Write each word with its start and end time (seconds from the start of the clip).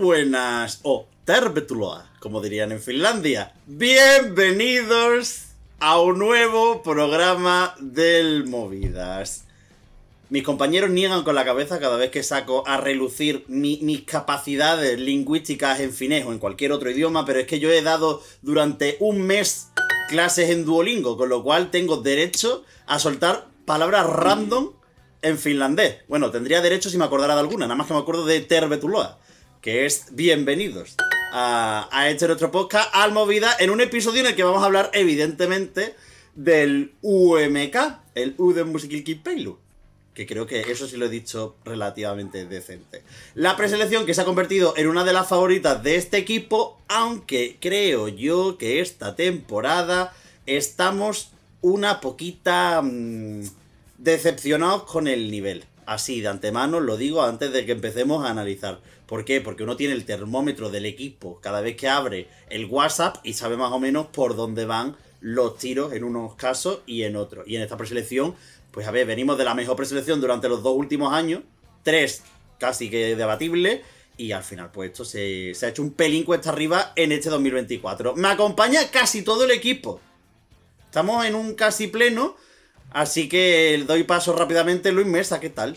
buenas, 0.00 0.80
o 0.82 1.06
tervetuloa, 1.26 2.10
como 2.20 2.40
dirían 2.40 2.72
en 2.72 2.80
Finlandia. 2.80 3.52
Bienvenidos 3.66 5.48
a 5.78 6.00
un 6.00 6.18
nuevo 6.18 6.82
programa 6.82 7.74
del 7.80 8.46
Movidas. 8.46 9.44
Mis 10.30 10.42
compañeros 10.42 10.88
niegan 10.88 11.22
con 11.22 11.34
la 11.34 11.44
cabeza 11.44 11.80
cada 11.80 11.98
vez 11.98 12.10
que 12.10 12.22
saco 12.22 12.66
a 12.66 12.78
relucir 12.78 13.44
mis 13.48 14.02
capacidades 14.04 14.98
lingüísticas 14.98 15.80
en 15.80 15.92
finés 15.92 16.24
o 16.24 16.32
en 16.32 16.38
cualquier 16.38 16.72
otro 16.72 16.90
idioma, 16.90 17.26
pero 17.26 17.38
es 17.38 17.46
que 17.46 17.60
yo 17.60 17.70
he 17.70 17.82
dado 17.82 18.22
durante 18.40 18.96
un 19.00 19.20
mes 19.20 19.68
clases 20.08 20.48
en 20.48 20.64
Duolingo, 20.64 21.18
con 21.18 21.28
lo 21.28 21.42
cual 21.42 21.70
tengo 21.70 21.98
derecho 21.98 22.64
a 22.86 22.98
soltar 22.98 23.48
palabras 23.66 24.06
random 24.06 24.72
en 25.20 25.36
finlandés. 25.36 25.96
Bueno, 26.08 26.30
tendría 26.30 26.62
derecho 26.62 26.88
si 26.88 26.96
me 26.96 27.04
acordara 27.04 27.34
de 27.34 27.40
alguna, 27.40 27.66
nada 27.66 27.76
más 27.76 27.86
que 27.86 27.92
me 27.92 28.00
acuerdo 28.00 28.24
de 28.24 28.40
Tervetuloa, 28.40 29.18
que 29.60 29.84
es 29.84 30.06
bienvenidos 30.12 30.96
a, 31.32 31.88
a 31.92 32.08
este 32.08 32.26
nuestro 32.26 32.50
podcast 32.50 32.88
Almovida 32.94 33.54
en 33.58 33.70
un 33.70 33.82
episodio 33.82 34.20
en 34.20 34.26
el 34.28 34.34
que 34.34 34.42
vamos 34.42 34.62
a 34.62 34.66
hablar 34.66 34.90
evidentemente 34.94 35.94
del 36.34 36.94
UMK, 37.02 37.76
el 38.14 38.34
Uden 38.38 38.68
Musikkilkipeilu 38.68 39.58
que 40.14 40.26
creo 40.26 40.46
que 40.46 40.60
eso 40.60 40.88
sí 40.88 40.96
lo 40.96 41.06
he 41.06 41.08
dicho 41.08 41.56
relativamente 41.64 42.44
decente. 42.44 43.02
La 43.34 43.56
preselección 43.56 44.04
que 44.04 44.12
se 44.12 44.20
ha 44.20 44.24
convertido 44.24 44.74
en 44.76 44.88
una 44.88 45.04
de 45.04 45.12
las 45.12 45.28
favoritas 45.28 45.82
de 45.82 45.96
este 45.96 46.18
equipo, 46.18 46.78
aunque 46.88 47.56
creo 47.60 48.08
yo 48.08 48.58
que 48.58 48.80
esta 48.80 49.14
temporada 49.14 50.12
estamos 50.46 51.30
una 51.62 52.00
poquita 52.00 52.82
mm, 52.82 53.44
decepcionados 53.98 54.82
con 54.82 55.06
el 55.06 55.30
nivel. 55.30 55.64
Así, 55.86 56.20
de 56.20 56.28
antemano 56.28 56.80
lo 56.80 56.96
digo 56.96 57.22
antes 57.22 57.52
de 57.52 57.64
que 57.64 57.72
empecemos 57.72 58.24
a 58.24 58.30
analizar. 58.30 58.80
¿Por 59.10 59.26
qué? 59.26 59.42
Porque 59.42 59.64
uno 59.64 59.76
tiene 59.76 59.92
el 59.92 60.06
termómetro 60.06 60.70
del 60.70 60.86
equipo 60.86 61.38
cada 61.42 61.60
vez 61.60 61.76
que 61.76 61.88
abre 61.88 62.28
el 62.48 62.64
WhatsApp 62.64 63.18
y 63.24 63.34
sabe 63.34 63.58
más 63.58 63.72
o 63.72 63.78
menos 63.78 64.06
por 64.06 64.36
dónde 64.36 64.64
van 64.64 64.96
los 65.20 65.58
tiros 65.58 65.92
en 65.92 66.04
unos 66.04 66.34
casos 66.36 66.80
y 66.86 67.02
en 67.02 67.16
otros. 67.16 67.46
Y 67.46 67.56
en 67.56 67.62
esta 67.62 67.76
preselección 67.76 68.34
pues 68.70 68.86
a 68.86 68.90
ver, 68.90 69.06
venimos 69.06 69.36
de 69.36 69.44
la 69.44 69.54
mejor 69.54 69.76
preselección 69.76 70.20
durante 70.20 70.48
los 70.48 70.62
dos 70.62 70.76
últimos 70.76 71.12
años, 71.12 71.42
tres 71.82 72.22
casi 72.58 72.90
que 72.90 73.16
debatible, 73.16 73.82
y 74.16 74.32
al 74.32 74.44
final 74.44 74.70
pues 74.72 74.90
esto 74.90 75.04
se, 75.04 75.52
ha 75.62 75.68
hecho 75.68 75.82
un 75.82 75.92
pelín 75.92 76.24
cuesta 76.24 76.50
arriba 76.50 76.92
en 76.96 77.12
este 77.12 77.30
2024. 77.30 78.14
Me 78.16 78.28
acompaña 78.28 78.90
casi 78.90 79.22
todo 79.22 79.44
el 79.44 79.50
equipo. 79.50 80.00
Estamos 80.84 81.24
en 81.24 81.34
un 81.34 81.54
casi 81.54 81.88
pleno, 81.88 82.36
así 82.90 83.28
que 83.28 83.82
doy 83.86 84.04
paso 84.04 84.34
rápidamente. 84.34 84.92
Luis 84.92 85.06
Mesa, 85.06 85.40
¿qué 85.40 85.50
tal? 85.50 85.76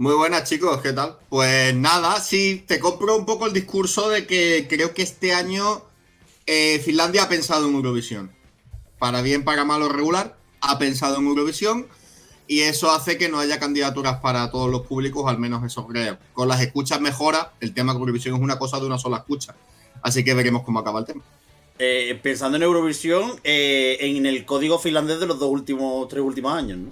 Muy 0.00 0.14
buenas 0.14 0.48
chicos, 0.48 0.80
¿qué 0.80 0.94
tal? 0.94 1.18
Pues 1.28 1.74
nada, 1.74 2.18
sí, 2.20 2.64
te 2.66 2.80
compro 2.80 3.18
un 3.18 3.26
poco 3.26 3.46
el 3.46 3.52
discurso 3.52 4.08
de 4.08 4.26
que 4.26 4.66
creo 4.66 4.94
que 4.94 5.02
este 5.02 5.34
año 5.34 5.82
eh, 6.46 6.80
Finlandia 6.82 7.24
ha 7.24 7.28
pensado 7.28 7.68
en 7.68 7.74
Eurovisión. 7.74 8.32
Para 8.98 9.20
bien, 9.20 9.44
para 9.44 9.66
malo, 9.66 9.90
regular 9.90 10.38
ha 10.62 10.78
pensado 10.78 11.18
en 11.18 11.26
Eurovisión 11.26 11.86
y 12.46 12.60
eso 12.60 12.90
hace 12.90 13.18
que 13.18 13.28
no 13.28 13.40
haya 13.40 13.60
candidaturas 13.60 14.20
para 14.20 14.50
todos 14.50 14.70
los 14.70 14.86
públicos, 14.86 15.28
al 15.28 15.38
menos 15.38 15.62
eso 15.64 15.86
creo. 15.86 16.16
Con 16.32 16.48
las 16.48 16.62
escuchas 16.62 16.98
mejora, 17.02 17.52
el 17.60 17.74
tema 17.74 17.92
de 17.92 17.98
Eurovisión 17.98 18.36
es 18.36 18.40
una 18.40 18.58
cosa 18.58 18.80
de 18.80 18.86
una 18.86 18.96
sola 18.96 19.18
escucha. 19.18 19.54
Así 20.00 20.24
que 20.24 20.32
veremos 20.32 20.62
cómo 20.62 20.78
acaba 20.78 21.00
el 21.00 21.04
tema. 21.04 21.22
Eh, 21.78 22.18
pensando 22.22 22.56
en 22.56 22.62
Eurovisión, 22.62 23.38
eh, 23.44 23.98
en 24.00 24.24
el 24.24 24.46
código 24.46 24.78
finlandés 24.78 25.20
de 25.20 25.26
los 25.26 25.38
dos 25.38 25.50
últimos, 25.50 26.08
tres 26.08 26.22
últimos 26.22 26.54
años, 26.54 26.78
¿no? 26.78 26.88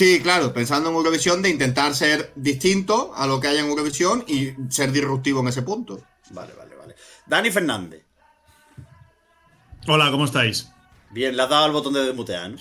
Sí, 0.00 0.18
claro, 0.22 0.54
pensando 0.54 0.88
en 0.88 0.96
Eurovisión 0.96 1.42
de 1.42 1.50
intentar 1.50 1.94
ser 1.94 2.32
distinto 2.34 3.12
a 3.14 3.26
lo 3.26 3.38
que 3.38 3.48
hay 3.48 3.58
en 3.58 3.66
Eurovisión 3.66 4.24
y 4.26 4.52
ser 4.70 4.92
disruptivo 4.92 5.40
en 5.40 5.48
ese 5.48 5.60
punto. 5.60 6.00
Vale, 6.30 6.54
vale, 6.54 6.74
vale. 6.74 6.94
Dani 7.26 7.50
Fernández. 7.50 8.02
Hola, 9.86 10.10
¿cómo 10.10 10.24
estáis? 10.24 10.70
Bien, 11.10 11.36
le 11.36 11.42
has 11.42 11.50
dado 11.50 11.66
al 11.66 11.72
botón 11.72 11.92
de 11.92 12.00
desmutear, 12.00 12.50
¿no? 12.50 12.56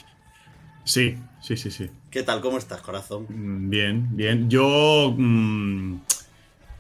Sí, 0.84 1.18
sí, 1.42 1.56
sí, 1.56 1.72
sí. 1.72 1.90
¿Qué 2.12 2.24
tal? 2.24 2.42
¿Cómo 2.42 2.58
estás, 2.58 2.82
corazón? 2.82 3.26
Mm, 3.30 3.70
bien, 3.70 4.10
bien. 4.18 4.50
Yo 4.50 5.16
mm, 5.18 6.02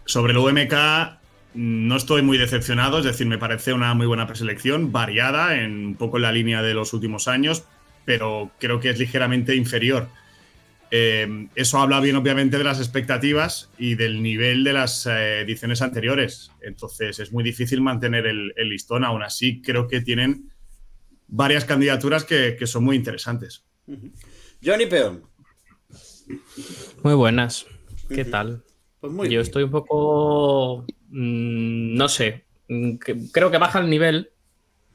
sobre 0.03 0.33
el 0.33 0.39
UMK 0.39 0.73
mm, 1.53 1.87
no 1.87 1.95
estoy 1.95 2.21
muy 2.21 2.37
decepcionado, 2.37 2.99
es 2.99 3.05
decir, 3.05 3.27
me 3.27 3.37
parece 3.37 3.71
una 3.71 3.93
muy 3.93 4.07
buena 4.07 4.27
preselección, 4.27 4.91
variada, 4.91 5.55
en 5.55 5.85
un 5.85 5.95
poco 5.95 6.17
en 6.17 6.23
la 6.23 6.33
línea 6.33 6.61
de 6.61 6.73
los 6.73 6.91
últimos 6.91 7.29
años, 7.29 7.63
pero 8.03 8.51
creo 8.59 8.81
que 8.81 8.89
es 8.89 8.99
ligeramente 8.99 9.55
inferior. 9.55 10.09
Eh, 10.91 11.47
eso 11.55 11.77
habla 11.79 11.99
bien, 11.99 12.15
obviamente, 12.15 12.57
de 12.57 12.63
las 12.63 12.79
expectativas 12.79 13.71
y 13.77 13.95
del 13.95 14.23
nivel 14.23 14.63
de 14.63 14.73
las 14.73 15.05
eh, 15.05 15.41
ediciones 15.41 15.81
anteriores. 15.81 16.51
Entonces, 16.61 17.19
es 17.19 17.31
muy 17.31 17.43
difícil 17.43 17.81
mantener 17.81 18.25
el, 18.25 18.53
listón. 18.57 19.03
Aún 19.03 19.23
así, 19.23 19.61
creo 19.61 19.87
que 19.87 20.01
tienen 20.01 20.51
varias 21.27 21.65
candidaturas 21.65 22.23
que 22.25 22.65
son 22.65 22.83
muy 22.83 22.95
interesantes. 22.95 23.65
Johnny 24.63 24.85
Peón. 24.85 25.23
Muy 27.03 27.13
buenas. 27.13 27.65
¿Qué 28.07 28.25
tal? 28.25 28.63
Pues 28.99 29.29
Yo 29.29 29.41
estoy 29.41 29.63
un 29.63 29.71
poco. 29.71 30.85
Mm, 31.09 31.95
no 31.95 32.09
sé. 32.09 32.45
Mm, 32.67 32.95
creo 33.31 33.51
que 33.51 33.57
baja 33.57 33.79
el 33.79 33.89
nivel, 33.89 34.31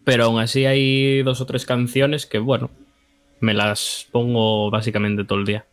pero 0.05 0.25
aún 0.25 0.41
así 0.41 0.67
hay 0.67 1.23
dos 1.23 1.41
o 1.41 1.47
tres 1.47 1.65
canciones 1.65 2.27
que, 2.27 2.39
bueno, 2.39 2.71
me 3.41 3.55
las 3.55 4.07
pongo 4.13 4.71
básicamente 4.71 5.25
todo 5.25 5.39
el 5.39 5.47
día. 5.47 5.67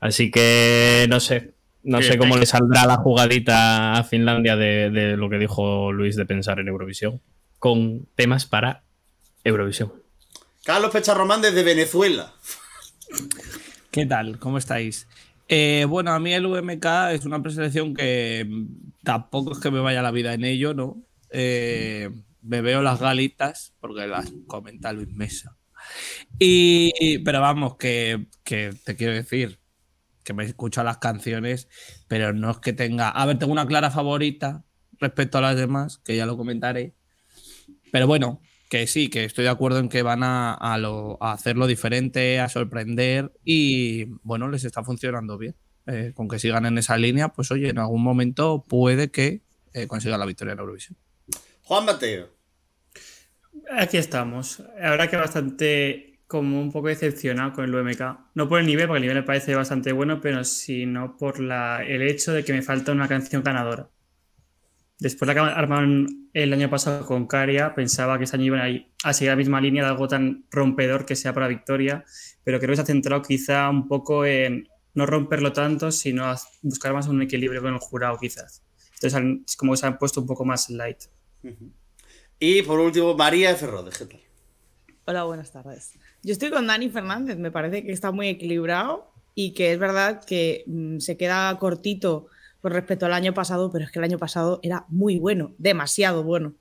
Así 0.00 0.30
que 0.30 1.06
no 1.08 1.20
sé. 1.20 1.54
No 1.82 2.02
sé 2.02 2.18
cómo 2.18 2.36
le 2.36 2.44
saldrá 2.44 2.84
la 2.84 2.96
jugadita 2.96 3.94
a 3.94 4.04
Finlandia 4.04 4.54
de, 4.54 4.90
de 4.90 5.16
lo 5.16 5.30
que 5.30 5.38
dijo 5.38 5.92
Luis 5.92 6.14
de 6.14 6.26
pensar 6.26 6.58
en 6.58 6.68
Eurovisión. 6.68 7.22
Con 7.58 8.06
temas 8.16 8.44
para 8.44 8.82
Eurovisión. 9.44 9.92
Carlos 10.64 10.90
Pecharromán 10.90 11.40
desde 11.40 11.62
Venezuela. 11.62 12.34
¿Qué 13.90 14.04
tal? 14.04 14.38
¿Cómo 14.38 14.58
estáis? 14.58 15.08
Eh, 15.48 15.86
bueno, 15.88 16.12
a 16.12 16.20
mí 16.20 16.32
el 16.32 16.46
UMK 16.46 16.86
es 17.12 17.24
una 17.24 17.42
preselección 17.42 17.94
que 17.94 18.48
tampoco 19.02 19.52
es 19.52 19.58
que 19.58 19.70
me 19.70 19.80
vaya 19.80 20.02
la 20.02 20.10
vida 20.10 20.34
en 20.34 20.44
ello, 20.44 20.74
¿no? 20.74 21.02
Eh, 21.30 22.10
me 22.42 22.60
veo 22.60 22.82
las 22.82 23.00
galitas, 23.00 23.74
porque 23.80 24.06
las 24.06 24.32
comenta 24.46 24.92
Luis 24.92 25.08
Mesa. 25.08 25.56
Y, 26.38 27.18
pero 27.20 27.40
vamos, 27.40 27.76
que, 27.76 28.26
que 28.44 28.70
te 28.84 28.96
quiero 28.96 29.14
decir 29.14 29.59
que 30.30 30.34
me 30.34 30.44
escucho 30.44 30.84
las 30.84 30.98
canciones, 30.98 31.68
pero 32.06 32.32
no 32.32 32.52
es 32.52 32.58
que 32.58 32.72
tenga. 32.72 33.08
A 33.08 33.26
ver, 33.26 33.40
tengo 33.40 33.50
una 33.50 33.66
clara 33.66 33.90
favorita 33.90 34.64
respecto 35.00 35.38
a 35.38 35.40
las 35.40 35.56
demás, 35.56 35.98
que 35.98 36.14
ya 36.14 36.24
lo 36.24 36.36
comentaré. 36.36 36.94
Pero 37.90 38.06
bueno, 38.06 38.40
que 38.68 38.86
sí, 38.86 39.08
que 39.08 39.24
estoy 39.24 39.42
de 39.42 39.50
acuerdo 39.50 39.80
en 39.80 39.88
que 39.88 40.02
van 40.02 40.22
a, 40.22 40.54
hacerlo 41.20 41.66
diferente, 41.66 42.38
a 42.38 42.48
sorprender 42.48 43.32
y 43.44 44.04
bueno, 44.22 44.48
les 44.48 44.62
está 44.62 44.84
funcionando 44.84 45.36
bien. 45.36 45.56
Eh, 45.86 46.12
con 46.14 46.28
que 46.28 46.38
sigan 46.38 46.64
en 46.64 46.78
esa 46.78 46.96
línea, 46.96 47.30
pues 47.30 47.50
oye, 47.50 47.70
en 47.70 47.78
algún 47.78 48.04
momento 48.04 48.64
puede 48.68 49.10
que 49.10 49.42
eh, 49.72 49.88
consigan 49.88 50.20
la 50.20 50.26
victoria 50.26 50.52
en 50.52 50.60
Eurovisión. 50.60 50.96
Juan 51.64 51.86
Mateo. 51.86 52.28
Aquí 53.76 53.96
estamos. 53.96 54.62
Ahora 54.80 55.10
que 55.10 55.16
bastante 55.16 56.09
como 56.30 56.60
un 56.60 56.70
poco 56.70 56.86
decepcionado 56.86 57.52
con 57.52 57.64
el 57.64 57.74
UMK. 57.74 58.02
No 58.34 58.48
por 58.48 58.60
el 58.60 58.66
nivel, 58.66 58.86
porque 58.86 58.98
el 58.98 59.02
nivel 59.02 59.16
me 59.16 59.22
parece 59.24 59.52
bastante 59.56 59.90
bueno, 59.90 60.20
pero 60.20 60.44
sino 60.44 61.16
por 61.16 61.40
la, 61.40 61.82
el 61.84 62.02
hecho 62.02 62.32
de 62.32 62.44
que 62.44 62.52
me 62.52 62.62
falta 62.62 62.92
una 62.92 63.08
canción 63.08 63.42
ganadora. 63.42 63.90
Después 65.00 65.26
de 65.26 65.34
que 65.34 65.40
armaron 65.40 66.28
el 66.32 66.52
año 66.52 66.70
pasado 66.70 67.04
con 67.04 67.26
Caria, 67.26 67.74
pensaba 67.74 68.16
que 68.16 68.24
este 68.24 68.36
año 68.36 68.44
iban 68.44 68.86
a, 69.02 69.12
seguir 69.12 69.32
la 69.32 69.36
misma 69.36 69.60
línea 69.60 69.82
de 69.82 69.90
algo 69.90 70.06
tan 70.06 70.44
rompedor 70.52 71.04
que 71.04 71.16
sea 71.16 71.34
para 71.34 71.48
victoria, 71.48 72.04
pero 72.44 72.60
creo 72.60 72.70
que 72.70 72.76
se 72.76 72.82
ha 72.82 72.86
centrado 72.86 73.22
quizá 73.22 73.68
un 73.68 73.88
poco 73.88 74.24
en 74.24 74.68
no 74.94 75.06
romperlo 75.06 75.52
tanto, 75.52 75.90
sino 75.90 76.32
buscar 76.62 76.92
más 76.92 77.08
un 77.08 77.22
equilibrio 77.22 77.60
con 77.60 77.74
el 77.74 77.80
jurado 77.80 78.16
quizás. 78.20 78.62
Entonces, 79.02 79.20
es 79.48 79.56
como 79.56 79.72
que 79.72 79.78
se 79.78 79.86
han 79.86 79.98
puesto 79.98 80.20
un 80.20 80.28
poco 80.28 80.44
más 80.44 80.70
light. 80.70 80.98
Y 82.38 82.62
por 82.62 82.78
último, 82.78 83.16
María 83.16 83.50
F. 83.50 83.66
¿qué 83.98 84.20
Hola, 85.06 85.24
buenas 85.24 85.50
tardes. 85.50 85.98
Yo 86.22 86.32
estoy 86.32 86.50
con 86.50 86.66
Dani 86.66 86.90
Fernández, 86.90 87.38
me 87.38 87.50
parece 87.50 87.82
que 87.82 87.92
está 87.92 88.12
muy 88.12 88.28
equilibrado 88.28 89.10
y 89.34 89.52
que 89.52 89.72
es 89.72 89.78
verdad 89.78 90.22
que 90.24 90.64
mm, 90.66 90.98
se 90.98 91.16
queda 91.16 91.56
cortito 91.58 92.26
con 92.60 92.72
respecto 92.72 93.06
al 93.06 93.14
año 93.14 93.32
pasado, 93.32 93.70
pero 93.72 93.84
es 93.84 93.90
que 93.90 93.98
el 93.98 94.04
año 94.04 94.18
pasado 94.18 94.60
era 94.62 94.84
muy 94.88 95.18
bueno, 95.18 95.54
demasiado 95.58 96.22
bueno. 96.22 96.54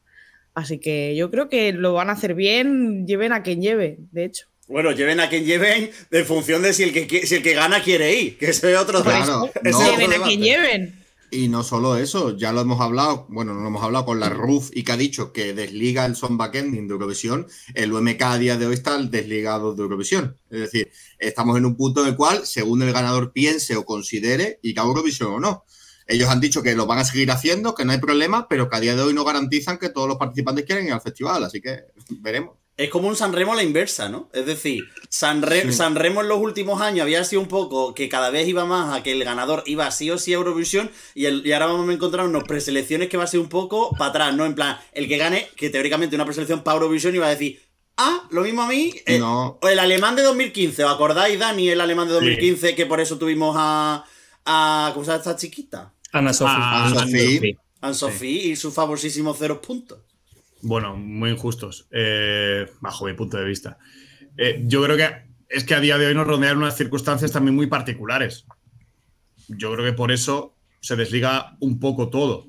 Así 0.53 0.79
que 0.79 1.15
yo 1.15 1.29
creo 1.29 1.49
que 1.49 1.73
lo 1.73 1.93
van 1.93 2.09
a 2.09 2.13
hacer 2.13 2.35
bien, 2.35 3.05
lleven 3.05 3.33
a 3.33 3.43
quien 3.43 3.61
lleve, 3.61 3.97
de 4.11 4.25
hecho. 4.25 4.47
Bueno, 4.67 4.91
lleven 4.91 5.19
a 5.19 5.29
quien 5.29 5.45
lleven 5.45 5.89
en 6.11 6.25
función 6.25 6.61
de 6.61 6.73
si 6.73 6.83
el 6.83 6.93
que, 6.93 7.25
si 7.25 7.35
el 7.35 7.43
que 7.43 7.53
gana 7.53 7.81
quiere 7.81 8.13
ir, 8.13 8.37
que 8.37 8.51
ese 8.51 8.71
es 8.71 8.77
otro 8.77 9.03
claro, 9.03 9.49
Lleven 9.63 10.13
a 10.13 10.23
quien 10.23 10.41
lleven. 10.41 10.95
Y 11.31 11.47
no 11.47 11.63
solo 11.63 11.95
eso, 11.95 12.35
ya 12.35 12.51
lo 12.51 12.61
hemos 12.61 12.81
hablado, 12.81 13.27
bueno, 13.29 13.53
no 13.53 13.61
lo 13.61 13.67
hemos 13.67 13.83
hablado 13.83 14.05
con 14.05 14.19
la 14.19 14.29
RUF 14.29 14.71
y 14.73 14.83
que 14.83 14.91
ha 14.91 14.97
dicho 14.97 15.31
que 15.31 15.53
desliga 15.53 16.05
el 16.05 16.15
son 16.15 16.37
backending 16.37 16.87
de 16.87 16.93
Eurovisión, 16.93 17.47
el 17.75 17.93
UMK 17.93 18.21
a 18.23 18.37
día 18.37 18.57
de 18.57 18.65
hoy 18.65 18.73
está 18.73 18.97
desligado 18.97 19.75
de 19.75 19.83
Eurovisión. 19.83 20.37
Es 20.49 20.59
decir, 20.59 20.91
estamos 21.19 21.57
en 21.57 21.65
un 21.65 21.75
punto 21.75 22.01
en 22.01 22.09
el 22.09 22.15
cual, 22.15 22.47
según 22.47 22.81
el 22.81 22.93
ganador 22.93 23.31
piense 23.31 23.75
o 23.75 23.85
considere, 23.85 24.59
y 24.63 24.73
que 24.73 24.79
Eurovisión 24.79 25.33
o 25.33 25.39
no. 25.39 25.65
Ellos 26.07 26.29
han 26.29 26.39
dicho 26.39 26.63
que 26.63 26.75
lo 26.75 26.87
van 26.87 26.97
a 26.97 27.05
seguir 27.05 27.29
haciendo, 27.29 27.75
que 27.75 27.85
no 27.85 27.91
hay 27.91 27.99
problema, 27.99 28.47
pero 28.47 28.67
que 28.67 28.75
a 28.75 28.79
día 28.79 28.95
de 28.95 29.03
hoy 29.03 29.13
no 29.13 29.23
garantizan 29.23 29.77
que 29.77 29.89
todos 29.89 30.07
los 30.07 30.17
participantes 30.17 30.65
quieren 30.65 30.87
ir 30.87 30.93
al 30.93 31.01
festival, 31.01 31.43
así 31.43 31.61
que 31.61 31.83
veremos. 32.09 32.55
Es 32.79 32.89
como 32.89 33.09
un 33.09 33.15
Sanremo 33.17 33.51
a 33.51 33.57
la 33.57 33.63
inversa, 33.63 34.07
¿no? 34.07 34.29
Es 34.31 34.45
decir, 34.45 34.85
San 35.09 35.43
Sanremo 35.73 36.21
en 36.21 36.29
los 36.29 36.39
últimos 36.39 36.81
años 36.81 37.03
había 37.03 37.25
sido 37.25 37.41
un 37.41 37.49
poco 37.49 37.93
que 37.93 38.07
cada 38.07 38.29
vez 38.29 38.47
iba 38.47 38.63
más 38.63 38.95
a 38.95 39.03
que 39.03 39.11
el 39.11 39.21
ganador 39.25 39.63
iba 39.65 39.91
sí 39.91 40.09
o 40.11 40.17
sí 40.17 40.31
a 40.31 40.37
Eurovisión 40.37 40.89
y, 41.13 41.27
y 41.27 41.51
ahora 41.51 41.65
vamos 41.65 41.89
a 41.89 41.91
encontrar 41.91 42.25
unas 42.25 42.45
preselecciones 42.45 43.09
que 43.09 43.17
va 43.17 43.25
a 43.25 43.27
ser 43.27 43.41
un 43.41 43.49
poco 43.49 43.91
para 43.97 44.11
atrás, 44.11 44.33
¿no? 44.33 44.45
En 44.45 44.55
plan, 44.55 44.77
el 44.93 45.09
que 45.09 45.17
gane, 45.17 45.49
que 45.57 45.69
teóricamente 45.69 46.15
una 46.15 46.23
preselección 46.23 46.63
para 46.63 46.77
Eurovisión 46.77 47.13
iba 47.13 47.27
a 47.27 47.31
decir, 47.31 47.61
ah, 47.97 48.25
lo 48.29 48.43
mismo 48.43 48.61
a 48.61 48.67
mí, 48.67 48.93
eh, 49.05 49.19
no. 49.19 49.59
el 49.61 49.77
alemán 49.77 50.15
de 50.15 50.21
2015, 50.21 50.85
¿os 50.85 50.93
acordáis, 50.93 51.37
Dani, 51.37 51.67
el 51.67 51.81
alemán 51.81 52.07
de 52.07 52.13
2015 52.13 52.75
que 52.75 52.85
por 52.85 53.01
eso 53.01 53.17
tuvimos 53.17 53.57
a, 53.59 54.05
a 54.45 54.91
¿cómo 54.93 55.03
se 55.03 55.11
llama 55.11 55.19
esta 55.19 55.35
chiquita? 55.35 55.93
Ana 56.13 56.31
Sofía. 56.31 56.55
Ah, 56.57 56.85
Ana 56.87 57.01
Sofía. 57.01 57.57
Ana 57.81 57.93
Sofía 57.93 58.43
y 58.45 58.55
sus 58.55 58.73
famosísimos 58.73 59.35
cero 59.37 59.61
puntos. 59.61 59.99
Bueno, 60.61 60.95
muy 60.95 61.31
injustos, 61.31 61.87
eh, 61.91 62.69
bajo 62.81 63.05
mi 63.05 63.13
punto 63.13 63.37
de 63.37 63.45
vista. 63.45 63.77
Eh, 64.37 64.61
yo 64.65 64.83
creo 64.83 64.97
que 64.97 65.29
es 65.47 65.63
que 65.63 65.73
a 65.73 65.79
día 65.79 65.97
de 65.97 66.07
hoy 66.07 66.13
nos 66.13 66.27
rodean 66.27 66.57
unas 66.57 66.77
circunstancias 66.77 67.31
también 67.31 67.55
muy 67.55 67.67
particulares. 67.67 68.45
Yo 69.47 69.73
creo 69.73 69.85
que 69.85 69.93
por 69.93 70.11
eso 70.11 70.55
se 70.79 70.95
desliga 70.95 71.57
un 71.59 71.79
poco 71.79 72.09
todo. 72.09 72.47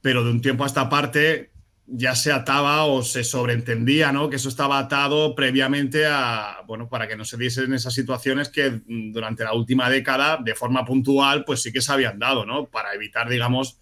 Pero 0.00 0.24
de 0.24 0.30
un 0.30 0.40
tiempo 0.40 0.64
a 0.64 0.66
esta 0.66 0.88
parte 0.88 1.52
ya 1.86 2.14
se 2.14 2.32
ataba 2.32 2.84
o 2.84 3.02
se 3.02 3.24
sobreentendía, 3.24 4.12
¿no? 4.12 4.30
Que 4.30 4.36
eso 4.36 4.48
estaba 4.48 4.78
atado 4.78 5.34
previamente 5.34 6.06
a, 6.06 6.62
bueno, 6.66 6.88
para 6.88 7.08
que 7.08 7.16
no 7.16 7.24
se 7.24 7.36
diesen 7.36 7.74
esas 7.74 7.94
situaciones 7.94 8.48
que 8.48 8.82
durante 8.86 9.44
la 9.44 9.52
última 9.52 9.90
década, 9.90 10.38
de 10.42 10.54
forma 10.54 10.84
puntual, 10.84 11.44
pues 11.44 11.62
sí 11.62 11.72
que 11.72 11.80
se 11.80 11.92
habían 11.92 12.18
dado, 12.18 12.46
¿no? 12.46 12.66
Para 12.66 12.94
evitar, 12.94 13.28
digamos, 13.28 13.78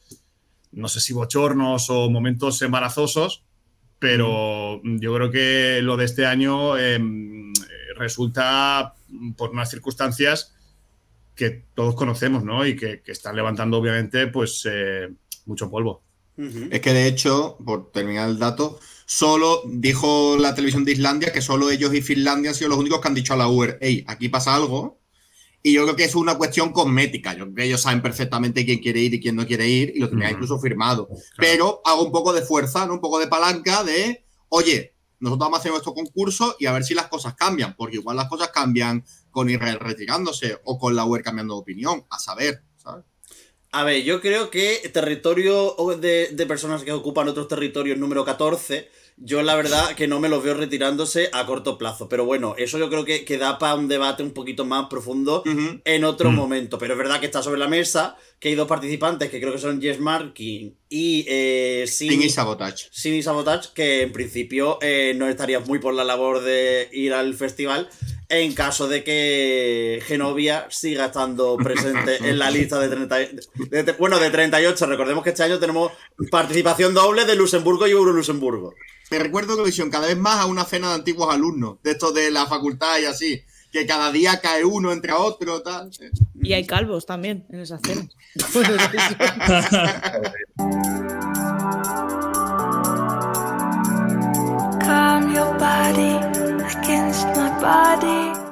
no 0.72 0.88
sé 0.88 1.00
si 1.00 1.12
bochornos 1.12 1.90
o 1.90 2.10
momentos 2.10 2.60
embarazosos, 2.62 3.44
pero 3.98 4.80
yo 4.82 5.14
creo 5.14 5.30
que 5.30 5.80
lo 5.82 5.96
de 5.96 6.04
este 6.06 6.26
año 6.26 6.76
em, 6.78 7.52
resulta 7.96 8.94
por 9.36 9.50
unas 9.50 9.70
circunstancias 9.70 10.54
que 11.34 11.64
todos 11.74 11.94
conocemos, 11.94 12.44
¿no? 12.44 12.66
Y 12.66 12.76
que, 12.76 13.02
están 13.06 13.36
levantando, 13.36 13.78
obviamente, 13.78 14.26
pues 14.26 14.66
eh, 14.70 15.08
mucho 15.46 15.70
polvo. 15.70 16.02
Es 16.70 16.80
que 16.80 16.94
de 16.94 17.06
hecho, 17.06 17.58
por 17.64 17.90
terminar 17.92 18.30
el 18.30 18.38
dato, 18.38 18.80
solo 19.04 19.62
dijo 19.66 20.38
la 20.38 20.54
televisión 20.54 20.86
de 20.86 20.92
Islandia 20.92 21.32
que 21.32 21.42
solo 21.42 21.70
ellos 21.70 21.92
y 21.92 22.00
Finlandia 22.00 22.50
han 22.50 22.54
sido 22.54 22.70
los 22.70 22.78
únicos 22.78 23.00
que 23.00 23.08
han 23.08 23.14
dicho 23.14 23.34
a 23.34 23.36
la 23.36 23.48
UR, 23.48 23.76
hey, 23.80 24.04
aquí 24.06 24.30
pasa 24.30 24.54
algo, 24.54 24.99
y 25.62 25.74
yo 25.74 25.84
creo 25.84 25.96
que 25.96 26.04
es 26.04 26.14
una 26.14 26.36
cuestión 26.36 26.72
cosmética. 26.72 27.34
Yo 27.34 27.44
creo 27.44 27.54
que 27.54 27.64
ellos 27.64 27.82
saben 27.82 28.02
perfectamente 28.02 28.64
quién 28.64 28.78
quiere 28.78 29.00
ir 29.00 29.14
y 29.14 29.20
quién 29.20 29.36
no 29.36 29.46
quiere 29.46 29.68
ir 29.68 29.92
y 29.94 30.00
lo 30.00 30.08
tenían 30.08 30.32
incluso 30.32 30.58
firmado. 30.58 31.08
Pero 31.36 31.82
hago 31.84 32.04
un 32.04 32.12
poco 32.12 32.32
de 32.32 32.42
fuerza, 32.42 32.86
¿no? 32.86 32.94
un 32.94 33.00
poco 33.00 33.18
de 33.18 33.26
palanca 33.26 33.84
de, 33.84 34.24
oye, 34.48 34.94
nosotros 35.18 35.46
vamos 35.46 35.58
a 35.58 35.60
hacer 35.60 35.72
nuestro 35.72 35.92
concurso 35.92 36.56
y 36.58 36.66
a 36.66 36.72
ver 36.72 36.82
si 36.82 36.94
las 36.94 37.08
cosas 37.08 37.34
cambian, 37.34 37.76
porque 37.76 37.96
igual 37.96 38.16
las 38.16 38.28
cosas 38.28 38.48
cambian 38.48 39.04
con 39.30 39.50
Israel 39.50 39.78
retirándose 39.78 40.58
o 40.64 40.78
con 40.78 40.96
la 40.96 41.04
UER 41.04 41.22
cambiando 41.22 41.54
de 41.54 41.60
opinión, 41.60 42.06
a 42.08 42.18
saber, 42.18 42.62
¿sabes? 42.76 43.04
A 43.72 43.84
ver, 43.84 44.02
yo 44.02 44.20
creo 44.20 44.50
que 44.50 44.90
territorio 44.92 45.76
de, 46.00 46.30
de 46.32 46.46
personas 46.46 46.82
que 46.82 46.92
ocupan 46.92 47.28
otros 47.28 47.46
territorios 47.46 47.98
número 47.98 48.24
14 48.24 48.88
yo 49.22 49.42
la 49.42 49.54
verdad 49.54 49.94
que 49.94 50.08
no 50.08 50.18
me 50.18 50.30
los 50.30 50.42
veo 50.42 50.54
retirándose 50.54 51.28
a 51.32 51.44
corto 51.44 51.76
plazo. 51.76 52.08
Pero 52.08 52.24
bueno, 52.24 52.54
eso 52.56 52.78
yo 52.78 52.88
creo 52.88 53.04
que, 53.04 53.24
que 53.24 53.38
da 53.38 53.58
para 53.58 53.74
un 53.74 53.86
debate 53.86 54.22
un 54.22 54.32
poquito 54.32 54.64
más 54.64 54.86
profundo 54.88 55.42
en 55.84 56.04
otro 56.04 56.32
momento. 56.32 56.78
Pero 56.78 56.94
es 56.94 56.98
verdad 56.98 57.20
que 57.20 57.26
está 57.26 57.42
sobre 57.42 57.58
la 57.58 57.68
mesa, 57.68 58.16
que 58.38 58.48
hay 58.48 58.54
dos 58.54 58.66
participantes 58.66 59.30
que 59.30 59.40
creo 59.40 59.52
que 59.52 59.58
son 59.58 59.80
Jess 59.80 60.00
Markin 60.00 60.74
y 60.88 61.26
eh, 61.28 61.84
Sin, 61.86 62.22
y 62.22 62.30
Sabotage. 62.30 62.88
Sin 62.90 63.14
y 63.14 63.22
Sabotage, 63.22 63.72
que 63.74 64.02
en 64.02 64.12
principio 64.12 64.78
eh, 64.80 65.12
no 65.16 65.28
estarías 65.28 65.66
muy 65.66 65.78
por 65.78 65.92
la 65.92 66.04
labor 66.04 66.42
de 66.42 66.88
ir 66.92 67.12
al 67.12 67.34
festival 67.34 67.88
en 68.30 68.54
caso 68.54 68.86
de 68.86 69.02
que 69.02 70.00
Genovia 70.06 70.66
siga 70.70 71.06
estando 71.06 71.56
presente 71.56 72.16
en 72.28 72.38
la 72.38 72.50
lista 72.50 72.78
de 72.78 72.88
30. 72.88 73.96
bueno, 73.98 74.20
de 74.20 74.30
38. 74.30 74.86
Recordemos 74.86 75.24
que 75.24 75.30
este 75.30 75.42
año 75.42 75.58
tenemos 75.58 75.90
participación 76.30 76.94
doble 76.94 77.24
de 77.24 77.34
Luxemburgo 77.34 77.88
y 77.88 77.90
Euro 77.90 78.12
Luxemburgo. 78.12 78.72
Me 79.10 79.18
recuerdo 79.18 79.52
Eurovisión 79.52 79.90
cada 79.90 80.06
vez 80.06 80.16
más 80.16 80.38
a 80.38 80.46
una 80.46 80.64
cena 80.64 80.88
de 80.90 80.94
antiguos 80.94 81.34
alumnos, 81.34 81.78
de 81.82 81.90
estos 81.90 82.14
de 82.14 82.30
la 82.30 82.46
facultad 82.46 83.00
y 83.00 83.06
así, 83.06 83.42
que 83.72 83.84
cada 83.84 84.12
día 84.12 84.40
cae 84.40 84.64
uno 84.64 84.92
entre 84.92 85.12
otro, 85.12 85.62
tal. 85.62 85.90
Y 86.40 86.52
hay 86.52 86.64
calvos 86.64 87.06
también 87.06 87.44
en 87.50 87.60
esa 87.60 87.78
cena. 87.78 88.08
your 95.34 95.52
body 95.58 96.16
against 96.64 97.26
my 97.36 97.50
body. 97.60 98.49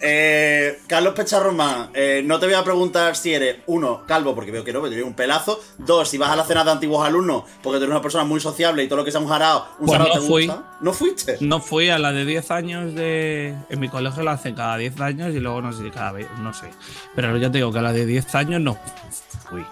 Eh, 0.00 0.80
Carlos 0.86 1.14
Pecharromán, 1.14 1.90
eh, 1.94 2.22
no 2.24 2.38
te 2.38 2.46
voy 2.46 2.54
a 2.54 2.62
preguntar 2.62 3.16
si 3.16 3.34
eres, 3.34 3.58
uno, 3.66 4.04
calvo, 4.06 4.34
porque 4.34 4.50
veo 4.50 4.64
que 4.64 4.72
no, 4.72 4.80
porque 4.80 4.94
tienes 4.94 5.08
un 5.08 5.14
pelazo. 5.14 5.60
Dos, 5.78 6.08
si 6.08 6.18
vas 6.18 6.30
a 6.30 6.36
la 6.36 6.44
cena 6.44 6.64
de 6.64 6.70
antiguos 6.70 7.06
alumnos, 7.06 7.44
porque 7.62 7.78
tú 7.78 7.84
eres 7.84 7.90
una 7.90 8.02
persona 8.02 8.24
muy 8.24 8.40
sociable 8.40 8.84
y 8.84 8.88
todo 8.88 8.98
lo 8.98 9.04
que 9.04 9.10
sea 9.10 9.20
un 9.20 9.28
jarao, 9.28 9.66
un 9.80 9.86
pues 9.86 9.98
no 9.98 10.22
fui. 10.22 10.52
¿No 10.80 10.92
fuiste? 10.92 11.38
No 11.40 11.60
fui 11.60 11.90
a 11.90 11.98
la 11.98 12.12
de 12.12 12.24
10 12.24 12.50
años 12.50 12.94
de. 12.94 13.54
En 13.68 13.80
mi 13.80 13.88
colegio 13.88 14.22
la 14.22 14.32
hacen 14.32 14.54
cada 14.54 14.76
10 14.76 15.00
años 15.00 15.34
y 15.34 15.40
luego 15.40 15.60
no 15.60 15.72
sé 15.72 15.90
cada 15.90 16.12
vez, 16.12 16.28
no 16.40 16.54
sé. 16.54 16.70
Pero 17.14 17.36
ya 17.36 17.50
te 17.50 17.58
digo 17.58 17.72
que 17.72 17.78
a 17.78 17.82
la 17.82 17.92
de 17.92 18.06
10 18.06 18.34
años 18.36 18.60
no 18.60 18.78
fui. 19.48 19.64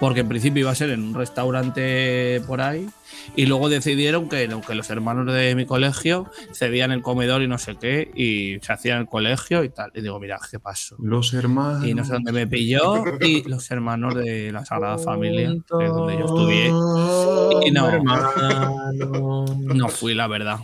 Porque 0.00 0.20
en 0.20 0.28
principio 0.28 0.60
iba 0.60 0.70
a 0.70 0.74
ser 0.74 0.90
en 0.90 1.02
un 1.02 1.14
restaurante 1.14 2.42
por 2.46 2.60
ahí 2.60 2.88
y 3.36 3.46
luego 3.46 3.68
decidieron 3.68 4.28
que, 4.28 4.48
que 4.66 4.74
los 4.74 4.90
hermanos 4.90 5.32
de 5.32 5.54
mi 5.54 5.66
colegio 5.66 6.30
cedían 6.52 6.92
el 6.92 7.02
comedor 7.02 7.42
y 7.42 7.48
no 7.48 7.58
sé 7.58 7.76
qué, 7.76 8.10
y 8.14 8.58
se 8.64 8.72
hacían 8.72 9.00
el 9.00 9.06
colegio 9.06 9.64
y 9.64 9.68
tal. 9.68 9.90
Y 9.94 10.00
digo, 10.00 10.18
mira, 10.20 10.38
¿qué 10.50 10.58
pasó? 10.58 10.96
Los 10.98 11.32
hermanos. 11.34 11.86
Y 11.86 11.94
no 11.94 12.04
sé 12.04 12.12
dónde 12.12 12.32
me 12.32 12.46
pilló, 12.46 13.04
y 13.20 13.48
los 13.48 13.70
hermanos 13.70 14.14
de 14.14 14.52
la 14.52 14.64
Sagrada 14.64 14.98
Familia, 14.98 15.50
de 15.50 15.86
donde 15.86 16.18
yo 16.18 16.24
estudié. 16.26 16.66
Y 17.66 17.70
no, 17.70 17.90
no 19.74 19.88
fui, 19.88 20.14
la 20.14 20.26
verdad. 20.26 20.58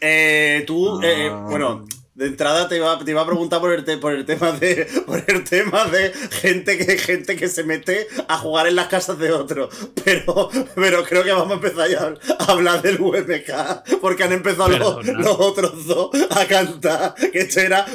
Eh, 0.00 0.64
tú, 0.66 1.00
eh, 1.02 1.30
bueno, 1.48 1.84
de 2.14 2.26
entrada 2.26 2.68
te 2.68 2.76
iba, 2.76 2.98
te 2.98 3.10
iba 3.10 3.22
a 3.22 3.26
preguntar 3.26 3.60
por 3.60 3.72
el, 3.72 3.84
por 3.98 4.12
el 4.12 4.26
tema 4.26 4.52
de 4.52 4.86
por 5.06 5.24
el 5.26 5.44
tema 5.44 5.86
de 5.86 6.12
gente 6.30 6.76
que 6.76 6.98
gente 6.98 7.36
que 7.36 7.48
se 7.48 7.64
mete 7.64 8.06
a 8.28 8.36
jugar 8.36 8.66
en 8.66 8.76
las 8.76 8.88
casas 8.88 9.18
de 9.18 9.32
otros. 9.32 9.74
Pero, 10.04 10.50
pero 10.74 11.04
creo 11.04 11.22
que 11.22 11.32
vamos 11.32 11.52
a 11.52 11.54
empezar 11.54 11.88
ya 11.88 12.14
a 12.38 12.44
hablar 12.52 12.82
del 12.82 13.00
UMK. 13.00 14.00
Porque 14.00 14.24
han 14.24 14.32
empezado 14.32 14.68
los, 14.68 15.38
otros 15.38 15.86
dos 15.86 16.10
a 16.30 16.44
cantar. 16.46 17.14
Que 17.14 17.40
esto 17.40 17.60
era 17.60 17.86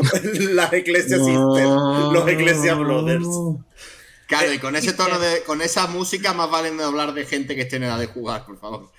las 0.51 0.73
Ecclesia 0.73 1.17
Sisters, 1.17 1.69
los 2.11 2.27
Ecclesia 2.27 2.75
Brothers. 2.75 3.27
Claro, 4.27 4.51
y 4.51 4.59
con 4.59 4.75
ese 4.75 4.93
tono 4.93 5.19
de. 5.19 5.43
con 5.43 5.61
esa 5.61 5.87
música 5.87 6.33
más 6.33 6.49
vale 6.49 6.71
no 6.71 6.85
hablar 6.85 7.13
de 7.13 7.25
gente 7.25 7.55
que 7.55 7.61
esté 7.61 7.75
en 7.75 7.83
edad 7.83 7.99
de 7.99 8.07
jugar, 8.07 8.45
por 8.45 8.59
favor. 8.59 8.89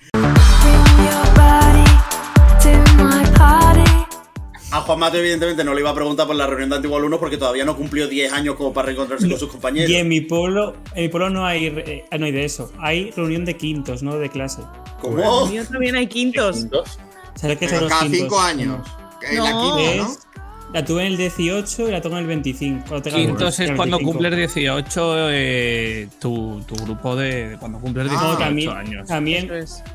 A 4.71 4.81
Juan 4.81 4.99
Mateo, 4.99 5.21
evidentemente, 5.21 5.63
no 5.63 5.73
le 5.73 5.81
iba 5.81 5.89
a 5.89 5.95
preguntar 5.95 6.27
por 6.27 6.35
la 6.35 6.45
reunión 6.45 6.69
de 6.69 6.75
antiguos 6.75 6.99
alumnos 6.99 7.19
porque 7.19 7.37
todavía 7.37 7.65
no 7.65 7.75
cumplió 7.75 8.07
10 8.07 8.31
años 8.33 8.55
como 8.55 8.71
para 8.71 8.87
reencontrarse 8.87 9.27
con 9.27 9.39
sus 9.39 9.49
compañeros. 9.49 9.89
Y 9.89 9.95
en 9.95 10.07
mi 10.07 10.21
pueblo, 10.21 10.75
en 10.93 11.03
mi 11.03 11.09
pueblo 11.09 11.31
no 11.31 11.45
hay, 11.45 11.67
eh, 11.67 12.05
no 12.19 12.25
hay 12.25 12.31
de 12.31 12.45
eso. 12.45 12.71
Hay 12.77 13.09
reunión 13.11 13.45
de 13.45 13.57
quintos, 13.57 14.03
no 14.03 14.17
de 14.19 14.29
clase. 14.29 14.61
¿Cómo? 15.01 15.45
En 15.45 15.51
mío 15.51 15.63
también 15.65 15.95
hay 15.95 16.05
quintos. 16.05 16.57
¿Quintos? 16.57 16.99
¿Sabes 17.33 17.57
qué 17.57 17.67
son 17.67 17.81
los 17.81 17.89
cada 17.89 18.07
5 18.07 18.39
años. 18.39 18.87
No. 19.33 19.43
La 19.43 19.51
quinta, 19.51 20.03
¿no? 20.03 20.29
La 20.71 20.85
tuve 20.85 21.01
en 21.01 21.13
el 21.13 21.17
18 21.17 21.87
y 21.87 21.91
la 21.91 21.99
tengo 21.99 22.17
en 22.17 22.21
el 22.21 22.27
25. 22.27 23.01
Quintos 23.01 23.59
es 23.59 23.71
cuando 23.71 23.97
cumples 23.99 24.35
18 24.35 25.29
eh, 25.31 26.07
tu, 26.19 26.61
tu, 26.67 26.75
grupo 26.75 27.15
de. 27.15 27.57
Cuando 27.59 27.79
cumples 27.79 28.07
18 28.07 28.31
ah, 28.31 28.37
también, 28.37 28.69
años. 28.69 29.07
También 29.07 29.49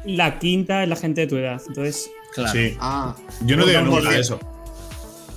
la 0.04 0.36
quinta 0.40 0.82
es 0.82 0.88
la 0.88 0.96
gente 0.96 1.20
de 1.20 1.26
tu 1.28 1.36
edad. 1.36 1.62
Entonces. 1.68 2.10
Claro. 2.34 2.52
Sí. 2.52 2.76
Ah. 2.80 3.14
Yo 3.42 3.56
no 3.56 3.66
digo 3.66 3.82
nunca 3.82 4.18
eso. 4.18 4.40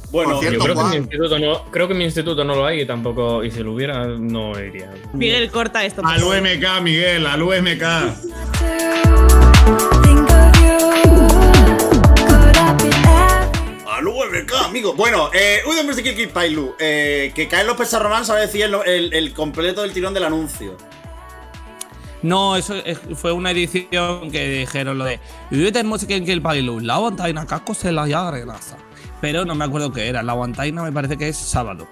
Bueno, 0.10 0.42
yo 0.42 0.58
creo 0.58 0.76
que, 0.76 0.82
en 0.82 0.90
mi 0.90 0.96
instituto 0.98 1.40
no, 1.40 1.66
creo 1.66 1.88
que 1.88 1.94
mi 1.94 2.04
instituto 2.06 2.44
no 2.46 2.56
lo 2.56 2.66
hay 2.66 2.82
y 2.82 2.86
tampoco, 2.86 3.44
y 3.44 3.52
si 3.52 3.62
lo 3.62 3.74
hubiera, 3.74 4.06
no 4.06 4.58
iría. 4.58 4.90
Miguel, 5.12 5.52
corta 5.52 5.84
esto. 5.84 6.02
Al 6.06 6.24
UMK, 6.24 6.82
Miguel, 6.82 7.28
al 7.28 7.42
UMK. 7.42 7.84
Al 13.86 14.08
UMK, 14.08 14.54
amigo. 14.64 14.94
Bueno, 14.94 15.30
eh, 15.34 15.62
Kiki 16.02 16.28
Pailu. 16.28 16.76
Eh, 16.80 17.34
que 17.36 17.50
cae 17.50 17.66
López 17.66 17.90
Sarromán 17.90 18.26
sabe 18.26 18.42
decir 18.42 18.64
el, 18.64 19.14
el, 19.14 19.34
completo 19.34 19.82
del 19.82 19.92
tirón 19.92 20.14
del 20.14 20.24
anuncio. 20.24 20.78
No, 22.22 22.56
eso 22.56 22.76
fue 23.16 23.34
una 23.34 23.52
edición 23.52 24.32
que 24.32 24.60
dijeron 24.60 24.98
lo 24.98 25.04
de. 25.04 25.20
Que 25.50 26.32
el 26.32 26.42
Pailu. 26.42 26.80
La 26.80 26.98
montaña 26.98 27.46
casco 27.46 27.74
se 27.74 27.92
la 27.92 28.08
ya 28.08 28.32
regresa 28.32 28.87
pero 29.22 29.46
no 29.46 29.56
me 29.56 29.66
acuerdo 29.66 29.92
qué 29.92 30.08
era. 30.08 30.24
La 30.24 30.34
guantaina 30.34 30.84
me 30.84 30.92
parece 30.92 31.18
que 31.18 31.30
es 31.30 31.38
sábado. 31.38 31.88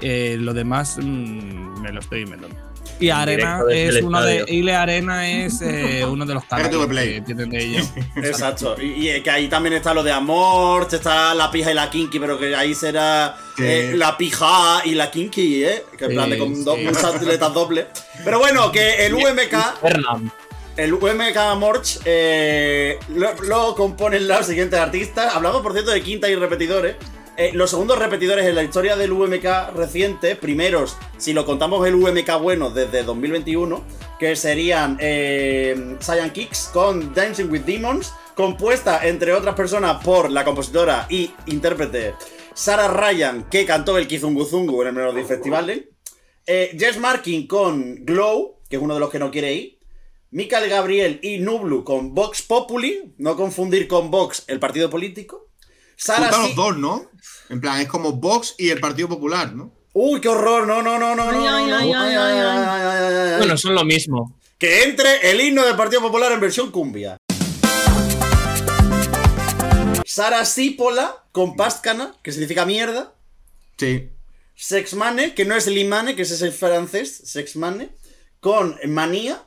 Eh, 0.00 0.36
lo 0.38 0.52
demás 0.52 0.98
mm, 1.00 1.80
me 1.80 1.92
lo 1.92 2.00
estoy 2.00 2.22
inventando. 2.22 2.56
Y 3.00 3.10
Arena 3.10 3.60
es 3.70 4.02
uno 4.02 4.22
de. 4.22 4.44
Ile 4.48 4.74
Arena 4.74 5.28
es 5.28 5.60
eh, 5.62 6.04
uno 6.08 6.24
de 6.24 6.34
los 6.34 6.44
canales 6.44 6.86
que 6.86 7.22
tienen 7.22 7.50
de 7.50 7.64
ellos. 7.64 7.92
Exacto. 8.16 8.76
Y, 8.80 9.20
que 9.20 9.30
ahí 9.30 9.48
también 9.48 9.74
está 9.74 9.92
lo 9.94 10.02
de 10.02 10.12
Amor, 10.12 10.86
está 10.90 11.34
la 11.34 11.50
pija 11.50 11.70
y 11.70 11.74
la 11.74 11.90
kinky, 11.90 12.18
pero 12.18 12.38
que 12.38 12.54
ahí 12.54 12.74
será 12.74 13.36
eh, 13.58 13.94
la 13.96 14.16
pija 14.16 14.82
y 14.84 14.94
la 14.94 15.10
kinky, 15.10 15.64
¿eh? 15.64 15.84
Que 15.98 16.06
en 16.06 16.12
plan 16.12 16.30
de 16.30 16.38
con 16.38 16.64
dos, 16.64 16.78
muchas 16.78 17.22
letras 17.22 17.52
dobles. 17.52 17.86
Pero 18.24 18.38
bueno, 18.38 18.70
que 18.70 19.06
el 19.06 19.14
UMK. 19.14 19.54
El 20.76 20.92
UMK 20.92 21.56
Morch 21.56 22.00
eh, 22.04 22.98
lo, 23.08 23.74
componen 23.76 24.26
los 24.26 24.46
siguientes 24.46 24.78
artistas. 24.78 25.34
Hablamos, 25.34 25.62
por 25.62 25.72
cierto, 25.72 25.92
de 25.92 26.02
quinta 26.02 26.28
y 26.28 26.34
repetidores. 26.34 26.96
Eh, 27.36 27.50
los 27.52 27.70
segundos 27.70 27.98
repetidores 27.98 28.46
en 28.46 28.54
la 28.54 28.62
historia 28.62 28.96
del 28.96 29.12
UMK 29.12 29.74
reciente, 29.74 30.36
primeros, 30.36 30.96
si 31.16 31.32
lo 31.32 31.44
contamos 31.44 31.84
el 31.86 31.96
UMK 31.96 32.40
bueno 32.40 32.70
desde 32.70 33.02
2021, 33.02 33.82
que 34.20 34.36
serían 34.36 34.96
eh, 35.00 35.96
Cyan 36.00 36.30
Kicks 36.30 36.70
con 36.72 37.12
Dancing 37.12 37.50
with 37.50 37.62
Demons, 37.62 38.12
compuesta 38.36 39.04
entre 39.06 39.32
otras 39.32 39.56
personas 39.56 40.02
por 40.04 40.30
la 40.30 40.44
compositora 40.44 41.06
y 41.08 41.32
intérprete 41.46 42.14
Sarah 42.54 42.86
Ryan, 42.86 43.48
que 43.50 43.66
cantó 43.66 43.98
el 43.98 44.06
Kizunguzungu 44.06 44.82
en 44.82 44.88
el 44.88 44.94
Melody 44.94 45.24
Festival. 45.24 45.88
Eh, 46.46 46.76
Jess 46.78 46.98
Markin 46.98 47.48
con 47.48 48.04
Glow, 48.04 48.60
que 48.68 48.76
es 48.76 48.82
uno 48.82 48.94
de 48.94 49.00
los 49.00 49.10
que 49.10 49.18
no 49.18 49.32
quiere 49.32 49.54
ir. 49.54 49.73
Michael 50.34 50.68
Gabriel 50.68 51.20
y 51.22 51.38
Nublu 51.38 51.84
con 51.84 52.12
Vox 52.12 52.42
Populi, 52.42 53.14
no 53.18 53.36
confundir 53.36 53.86
con 53.86 54.10
Vox, 54.10 54.42
el 54.48 54.58
partido 54.58 54.90
político. 54.90 55.46
Sara 55.94 56.28
los 56.36 56.56
dos, 56.56 56.76
¿no? 56.76 57.08
En 57.50 57.60
plan, 57.60 57.80
es 57.80 57.86
como 57.86 58.10
Vox 58.14 58.56
y 58.58 58.70
el 58.70 58.80
Partido 58.80 59.08
Popular, 59.08 59.52
¿no? 59.52 59.72
Uy, 59.92 60.20
qué 60.20 60.28
horror, 60.28 60.66
no, 60.66 60.82
no, 60.82 60.98
no, 60.98 61.14
no, 61.14 61.30
no. 61.30 61.40
Bueno, 63.38 63.56
son 63.56 63.76
lo 63.76 63.84
mismo. 63.84 64.36
Que 64.58 64.82
entre 64.82 65.30
el 65.30 65.40
himno 65.40 65.64
del 65.64 65.76
Partido 65.76 66.02
Popular 66.02 66.32
en 66.32 66.40
versión 66.40 66.72
cumbia. 66.72 67.16
Sara 70.04 70.44
Sípola 70.44 71.26
con 71.30 71.54
Páscana, 71.54 72.12
que 72.24 72.32
significa 72.32 72.66
mierda. 72.66 73.14
Sí. 73.78 74.10
Sexmane, 74.56 75.34
que 75.34 75.44
no 75.44 75.54
es 75.54 75.68
Limane, 75.68 76.16
que 76.16 76.22
ese 76.22 76.34
es 76.34 76.42
el 76.42 76.50
francés, 76.50 77.22
Sexmane, 77.24 77.90
con 78.40 78.76
Manía, 78.88 79.44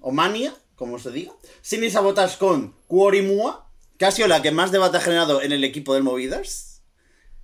o 0.00 0.12
Mania, 0.12 0.54
como 0.74 0.98
se 0.98 1.10
diga. 1.10 1.32
Sin 1.62 1.88
Sabotage 1.90 2.38
con 2.38 2.74
Cuorimua, 2.86 3.70
que 3.98 4.06
ha 4.06 4.10
sido 4.10 4.28
la 4.28 4.42
que 4.42 4.50
más 4.50 4.72
debate 4.72 4.96
ha 4.96 5.00
generado 5.00 5.42
en 5.42 5.52
el 5.52 5.64
equipo 5.64 5.94
del 5.94 6.02
Movidas. 6.02 6.82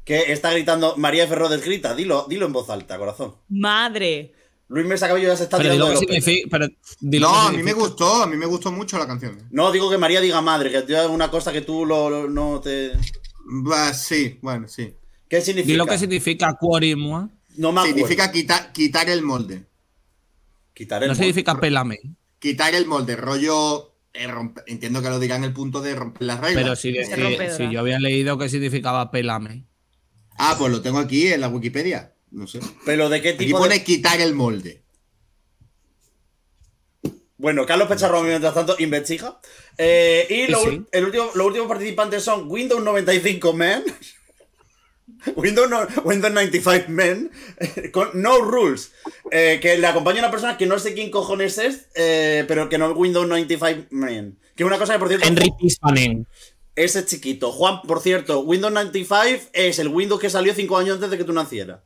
Que 0.05 0.33
está 0.33 0.53
gritando, 0.53 0.97
María 0.97 1.27
Ferrodes 1.27 1.65
grita, 1.65 1.95
dilo, 1.95 2.27
dilo 2.29 2.47
en 2.47 2.53
voz 2.53 2.71
alta, 2.71 2.97
corazón. 2.97 3.35
Madre. 3.49 4.33
Luis 4.69 4.87
Mesa 4.87 5.07
Cabello 5.07 5.29
ya 5.29 5.37
se 5.37 5.45
está 5.45 5.59
tirando 5.59 5.93
No, 7.01 7.35
a 7.35 7.53
mí 7.53 7.63
me 7.63 7.73
gustó, 7.73 8.23
a 8.23 8.27
mí 8.27 8.37
me 8.37 8.47
gustó 8.47 8.73
mucho 8.73 8.99
la 8.99 9.07
canción. 9.07 9.39
No, 9.51 9.71
digo 9.71 9.91
que 9.91 9.99
María 9.99 10.21
diga 10.21 10.41
madre, 10.41 10.71
que 10.71 10.79
es 10.79 11.07
una 11.09 11.31
cosa 11.31 11.53
que 11.53 11.61
tú 11.61 11.87
lo, 11.87 12.29
no 12.29 12.61
te... 12.61 12.93
sí, 13.95 14.39
bueno, 14.43 14.67
sí. 14.67 14.95
¿Qué 15.29 15.41
significa? 15.41 15.73
Dilo 15.73 15.87
que 15.87 15.99
significa 15.99 16.57
cuorimua. 16.59 17.29
No 17.57 17.73
me 17.73 17.83
Significa 17.85 18.31
quitar, 18.31 18.73
quitar 18.73 19.09
el 19.09 19.23
molde. 19.23 19.67
Quitar 20.75 21.03
el 21.03 21.09
no 21.09 21.15
significa 21.15 21.59
pelame. 21.59 21.99
Quitar 22.39 22.75
el 22.75 22.87
molde, 22.87 23.17
rollo 23.17 23.97
entiendo 24.67 25.03
que 25.03 25.09
lo 25.09 25.19
digan 25.19 25.45
el 25.45 25.53
punto 25.53 25.81
de 25.81 25.95
romper 25.95 26.23
las 26.23 26.41
reglas. 26.41 26.63
Pero 26.63 26.77
si, 26.77 26.95
si, 27.57 27.71
yo 27.71 27.81
había 27.81 27.99
leído 27.99 28.39
que 28.39 28.49
significaba 28.49 29.11
pelame. 29.11 29.65
Ah, 30.39 30.57
pues 30.59 30.71
lo 30.73 30.83
tengo 30.83 30.99
aquí 30.99 31.29
en 31.29 31.41
la 31.41 31.49
Wikipedia. 31.49 32.15
No 32.31 32.47
sé. 32.47 32.61
¿Pero 32.85 33.09
de 33.09 33.23
qué 33.23 33.33
tipo? 33.33 33.57
Aquí 33.57 33.65
pone 33.65 33.85
quitar 33.85 34.21
el 34.21 34.35
molde. 34.35 34.83
Bueno, 37.39 37.67
Carlos 37.67 37.89
Pecharro, 37.89 38.23
mientras 38.23 38.55
tanto, 38.55 38.77
investiga. 38.79 39.39
Eh, 39.77 40.27
y 40.31 40.53
El 40.97 41.05
último, 41.05 41.31
los 41.35 41.47
últimos 41.47 41.69
participantes 41.69 42.23
son 42.23 42.51
Windows 42.51 42.83
95 42.83 43.53
Men. 43.53 43.85
Windows, 45.37 45.71
95 46.05 46.87
Men 46.89 47.31
con 47.93 48.09
No 48.15 48.39
Rules, 48.39 48.93
eh, 49.31 49.59
que 49.61 49.79
le 49.79 49.87
acompaña 49.87 50.21
una 50.21 50.31
persona 50.31 50.57
que 50.57 50.67
no 50.67 50.79
sé 50.79 50.95
quién 50.95 51.11
cojones 51.11 51.59
es, 51.59 51.89
eh, 51.95 52.45
pero 52.49 52.69
que 52.69 52.79
no 52.79 52.91
es 52.91 52.97
Windows 52.97 53.27
95 53.29 53.89
Men. 53.91 54.39
Que 54.55 54.63
es 54.63 54.67
una 54.67 54.79
cosa 54.79 54.95
que, 54.95 54.99
por 54.99 55.09
cierto. 55.09 55.27
Henry 55.27 55.53
Pispanen. 55.59 56.27
Ese 56.75 57.07
chiquito. 57.07 57.53
Juan, 57.53 57.83
por 57.83 58.01
cierto, 58.01 58.41
Windows 58.41 58.73
95 58.73 59.51
es 59.53 59.79
el 59.79 59.89
Windows 59.89 60.21
que 60.21 60.31
salió 60.31 60.53
5 60.53 60.77
años 60.77 60.95
antes 60.97 61.11
de 61.11 61.19
que 61.19 61.25
tú 61.25 61.33
nacieras. 61.33 61.81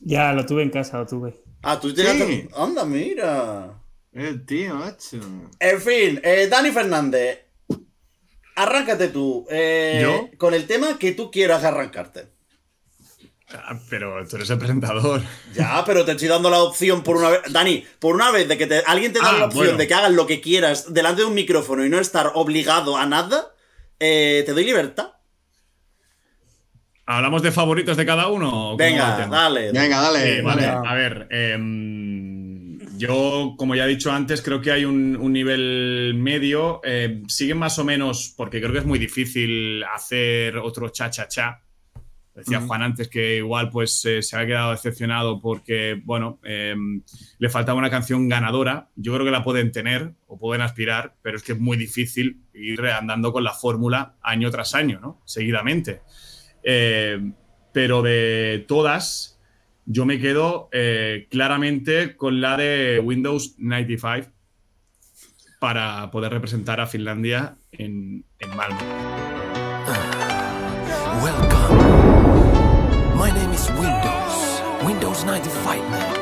Ya, 0.00 0.32
lo 0.32 0.44
tuve 0.46 0.62
en 0.62 0.70
casa, 0.70 0.98
lo 0.98 1.06
tuve. 1.06 1.34
Ah, 1.62 1.80
tú 1.80 1.92
tienes. 1.92 2.48
Anda, 2.54 2.84
mira. 2.84 3.80
El 4.12 4.46
tío, 4.46 4.76
macho. 4.76 5.18
En 5.58 5.80
fin, 5.80 6.20
eh, 6.22 6.46
Dani 6.48 6.70
Fernández, 6.70 7.43
Arráncate 8.56 9.08
tú. 9.08 9.46
Eh, 9.50 10.32
con 10.38 10.54
el 10.54 10.66
tema 10.66 10.98
que 10.98 11.12
tú 11.12 11.30
quieras 11.30 11.64
arrancarte. 11.64 12.34
Ah, 13.52 13.78
pero 13.88 14.26
tú 14.26 14.36
eres 14.36 14.50
el 14.50 14.58
presentador. 14.58 15.22
Ya, 15.54 15.82
pero 15.84 16.04
te 16.04 16.12
estoy 16.12 16.28
dando 16.28 16.50
la 16.50 16.62
opción 16.62 17.02
por 17.02 17.16
una 17.16 17.30
vez. 17.30 17.40
Dani, 17.50 17.84
por 17.98 18.14
una 18.14 18.30
vez 18.30 18.48
de 18.48 18.58
que 18.58 18.82
alguien 18.86 19.12
te 19.12 19.20
da 19.20 19.30
ah, 19.30 19.38
la 19.38 19.44
opción 19.46 19.76
de 19.76 19.86
que 19.86 19.94
hagas 19.94 20.12
lo 20.12 20.26
que 20.26 20.40
quieras 20.40 20.92
delante 20.92 21.22
de 21.22 21.28
un 21.28 21.34
micrófono 21.34 21.84
y 21.84 21.88
no 21.88 21.98
estar 21.98 22.32
obligado 22.34 22.96
a 22.96 23.06
nada, 23.06 23.54
eh, 24.00 24.42
te 24.46 24.52
doy 24.52 24.64
libertad. 24.64 25.10
¿Hablamos 27.06 27.42
de 27.42 27.52
favoritos 27.52 27.96
de 27.98 28.06
cada 28.06 28.28
uno? 28.28 28.76
Venga, 28.76 29.28
dale. 29.30 29.72
Venga, 29.72 30.00
dale. 30.00 30.40
vale. 30.40 30.66
A 30.66 30.94
ver, 30.94 31.28
eh, 31.30 31.56
yo, 33.06 33.54
como 33.56 33.74
ya 33.74 33.84
he 33.84 33.88
dicho 33.88 34.10
antes, 34.10 34.42
creo 34.42 34.60
que 34.60 34.72
hay 34.72 34.84
un, 34.84 35.32
nivel 35.32 36.14
medio. 36.16 36.80
Eh, 36.84 37.22
siguen 37.28 37.58
más 37.58 37.78
o 37.78 37.84
menos, 37.84 38.32
porque 38.36 38.60
creo 38.60 38.72
que 38.72 38.78
es 38.78 38.86
muy 38.86 38.98
difícil 38.98 39.82
hacer 39.84 40.56
otro 40.56 40.88
cha-cha-cha. 40.88 41.60
Decía 42.34 42.60
Juan 42.60 42.82
antes 42.82 43.08
que 43.08 43.36
igual 43.36 43.70
pues 43.70 44.04
eh, 44.06 44.20
se 44.20 44.36
ha 44.36 44.44
quedado 44.44 44.72
decepcionado 44.72 45.40
porque, 45.40 46.00
bueno, 46.04 46.40
em, 46.42 47.00
le 47.38 47.48
faltaba 47.48 47.78
una 47.78 47.90
canción 47.90 48.28
ganadora. 48.28 48.88
Yo 48.96 49.14
creo 49.14 49.24
que 49.24 49.30
la 49.30 49.44
pueden 49.44 49.70
tener 49.70 50.14
o 50.26 50.36
pueden 50.36 50.62
aspirar, 50.62 51.14
pero 51.22 51.36
es 51.36 51.44
que 51.44 51.52
es 51.52 51.60
muy 51.60 51.76
difícil 51.76 52.42
ir 52.52 52.80
andando 52.86 53.32
con 53.32 53.44
la 53.44 53.52
fórmula 53.52 54.16
año 54.20 54.50
tras 54.50 54.74
año, 54.74 54.98
¿no? 55.00 55.22
Seguidamente. 55.24 56.02
Eh, 56.64 57.20
pero 57.72 58.02
de 58.02 58.64
todas, 58.66 59.33
yo 59.86 60.06
me 60.06 60.18
quedo 60.18 60.68
eh, 60.72 61.26
claramente 61.30 62.16
con 62.16 62.40
la 62.40 62.56
de 62.56 63.00
Windows 63.02 63.54
95 63.58 64.30
para 65.60 66.10
poder 66.10 66.32
representar 66.32 66.80
a 66.80 66.86
Finlandia 66.86 67.56
en, 67.72 68.24
en 68.38 68.56
Malmo. 68.56 68.78
welcome. 71.22 71.78
My 73.16 73.30
name 73.30 73.52
is 73.52 73.68
Windows, 73.70 74.62
Windows 74.84 75.24
95 75.24 75.90
man, 75.90 76.14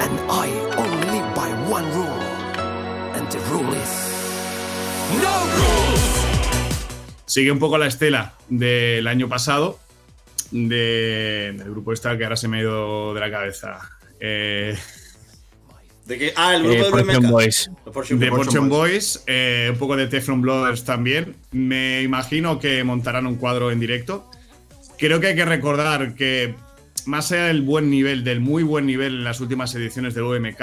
and 0.00 0.20
I 0.28 0.48
only 0.76 1.06
live 1.10 1.34
by 1.34 1.48
one 1.70 1.86
rule, 1.92 2.20
and 3.14 3.30
the 3.30 3.38
rule 3.50 3.72
is 3.72 3.92
no 5.22 5.32
rules. 5.56 6.22
Sigue 7.24 7.50
un 7.50 7.58
poco 7.58 7.78
la 7.78 7.86
estela 7.86 8.34
del 8.48 9.06
año 9.06 9.28
pasado, 9.28 9.78
de, 10.52 11.54
del 11.56 11.70
grupo 11.70 11.92
Star 11.92 12.16
que 12.16 12.24
ahora 12.24 12.36
se 12.36 12.46
me 12.46 12.58
ha 12.58 12.60
ido 12.60 13.14
de 13.14 13.20
la 13.20 13.30
cabeza. 13.30 13.80
Eh, 14.20 14.76
¿De 16.06 16.18
qué? 16.18 16.32
Ah, 16.36 16.54
el 16.54 16.62
grupo 16.62 16.96
de 16.96 17.04
Portion 17.04 17.30
Boys. 17.30 17.70
De 18.10 18.30
Portion 18.30 18.68
Boys, 18.68 19.24
eh, 19.26 19.68
un 19.72 19.78
poco 19.78 19.96
de 19.96 20.06
Teflon 20.06 20.42
Brothers 20.42 20.84
también. 20.84 21.36
Me 21.52 22.02
imagino 22.02 22.58
que 22.58 22.82
montarán 22.84 23.26
un 23.26 23.36
cuadro 23.36 23.70
en 23.70 23.80
directo. 23.80 24.28
Creo 24.98 25.20
que 25.20 25.28
hay 25.28 25.36
que 25.36 25.44
recordar 25.44 26.14
que, 26.14 26.54
más 27.06 27.32
allá 27.32 27.46
del 27.46 27.62
buen 27.62 27.90
nivel, 27.90 28.24
del 28.24 28.40
muy 28.40 28.62
buen 28.62 28.86
nivel 28.86 29.16
en 29.16 29.24
las 29.24 29.40
últimas 29.40 29.74
ediciones 29.74 30.14
del 30.14 30.24
OMK, 30.24 30.60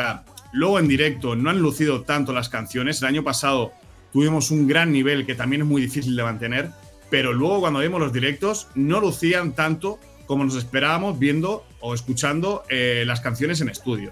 luego 0.51 0.79
en 0.79 0.87
directo 0.87 1.35
no 1.35 1.49
han 1.49 1.59
lucido 1.59 2.01
tanto 2.01 2.33
las 2.33 2.49
canciones. 2.49 3.01
El 3.01 3.07
año 3.07 3.23
pasado 3.23 3.71
tuvimos 4.11 4.51
un 4.51 4.67
gran 4.67 4.91
nivel 4.91 5.25
que 5.25 5.35
también 5.35 5.61
es 5.61 5.67
muy 5.67 5.81
difícil 5.81 6.15
de 6.15 6.23
mantener 6.23 6.69
pero 7.09 7.33
luego 7.33 7.61
cuando 7.61 7.79
vimos 7.79 7.99
los 7.99 8.13
directos 8.13 8.67
no 8.75 8.99
lucían 8.99 9.53
tanto 9.53 9.99
como 10.25 10.45
nos 10.45 10.55
esperábamos 10.55 11.17
viendo 11.17 11.65
o 11.79 11.93
escuchando 11.93 12.63
eh, 12.69 13.03
las 13.05 13.19
canciones 13.19 13.61
en 13.61 13.69
estudio. 13.69 14.11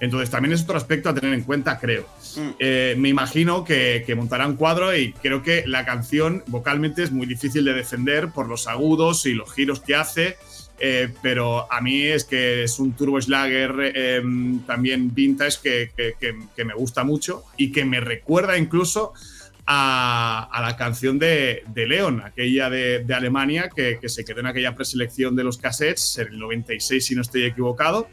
Entonces 0.00 0.30
también 0.30 0.54
es 0.54 0.62
otro 0.62 0.76
aspecto 0.76 1.08
a 1.08 1.14
tener 1.14 1.34
en 1.34 1.42
cuenta, 1.42 1.78
creo. 1.78 2.06
Mm. 2.36 2.48
Eh, 2.58 2.94
me 2.96 3.08
imagino 3.08 3.64
que, 3.64 4.04
que 4.06 4.14
montarán 4.14 4.56
cuadro 4.56 4.96
y 4.96 5.12
creo 5.12 5.42
que 5.42 5.64
la 5.66 5.84
canción 5.84 6.44
vocalmente 6.46 7.02
es 7.02 7.10
muy 7.10 7.26
difícil 7.26 7.64
de 7.64 7.74
defender 7.74 8.30
por 8.30 8.48
los 8.48 8.66
agudos 8.66 9.26
y 9.26 9.34
los 9.34 9.52
giros 9.52 9.80
que 9.80 9.96
hace, 9.96 10.36
eh, 10.80 11.08
pero 11.22 11.70
a 11.72 11.80
mí 11.80 12.02
es 12.02 12.24
que 12.24 12.62
es 12.62 12.78
un 12.78 12.92
turbo 12.92 13.20
Schlager 13.20 13.92
em, 13.96 14.60
también 14.60 15.12
vintage 15.12 15.58
que, 15.62 15.90
que, 15.96 16.14
que, 16.54 16.64
me 16.64 16.74
gusta 16.74 17.02
mucho 17.02 17.42
y 17.56 17.72
que 17.72 17.84
me 17.84 17.98
recuerda 17.98 18.56
incluso 18.56 19.12
a, 19.70 20.60
la 20.62 20.76
canción 20.76 21.18
de, 21.18 21.62
de 21.66 21.86
Leon, 21.86 22.22
aquella 22.24 22.70
de, 22.70 23.04
Alemania 23.14 23.68
que, 23.68 24.00
se 24.08 24.24
quedó 24.24 24.40
en 24.40 24.46
aquella 24.46 24.74
preselección 24.74 25.36
de 25.36 25.44
los 25.44 25.58
cassettes, 25.58 26.16
en 26.16 26.28
el 26.28 26.38
96 26.38 27.04
si 27.04 27.14
no 27.14 27.20
estoy 27.20 27.44
equivocado. 27.44 28.08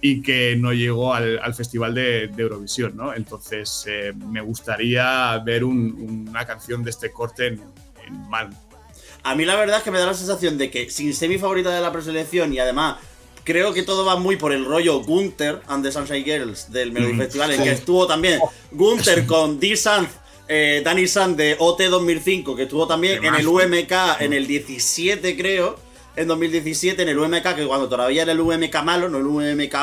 y 0.00 0.22
que 0.22 0.56
no 0.56 0.72
llegó 0.72 1.14
al, 1.14 1.54
Festival 1.54 1.94
de, 1.94 2.30
Eurovisión, 2.36 2.96
¿no? 2.96 3.14
Entonces 3.14 3.84
eh, 3.86 4.12
me 4.12 4.40
gustaría 4.40 5.38
ver 5.38 5.64
una 5.64 6.44
canción 6.44 6.82
de 6.82 6.90
este 6.90 7.12
corte 7.12 7.46
en, 7.46 7.62
en 8.04 8.28
mal. 8.28 8.50
A 9.22 9.36
mí 9.36 9.44
la 9.44 9.54
verdad 9.54 9.78
es 9.78 9.84
que 9.84 9.90
me 9.92 9.98
da 9.98 10.06
la 10.06 10.14
sensación 10.14 10.58
de 10.58 10.70
que 10.70 10.90
sin 10.90 11.14
ser 11.14 11.28
mi 11.28 11.38
favorita 11.38 11.74
de 11.74 11.80
la 11.80 11.92
preselección 11.92 12.52
y 12.52 12.58
además 12.58 12.96
creo 13.44 13.72
que 13.72 13.82
todo 13.82 14.04
va 14.04 14.16
muy 14.16 14.36
por 14.36 14.52
el 14.52 14.64
rollo 14.64 15.00
Gunther 15.00 15.62
and 15.68 15.84
the 15.84 15.92
Sunshine 15.92 16.24
Girls 16.24 16.70
del 16.70 16.92
Melody 16.92 17.14
mm, 17.14 17.18
Festival, 17.18 17.52
en 17.52 17.62
que 17.62 17.70
estuvo 17.70 18.06
también 18.06 18.40
Gunther 18.72 19.26
con 19.26 19.58
D. 19.58 19.76
Sanz, 19.76 20.10
eh, 20.48 20.82
Danny 20.84 21.06
Sanz 21.06 21.36
de 21.36 21.56
OT 21.58 21.82
2005, 21.82 22.56
que 22.56 22.62
estuvo 22.64 22.86
también 22.86 23.24
en 23.24 23.34
el 23.34 23.46
UMK 23.46 24.20
en 24.20 24.32
el 24.32 24.46
17, 24.46 25.36
creo 25.36 25.88
en 26.18 26.26
2017 26.26 27.00
en 27.02 27.08
el 27.08 27.18
UMK, 27.18 27.54
que 27.54 27.66
cuando 27.66 27.88
todavía 27.88 28.22
era 28.22 28.32
el 28.32 28.40
UMK 28.40 28.82
malo, 28.82 29.08
no 29.08 29.18
el 29.18 29.26
UMK, 29.26 29.74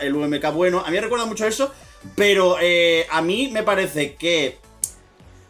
el 0.00 0.16
UMK 0.16 0.52
bueno. 0.52 0.82
A 0.84 0.90
mí 0.90 0.96
me 0.96 1.00
recuerda 1.00 1.26
mucho 1.26 1.46
eso, 1.46 1.72
pero 2.16 2.56
eh, 2.60 3.06
a 3.08 3.22
mí 3.22 3.50
me 3.52 3.62
parece 3.62 4.16
que, 4.16 4.58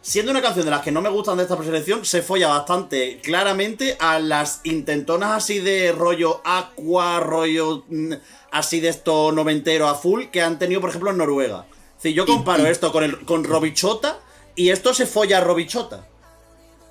siendo 0.02 0.30
una 0.30 0.42
canción 0.42 0.66
de 0.66 0.70
las 0.70 0.82
que 0.82 0.92
no 0.92 1.00
me 1.00 1.08
gustan 1.08 1.38
de 1.38 1.44
esta 1.44 1.56
preselección, 1.56 2.04
se 2.04 2.20
folla 2.20 2.48
bastante 2.48 3.18
claramente 3.22 3.96
a 3.98 4.18
las 4.18 4.60
intentonas 4.64 5.32
así 5.32 5.58
de 5.58 5.92
rollo 5.92 6.42
aqua, 6.44 7.20
rollo 7.20 7.84
mm, 7.88 8.12
así 8.50 8.80
de 8.80 8.88
esto 8.88 9.32
noventero 9.32 9.88
a 9.88 9.94
full 9.94 10.24
que 10.24 10.42
han 10.42 10.58
tenido, 10.58 10.82
por 10.82 10.90
ejemplo, 10.90 11.10
en 11.10 11.16
Noruega. 11.16 11.66
Si 11.98 12.12
yo 12.12 12.26
comparo 12.26 12.66
esto 12.66 12.92
con, 12.92 13.04
el, 13.04 13.20
con 13.20 13.42
Robichota 13.42 14.20
y 14.56 14.70
esto 14.70 14.94
se 14.94 15.06
folla 15.06 15.38
a 15.38 15.40
Robichota. 15.42 16.08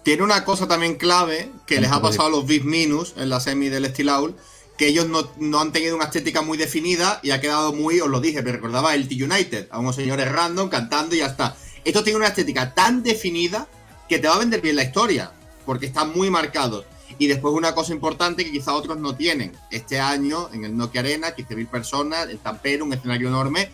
Tiene 0.04 0.24
una 0.24 0.46
cosa 0.46 0.68
también 0.68 0.96
clave 0.96 1.52
que 1.66 1.82
les 1.82 1.92
ha 1.92 2.00
pasado 2.00 2.28
a 2.28 2.30
los 2.30 2.46
Big 2.46 2.64
Minus 2.64 3.16
en 3.18 3.28
la 3.28 3.40
semi 3.40 3.70
del 3.70 3.88
Steel 3.88 4.36
que 4.78 4.88
ellos 4.88 5.08
no, 5.08 5.60
han 5.60 5.72
tenido 5.72 5.96
una 5.96 6.06
estética 6.06 6.42
muy 6.42 6.58
definida 6.58 7.20
y 7.24 7.32
ha 7.32 7.42
quedado 7.42 7.74
muy, 7.74 8.00
os 8.02 8.10
lo 8.10 8.20
dije, 8.20 8.42
me 8.42 8.52
recordaba 8.52 8.94
el 8.94 9.08
T-United, 9.08 9.68
a 9.72 9.80
unos 9.80 9.96
señores 9.96 10.32
random 10.32 10.70
cantando 10.70 11.16
y 11.16 11.20
ya 11.20 11.28
está. 11.28 11.56
Esto 11.84 12.04
tiene 12.04 12.18
una 12.18 12.28
estética 12.28 12.74
tan 12.74 13.02
definida 13.02 13.68
que 14.10 14.20
te 14.20 14.28
va 14.28 14.36
a 14.36 14.40
vender 14.40 14.62
bien 14.62 14.76
la 14.76 14.84
historia, 14.84 15.32
porque 15.66 15.88
están 15.88 16.12
muy 16.14 16.30
marcados. 16.30 16.86
Y 17.18 17.28
después 17.28 17.54
una 17.54 17.74
cosa 17.74 17.94
importante 17.94 18.44
que 18.44 18.52
quizá 18.52 18.74
otros 18.74 18.98
no 18.98 19.16
tienen. 19.16 19.54
Este 19.72 20.00
año, 20.00 20.50
en 20.52 20.66
el 20.66 20.76
Nokia 20.76 21.00
Arena, 21.00 21.34
15.000 21.36 21.68
personas, 21.70 22.30
el 22.30 22.40
Tampero, 22.40 22.84
un 22.84 22.94
escenario 22.94 23.30
enorme, 23.30 23.72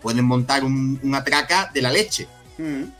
pueden 0.00 0.24
montar 0.24 0.62
una 0.64 1.24
traca 1.24 1.70
de 1.74 1.82
la 1.82 1.90
leche. 1.90 2.28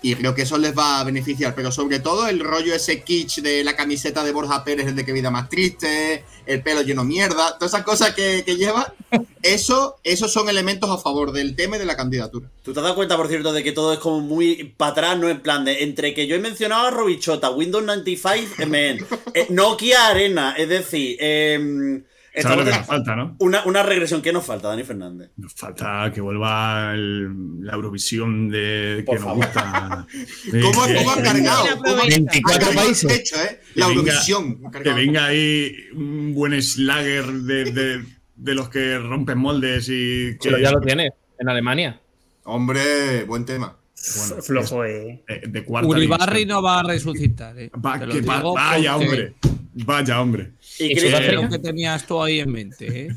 Y 0.02 0.14
creo 0.16 0.34
que 0.34 0.42
eso 0.42 0.58
les 0.58 0.76
va 0.76 1.00
a 1.00 1.04
beneficiar, 1.04 1.54
pero 1.54 1.70
sobre 1.70 2.00
todo 2.00 2.26
el 2.26 2.40
rollo 2.40 2.74
ese 2.74 3.02
kitsch 3.02 3.38
de 3.38 3.62
la 3.62 3.76
camiseta 3.76 4.24
de 4.24 4.32
Borja 4.32 4.64
Pérez 4.64 4.88
el 4.88 4.96
de 4.96 5.04
que 5.04 5.12
vida 5.12 5.30
más 5.30 5.48
triste, 5.48 6.24
el 6.46 6.62
pelo 6.62 6.82
lleno 6.82 7.04
mierda, 7.04 7.56
todas 7.56 7.72
esas 7.72 7.84
cosas 7.84 8.14
que, 8.14 8.42
lleva, 8.42 8.94
eso, 9.42 9.96
esos 10.02 10.32
son 10.32 10.48
elementos 10.48 10.90
a 10.90 10.98
favor 10.98 11.32
del 11.32 11.54
tema 11.54 11.76
y 11.76 11.78
de 11.78 11.86
la 11.86 11.96
candidatura. 11.96 12.50
¿Tú 12.62 12.72
te 12.72 12.80
has 12.80 12.84
dado 12.84 12.96
cuenta, 12.96 13.16
por 13.16 13.28
cierto, 13.28 13.52
de 13.52 13.62
que 13.62 13.72
todo 13.72 13.92
es 13.92 13.98
como 13.98 14.20
muy 14.20 14.74
para 14.76 14.92
atrás, 14.92 15.18
no 15.18 15.28
en 15.28 15.40
plan 15.40 15.64
de 15.64 15.82
entre 15.84 16.14
que 16.14 16.26
yo 16.26 16.34
he 16.34 16.40
mencionado 16.40 16.88
a 16.88 16.90
Robichota, 16.90 17.50
Windows 17.50 17.84
95, 17.84 18.66
MN, 18.66 19.06
eh, 19.34 19.46
Nokia 19.50 20.08
Arena, 20.08 20.54
es 20.58 20.68
decir, 20.68 21.16
eh, 21.20 22.02
lo 22.42 22.64
que 22.64 22.70
nos 22.70 22.86
falta, 22.86 23.16
¿no? 23.16 23.36
Una, 23.38 23.82
regresión. 23.82 24.20
¿Qué 24.20 24.32
nos 24.32 24.44
falta, 24.44 24.68
Dani 24.68 24.82
Fernández? 24.82 25.30
Nos 25.36 25.54
falta 25.54 26.10
que 26.12 26.20
vuelva 26.20 26.94
la 26.96 27.72
Eurovisión 27.74 28.48
de 28.48 29.04
que 29.08 29.18
nos 29.18 29.34
gusta. 29.34 30.06
¿Cómo, 30.62 30.82
han 30.82 31.22
cargado? 31.22 31.64
24 32.08 32.72
países. 32.72 33.32
¿eh? 33.32 33.60
La 33.74 33.86
Eurovisión. 33.86 34.70
Que 34.70 34.92
venga 34.92 35.26
ahí 35.26 35.74
un 35.94 36.34
buen 36.34 36.60
slagger 36.60 37.26
de, 37.26 38.04
los 38.36 38.68
que 38.68 38.98
rompen 38.98 39.38
moldes 39.38 39.88
y. 39.88 40.36
Que... 40.38 40.60
ya 40.60 40.72
lo 40.72 40.80
tiene, 40.80 41.12
en 41.38 41.48
Alemania. 41.48 42.00
Hombre, 42.44 43.24
buen 43.24 43.44
tema. 43.44 43.76
Flojo, 44.42 44.84
eh. 44.84 45.22
eh 45.26 45.42
de 45.46 45.64
Uribarri 45.66 46.44
no 46.44 46.62
va 46.62 46.80
a 46.80 46.82
resucitar. 46.82 47.58
Eh. 47.58 47.70
vaya, 47.74 48.96
hombre. 48.96 49.34
Vaya, 49.74 50.20
hombre. 50.20 50.52
¿Y 50.78 50.94
qué 50.94 51.32
lo 51.32 51.48
que 51.48 51.58
tenías 51.58 52.06
tú 52.06 52.22
ahí 52.22 52.40
en 52.40 52.52
mente, 52.52 53.06
¿eh? 53.06 53.16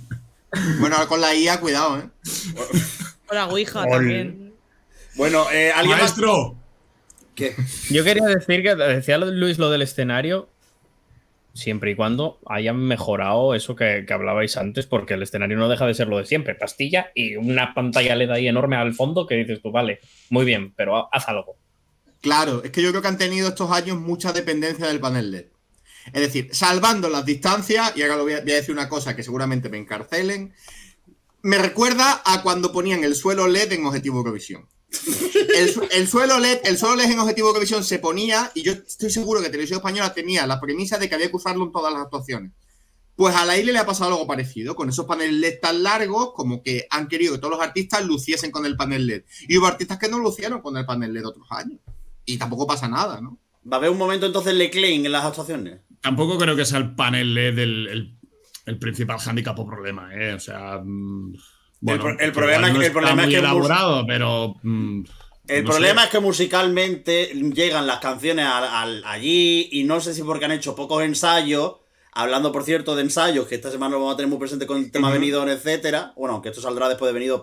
Bueno, 0.79 0.95
con 1.07 1.19
la 1.19 1.35
IA, 1.35 1.59
cuidado, 1.59 1.99
¿eh? 1.99 2.09
Con 3.25 3.35
la 3.35 3.47
Ouija 3.47 3.85
también. 3.85 4.53
Bueno, 5.15 5.45
eh, 5.51 5.71
¿alguien 5.75 5.97
¡Maestro! 5.97 6.55
¿Qué? 7.35 7.53
Yo 7.89 8.03
quería 8.03 8.25
decir 8.25 8.63
que 8.63 8.75
decía 8.75 9.17
Luis 9.17 9.57
lo 9.57 9.69
del 9.69 9.81
escenario, 9.81 10.49
siempre 11.57 11.91
y 11.91 11.95
cuando 11.95 12.39
hayan 12.45 12.77
mejorado 12.77 13.55
eso 13.55 13.75
que, 13.75 14.05
hablabais 14.09 14.55
antes, 14.57 14.85
porque 14.85 15.15
el 15.15 15.23
escenario 15.23 15.57
no 15.57 15.67
deja 15.67 15.85
de 15.85 15.93
ser 15.93 16.07
lo 16.07 16.17
de 16.17 16.25
siempre, 16.25 16.55
pastilla 16.55 17.11
y 17.13 17.35
una 17.35 17.73
pantalla 17.73 18.15
LED 18.15 18.29
ahí 18.29 18.47
enorme 18.47 18.75
al 18.75 18.93
fondo 18.93 19.27
que 19.27 19.35
dices 19.35 19.61
tú, 19.61 19.71
vale, 19.71 19.99
muy 20.29 20.45
bien, 20.45 20.73
pero 20.75 21.13
haz 21.13 21.27
algo. 21.27 21.57
Claro, 22.21 22.63
es 22.63 22.71
que 22.71 22.81
yo 22.81 22.89
creo 22.89 23.01
que 23.01 23.07
han 23.07 23.17
tenido 23.17 23.49
estos 23.49 23.71
años 23.71 23.99
mucha 23.99 24.33
dependencia 24.33 24.87
del 24.87 24.99
panel 24.99 25.31
LED. 25.31 25.45
Es 26.13 26.21
decir, 26.21 26.49
salvando 26.53 27.09
las 27.09 27.25
distancias, 27.25 27.93
y 27.95 28.01
ahora 28.01 28.17
voy 28.17 28.33
a, 28.33 28.41
decir 28.41 28.73
una 28.73 28.87
cosa 28.87 29.15
que 29.15 29.23
seguramente 29.23 29.69
me 29.69 29.77
encarcelen, 29.77 30.53
me 31.41 31.57
recuerda 31.57 32.21
a 32.25 32.41
cuando 32.43 32.71
ponían 32.71 33.03
el 33.03 33.15
suelo 33.15 33.47
LED 33.47 33.73
en 33.73 33.85
Objetivo 33.85 34.19
Eurovisión. 34.19 34.67
El, 35.91 36.07
suelo 36.07 36.39
LED, 36.39 36.59
el 36.63 36.77
suelo 36.77 36.95
LED 36.95 37.11
en 37.11 37.19
Objetivo 37.19 37.49
Eurovisión 37.49 37.83
se 37.83 37.99
ponía, 37.99 38.51
y 38.55 38.63
yo 38.63 38.73
estoy 38.73 39.09
seguro 39.09 39.41
que 39.41 39.49
Televisión 39.49 39.77
Española 39.77 40.13
tenía 40.13 40.47
la 40.47 40.59
premisa 40.59 40.97
de 40.97 41.09
que 41.09 41.15
había 41.15 41.29
que 41.29 41.35
usarlo 41.35 41.65
en 41.65 41.71
todas 41.71 41.93
las 41.93 42.03
actuaciones. 42.03 42.51
Pues 43.15 43.35
a 43.35 43.45
la 43.45 43.57
isla 43.57 43.73
le 43.73 43.79
ha 43.79 43.85
pasado 43.85 44.11
algo 44.11 44.27
parecido, 44.27 44.75
con 44.75 44.89
esos 44.89 45.05
paneles 45.05 45.39
LED 45.39 45.59
tan 45.59 45.81
largos, 45.81 46.33
como 46.33 46.61
que 46.61 46.85
han 46.89 47.07
querido 47.07 47.33
que 47.33 47.39
todos 47.39 47.55
los 47.57 47.61
artistas 47.61 48.05
luciesen 48.05 48.51
con 48.51 48.65
el 48.65 48.77
panel 48.77 49.07
LED. 49.07 49.23
Y 49.47 49.57
hubo 49.57 49.65
artistas 49.65 49.97
que 49.97 50.07
no 50.07 50.19
lucieron 50.19 50.61
con 50.61 50.77
el 50.77 50.85
panel 50.85 51.13
LED 51.13 51.25
otros 51.25 51.47
años. 51.49 51.79
Y 52.25 52.37
tampoco 52.37 52.67
pasa 52.67 52.87
nada, 52.87 53.19
¿no? 53.19 53.39
¿Va 53.69 53.77
a 53.77 53.79
haber 53.79 53.89
un 53.89 53.97
momento 53.97 54.27
entonces 54.27 54.53
Leclerc 54.53 55.05
en 55.05 55.11
las 55.11 55.25
actuaciones? 55.25 55.81
Tampoco 55.99 56.37
creo 56.37 56.55
que 56.55 56.65
sea 56.65 56.77
el 56.77 56.95
panel 56.95 57.33
LED 57.33 57.59
el, 57.59 58.79
principal 58.79 59.17
handicap 59.25 59.57
o 59.59 59.65
problema, 59.65 60.13
¿eh? 60.13 60.33
O 60.33 60.39
sea. 60.39 60.79
Mm, 60.83 61.33
bueno, 61.79 62.09
el, 62.19 62.31
problema, 62.31 62.69
es 62.69 63.29
que. 63.29 63.37
elaborado, 63.37 64.05
pero. 64.07 64.55
Mm, 64.63 65.03
el 65.47 65.63
problema 65.63 66.03
es 66.03 66.09
que 66.09 66.19
musicalmente 66.19 67.31
llegan 67.33 67.87
las 67.87 67.99
canciones 67.99 68.45
allí 69.05 69.69
y 69.71 69.83
no 69.85 70.01
sé 70.01 70.13
si 70.13 70.23
porque 70.23 70.45
han 70.45 70.51
hecho 70.51 70.75
pocos 70.75 71.03
ensayos. 71.03 71.77
Hablando, 72.11 72.51
por 72.51 72.63
cierto, 72.63 72.95
de 72.95 73.03
ensayos, 73.03 73.47
que 73.47 73.55
esta 73.55 73.69
semana 73.69 73.91
lo 73.91 73.99
vamos 73.99 74.15
a 74.15 74.17
tener 74.17 74.29
muy 74.29 74.39
presente 74.39 74.65
con 74.65 74.77
el 74.77 74.91
tema 74.91 75.11
venido, 75.11 75.47
etcétera. 75.47 76.13
Bueno, 76.17 76.33
aunque 76.33 76.49
esto 76.49 76.61
saldrá 76.61 76.89
después 76.89 77.09
de 77.09 77.13
venido, 77.13 77.41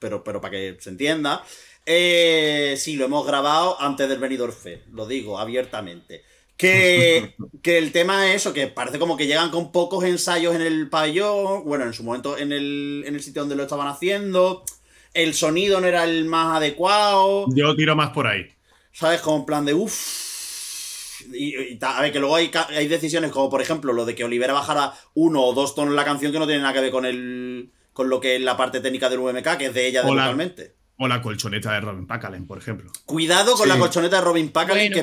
pero, 0.00 0.24
pero 0.24 0.40
para 0.40 0.50
que 0.50 0.76
se 0.80 0.90
entienda. 0.90 1.44
Eh, 1.86 2.74
sí, 2.76 2.96
lo 2.96 3.04
hemos 3.04 3.24
grabado 3.24 3.80
antes 3.80 4.08
del 4.08 4.18
venidor 4.18 4.52
fe, 4.52 4.82
lo 4.92 5.06
digo 5.06 5.38
abiertamente. 5.38 6.24
Que, 7.62 7.78
el 7.78 7.92
tema 7.92 8.28
es 8.28 8.36
eso, 8.36 8.54
que 8.54 8.66
parece 8.66 8.98
como 8.98 9.16
que 9.16 9.26
llegan 9.26 9.50
con 9.50 9.72
pocos 9.72 10.04
ensayos 10.04 10.54
en 10.54 10.62
el 10.62 10.88
pabellón, 10.88 11.64
bueno, 11.64 11.84
en 11.84 11.92
su 11.92 12.02
momento 12.02 12.38
en 12.38 12.52
el, 12.52 13.04
en 13.06 13.14
el 13.14 13.22
sitio 13.22 13.42
donde 13.42 13.56
lo 13.56 13.64
estaban 13.64 13.88
haciendo, 13.88 14.64
el 15.12 15.34
sonido 15.34 15.80
no 15.80 15.86
era 15.86 16.04
el 16.04 16.24
más 16.24 16.56
adecuado. 16.56 17.46
Yo 17.54 17.74
tiro 17.74 17.96
más 17.96 18.10
por 18.10 18.26
ahí. 18.26 18.46
¿Sabes? 18.92 19.20
Como 19.20 19.38
en 19.38 19.46
plan 19.46 19.64
de 19.64 19.74
uff. 19.74 21.22
Y, 21.32 21.78
a 21.82 22.00
ver, 22.00 22.12
que 22.12 22.20
luego 22.20 22.36
hay, 22.36 22.50
hay, 22.68 22.88
decisiones 22.88 23.32
como, 23.32 23.50
por 23.50 23.60
ejemplo, 23.60 23.92
lo 23.92 24.04
de 24.04 24.14
que 24.14 24.24
Olivera 24.24 24.52
bajara 24.52 24.94
uno 25.14 25.42
o 25.42 25.54
dos 25.54 25.74
tonos 25.74 25.94
la 25.94 26.04
canción 26.04 26.32
que 26.32 26.38
no 26.38 26.46
tiene 26.46 26.62
nada 26.62 26.74
que 26.74 26.80
ver 26.80 26.90
con 26.90 27.04
el 27.04 27.72
con 27.92 28.10
lo 28.10 28.20
que 28.20 28.36
es 28.36 28.42
la 28.42 28.58
parte 28.58 28.80
técnica 28.80 29.08
del 29.08 29.20
UMK, 29.20 29.56
que 29.56 29.66
es 29.66 29.74
de 29.74 29.86
ella 29.86 30.02
totalmente. 30.02 30.74
O 30.98 31.08
la 31.08 31.20
colchoneta 31.20 31.72
de 31.72 31.80
Robin 31.80 32.06
Packalen, 32.06 32.46
por 32.46 32.58
ejemplo. 32.58 32.90
Cuidado 33.04 33.54
con 33.54 33.68
la 33.68 33.78
colchoneta 33.78 34.16
de 34.16 34.22
Robin 34.22 34.50
Packalen. 34.50 34.92
que 34.92 35.02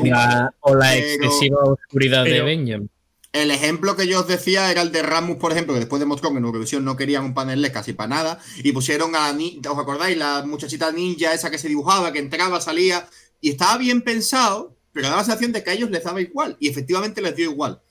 o 0.62 0.76
la 0.76 0.98
excesiva 0.98 1.64
oscuridad 1.64 2.24
de 2.24 2.42
Benjamin. 2.42 2.90
El 3.34 3.50
ejemplo 3.50 3.96
que 3.96 4.08
yo 4.08 4.20
os 4.20 4.28
decía 4.28 4.70
era 4.70 4.84
el 4.84 4.92
de 4.92 5.02
Ramus, 5.02 5.38
por 5.38 5.52
ejemplo, 5.52 5.74
que 5.74 5.80
después 5.80 6.00
demostró 6.00 6.32
que 6.32 6.38
en 6.38 6.46
Eurovisión 6.46 6.86
no 6.86 6.96
querían 6.96 7.26
un 7.26 7.34
panel 7.34 7.72
casi 7.72 7.94
para 7.94 8.08
nada. 8.08 8.40
Y 8.58 8.72
pusieron 8.74 9.16
a 9.16 9.34
la 9.34 9.72
¿os 9.72 9.80
acordáis? 9.80 10.16
La 10.18 10.44
muchachita 10.46 10.92
ninja 10.92 11.34
esa 11.34 11.50
que 11.50 11.58
se 11.58 11.68
dibujaba, 11.68 12.14
que 12.14 12.20
entraba, 12.20 12.62
salía. 12.62 13.08
Y 13.42 13.50
estaba 13.50 13.78
bien 13.78 14.04
pensado, 14.04 14.76
pero 14.92 15.08
daba 15.08 15.22
la 15.22 15.26
sensación 15.26 15.52
de 15.52 15.64
que 15.64 15.72
a 15.72 15.74
ellos 15.74 15.90
les 15.90 16.04
daba 16.04 16.22
igual. 16.22 16.58
Y 16.60 16.70
efectivamente 16.70 17.22
les 17.22 17.36
dio 17.36 17.50
igual. 17.50 17.82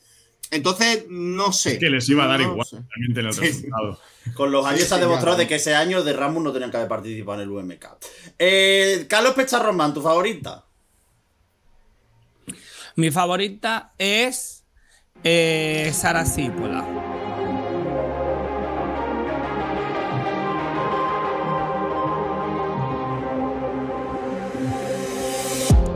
Entonces, 0.52 1.06
no 1.08 1.50
sé. 1.50 1.78
que 1.78 1.88
les 1.88 2.06
iba 2.10 2.24
a 2.24 2.26
dar 2.26 2.42
igual, 2.42 2.66
realmente 2.70 3.20
el 3.20 3.34
resultado. 3.34 3.98
Con 4.34 4.52
los 4.52 4.66
años 4.66 4.82
se 4.82 4.94
ha 4.94 4.98
demostrado 4.98 5.38
de 5.38 5.48
que 5.48 5.54
ese 5.54 5.74
año 5.74 6.04
de 6.04 6.12
Ramos 6.12 6.42
no 6.42 6.52
tenían 6.52 6.70
que 6.70 6.76
haber 6.76 6.90
participado 6.90 7.40
en 7.40 7.48
el 7.48 7.54
UMK. 7.54 7.86
Eh, 8.38 9.06
Carlos 9.08 9.32
Pecharromán, 9.32 9.94
¿tu 9.94 10.02
favorita? 10.02 10.66
Mi 12.96 13.10
favorita 13.10 13.94
es 13.96 14.62
eh, 15.24 15.90
Sara 15.94 16.26
Sípola. 16.26 16.84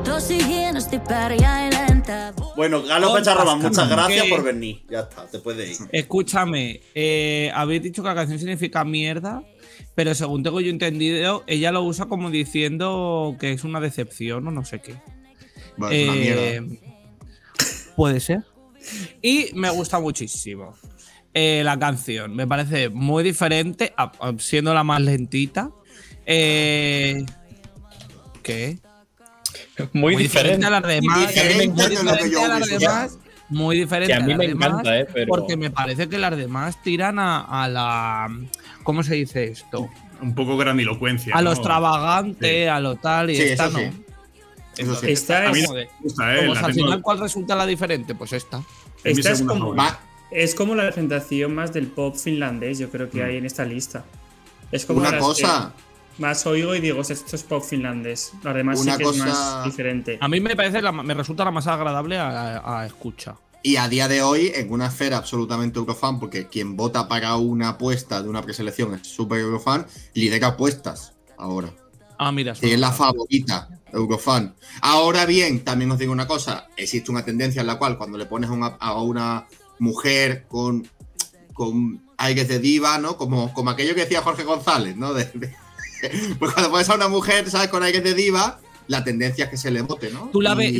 Tosi 0.02 0.38
hienosti 0.38 0.98
pärjäilen 0.98 2.02
Bueno, 2.56 2.82
Galo 2.82 3.12
Pacharroman, 3.12 3.60
muchas 3.60 3.88
gracias 3.88 4.26
por 4.26 4.42
venir. 4.42 4.82
Ya 4.88 5.00
está, 5.00 5.26
te 5.26 5.38
puedes 5.38 5.78
ir. 5.80 5.88
Escúchame, 5.92 6.80
eh, 6.94 7.50
habéis 7.54 7.82
dicho 7.82 8.02
que 8.02 8.08
la 8.08 8.14
canción 8.14 8.38
significa 8.38 8.82
mierda, 8.84 9.42
pero 9.94 10.14
según 10.14 10.42
tengo 10.42 10.60
yo 10.62 10.70
entendido, 10.70 11.44
ella 11.46 11.70
lo 11.70 11.82
usa 11.82 12.06
como 12.06 12.30
diciendo 12.30 13.36
que 13.38 13.52
es 13.52 13.62
una 13.64 13.78
decepción 13.80 14.48
o 14.48 14.50
no 14.50 14.64
sé 14.64 14.80
qué. 14.80 14.94
Eh, 15.90 16.62
puede 17.94 18.20
ser. 18.20 18.44
Y 19.20 19.50
me 19.54 19.68
gusta 19.68 20.00
muchísimo. 20.00 20.74
Eh, 21.34 21.60
la 21.62 21.78
canción 21.78 22.34
me 22.34 22.46
parece 22.46 22.88
muy 22.88 23.22
diferente, 23.22 23.92
siendo 24.38 24.72
la 24.72 24.82
más 24.82 25.02
lentita. 25.02 25.70
¿Qué? 26.24 27.26
Muy, 29.92 30.16
diferente. 30.16 30.66
a 30.66 30.70
las 30.70 30.82
demás. 30.82 31.16
Muy 31.16 31.26
diferente 31.26 32.38
a 32.38 32.48
las 32.48 32.68
demás. 32.68 33.18
Muy 33.48 33.78
diferente 33.78 34.12
a, 34.12 34.20
mí 34.20 34.34
me 34.34 34.46
encanta, 34.46 34.98
eh, 34.98 35.06
Porque 35.28 35.56
me 35.56 35.70
parece 35.70 36.08
que 36.08 36.18
las 36.18 36.36
demás 36.36 36.82
tiran 36.82 37.18
a, 37.18 37.68
la. 37.68 38.28
¿Cómo 38.82 39.02
se 39.02 39.14
dice 39.14 39.44
esto? 39.44 39.88
Un 40.20 40.34
poco 40.34 40.56
grandilocuencia. 40.56 41.34
A 41.34 41.42
lo 41.42 41.52
extravagante, 41.52 42.68
a 42.68 42.80
lo 42.80 42.96
tal, 42.96 43.30
y 43.30 43.36
esta 43.36 43.68
no. 43.68 43.78
esta 45.02 45.50
es. 45.50 45.68
al 46.18 46.74
final, 46.74 47.02
¿cuál 47.02 47.20
resulta 47.20 47.54
la 47.54 47.66
diferente? 47.66 48.14
Pues 48.14 48.32
esta. 48.32 48.62
Esta 49.04 49.30
es 49.30 49.42
como, 49.42 49.74
es 50.30 50.54
como 50.54 50.74
la 50.74 50.84
representación 50.84 51.54
más 51.54 51.72
del 51.72 51.86
pop 51.86 52.16
finlandés, 52.16 52.78
yo 52.78 52.90
creo 52.90 53.08
que 53.08 53.22
mm. 53.22 53.26
hay 53.26 53.36
en 53.36 53.46
esta 53.46 53.64
lista. 53.64 54.04
Es 54.72 54.84
como 54.84 55.00
una 55.00 55.16
cosa 55.18 55.72
más 56.18 56.46
oigo 56.46 56.74
y 56.74 56.80
digo, 56.80 57.00
esto 57.00 57.36
es 57.36 57.42
pop 57.42 57.62
finlandés. 57.62 58.32
Lo 58.42 58.52
demás 58.52 58.80
sí 58.80 58.90
que 58.96 59.04
es 59.04 59.16
más 59.16 59.64
diferente. 59.64 60.18
A 60.20 60.28
mí 60.28 60.40
me 60.40 60.56
parece, 60.56 60.80
me 60.92 61.14
resulta 61.14 61.44
la 61.44 61.50
más 61.50 61.66
agradable 61.66 62.18
a, 62.18 62.84
escucha. 62.86 63.36
Y 63.62 63.76
a 63.76 63.88
día 63.88 64.06
de 64.06 64.22
hoy, 64.22 64.52
en 64.54 64.72
una 64.72 64.86
esfera 64.86 65.16
absolutamente 65.16 65.78
eurofan, 65.78 66.20
porque 66.20 66.46
quien 66.46 66.76
vota 66.76 67.08
para 67.08 67.36
una 67.36 67.70
apuesta 67.70 68.22
de 68.22 68.28
una 68.28 68.42
preselección 68.42 68.94
es 68.94 69.08
súper 69.08 69.40
eurofan, 69.40 69.86
lidera 70.14 70.48
apuestas 70.48 71.14
ahora. 71.36 71.72
Ah, 72.18 72.32
mira. 72.32 72.54
Y 72.62 72.70
es 72.70 72.80
la 72.80 72.92
favorita, 72.92 73.68
Eurofan. 73.92 74.54
Ahora 74.80 75.26
bien, 75.26 75.64
también 75.64 75.90
os 75.90 75.98
digo 75.98 76.12
una 76.12 76.26
cosa: 76.26 76.68
existe 76.76 77.10
una 77.10 77.24
tendencia 77.24 77.60
en 77.60 77.66
la 77.66 77.78
cual 77.78 77.98
cuando 77.98 78.16
le 78.16 78.26
pones 78.26 78.48
a 78.50 79.02
una 79.02 79.46
mujer 79.78 80.46
con, 80.48 80.88
con 81.52 82.02
aires 82.16 82.48
de 82.48 82.58
diva, 82.58 82.98
¿no? 82.98 83.16
Como, 83.16 83.52
como 83.52 83.70
aquello 83.70 83.94
que 83.94 84.02
decía 84.02 84.22
Jorge 84.22 84.44
González, 84.44 84.96
¿no? 84.96 85.12
pues 86.38 86.52
cuando 86.52 86.70
pones 86.70 86.88
a 86.88 86.94
una 86.94 87.08
mujer, 87.08 87.50
¿sabes? 87.50 87.68
Con 87.68 87.82
aires 87.82 88.02
de 88.02 88.14
diva, 88.14 88.60
la 88.88 89.04
tendencia 89.04 89.44
es 89.44 89.50
que 89.50 89.56
se 89.56 89.70
le 89.70 89.82
vote, 89.82 90.10
¿no? 90.10 90.30
Tú 90.32 90.40
la, 90.40 90.54
ves, 90.54 90.72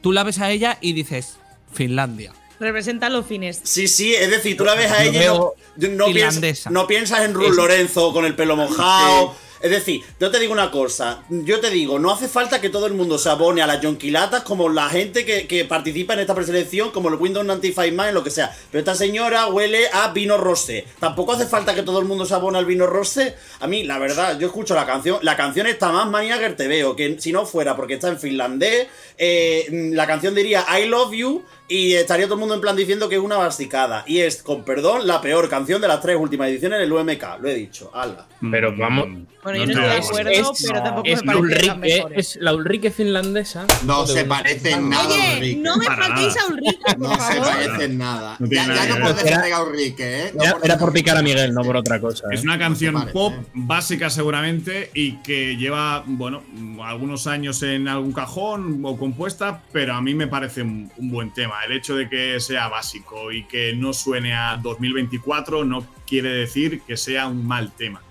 tú 0.00 0.12
la 0.12 0.22
ves 0.22 0.38
a 0.38 0.50
ella 0.50 0.78
y 0.80 0.92
dices, 0.92 1.36
Finlandia. 1.72 2.32
Representa 2.60 3.08
los 3.10 3.26
fines. 3.26 3.60
Sí, 3.64 3.88
sí, 3.88 4.14
es 4.14 4.30
decir, 4.30 4.56
tú 4.56 4.64
la 4.64 4.74
ves 4.74 4.90
a 4.90 5.04
ella 5.04 5.24
y 5.24 5.88
no, 5.88 6.06
piensas, 6.06 6.70
no, 6.70 6.86
piensas, 6.86 7.24
en 7.24 7.34
Ruth 7.34 7.54
Lorenzo 7.54 8.12
con 8.12 8.24
el 8.24 8.36
pelo 8.36 8.56
mojado. 8.56 9.34
Es 9.64 9.70
decir, 9.70 10.02
yo 10.20 10.30
te 10.30 10.38
digo 10.38 10.52
una 10.52 10.70
cosa, 10.70 11.22
yo 11.30 11.58
te 11.58 11.70
digo, 11.70 11.98
no 11.98 12.10
hace 12.10 12.28
falta 12.28 12.60
que 12.60 12.68
todo 12.68 12.86
el 12.86 12.92
mundo 12.92 13.16
se 13.16 13.30
abone 13.30 13.62
a 13.62 13.66
las 13.66 13.82
jonquilatas 13.82 14.42
como 14.42 14.68
la 14.68 14.90
gente 14.90 15.24
que, 15.24 15.64
participa 15.64 16.12
en 16.12 16.18
esta 16.18 16.34
preselección, 16.34 16.90
como 16.90 17.08
el 17.08 17.14
Windows 17.14 17.46
95 17.46 17.96
Man, 17.96 18.12
lo 18.12 18.22
que 18.22 18.28
sea. 18.28 18.54
Pero 18.70 18.80
esta 18.80 18.94
señora 18.94 19.46
huele 19.46 19.88
a 19.90 20.08
vino 20.08 20.36
rosé. 20.36 20.84
Tampoco 21.00 21.32
hace 21.32 21.46
falta 21.46 21.74
que 21.74 21.82
todo 21.82 21.98
el 21.98 22.04
mundo 22.04 22.26
se 22.26 22.34
abone 22.34 22.58
al 22.58 22.66
vino 22.66 22.86
rosé. 22.86 23.36
A 23.60 23.66
mí, 23.66 23.84
la 23.84 23.96
verdad, 23.98 24.38
yo 24.38 24.48
escucho 24.48 24.74
la 24.74 24.84
canción, 24.84 25.18
la 25.22 25.34
canción 25.34 25.66
está 25.66 25.90
más 25.90 26.10
manía 26.10 26.38
que 26.38 26.50
te 26.50 26.68
veo, 26.68 26.94
que 26.94 27.18
si 27.18 27.32
no 27.32 27.46
fuera 27.46 27.74
porque 27.74 27.94
está 27.94 28.08
en 28.08 28.18
finlandés, 28.18 28.88
eh, 29.16 29.66
la 29.94 30.06
canción 30.06 30.34
diría 30.34 30.66
I 30.78 30.84
love 30.88 31.14
you 31.14 31.42
y 31.66 31.94
estaría 31.94 32.26
todo 32.26 32.34
el 32.34 32.40
mundo 32.40 32.54
en 32.54 32.60
plan 32.60 32.76
diciendo 32.76 33.08
que 33.08 33.14
es 33.14 33.20
una 33.20 33.36
basicada. 33.36 34.04
Y 34.06 34.20
es, 34.20 34.42
con 34.42 34.64
perdón, 34.64 35.06
la 35.06 35.20
peor 35.20 35.48
canción 35.48 35.80
de 35.80 35.88
las 35.88 36.00
tres 36.00 36.16
últimas 36.18 36.48
ediciones 36.48 36.78
del 36.78 36.92
UMK. 36.92 37.24
Lo 37.40 37.48
he 37.48 37.54
dicho. 37.54 37.90
Ala. 37.94 38.26
Pero 38.50 38.76
vamos. 38.76 39.08
Bueno, 39.42 39.64
yo 39.64 39.74
no, 39.74 39.92
estoy 39.92 40.24
de 40.24 40.38
acuerdo, 40.38 40.52
pero 40.66 40.82
tampoco 40.82 41.08
es 41.08 41.24
me 41.24 41.34
parece 41.34 41.72
Ulrike, 41.72 42.06
Es 42.16 42.36
la 42.36 42.54
Ulrike 42.54 42.90
finlandesa. 42.90 43.66
No 43.84 44.06
se 44.06 44.24
parece 44.24 44.70
en 44.70 44.88
nada. 44.88 45.06
Oye, 45.06 45.56
no 45.56 45.76
me 45.76 45.84
faltéis 45.84 46.36
a 46.38 46.46
Ulrike, 46.46 46.96
por 46.96 46.98
no 46.98 47.14
se 47.14 47.40
parece 47.40 47.84
en 47.84 47.98
nada. 47.98 48.38
ya, 48.40 48.86
no 48.86 49.00
puedes 49.00 49.16
defender 49.22 49.52
a 49.52 49.62
Ulrike, 49.62 50.26
¿eh? 50.26 50.32
era, 50.62 50.78
por 50.78 50.92
picar 50.94 51.18
a 51.18 51.22
Miguel, 51.22 51.52
no 51.52 51.62
por 51.62 51.76
otra 51.76 52.00
cosa. 52.00 52.26
Es 52.30 52.40
¿eh? 52.40 52.44
una 52.44 52.58
canción 52.58 53.10
pop 53.12 53.34
básica, 53.52 54.08
seguramente, 54.08 54.90
y 54.94 55.16
que 55.18 55.56
lleva, 55.56 56.04
bueno, 56.06 56.42
algunos 56.82 57.26
años 57.26 57.62
en 57.62 57.86
algún 57.86 58.12
cajón 58.12 58.80
o 58.82 58.96
compuesta, 58.96 59.62
pero 59.72 59.94
a 59.94 60.00
mí 60.00 60.14
me 60.14 60.26
parece 60.26 60.62
un 60.62 60.90
buen 60.96 61.34
tema. 61.34 61.53
El 61.62 61.72
hecho 61.72 61.96
de 61.96 62.08
que 62.08 62.40
sea 62.40 62.68
básico 62.68 63.30
y 63.30 63.44
que 63.44 63.74
no 63.74 63.92
suene 63.92 64.34
a 64.34 64.58
2024 64.62 65.64
no 65.64 65.86
quiere 66.06 66.30
decir 66.30 66.80
que 66.82 66.96
sea 66.96 67.28
un 67.28 67.46
mal 67.46 67.72
tema. 67.72 68.02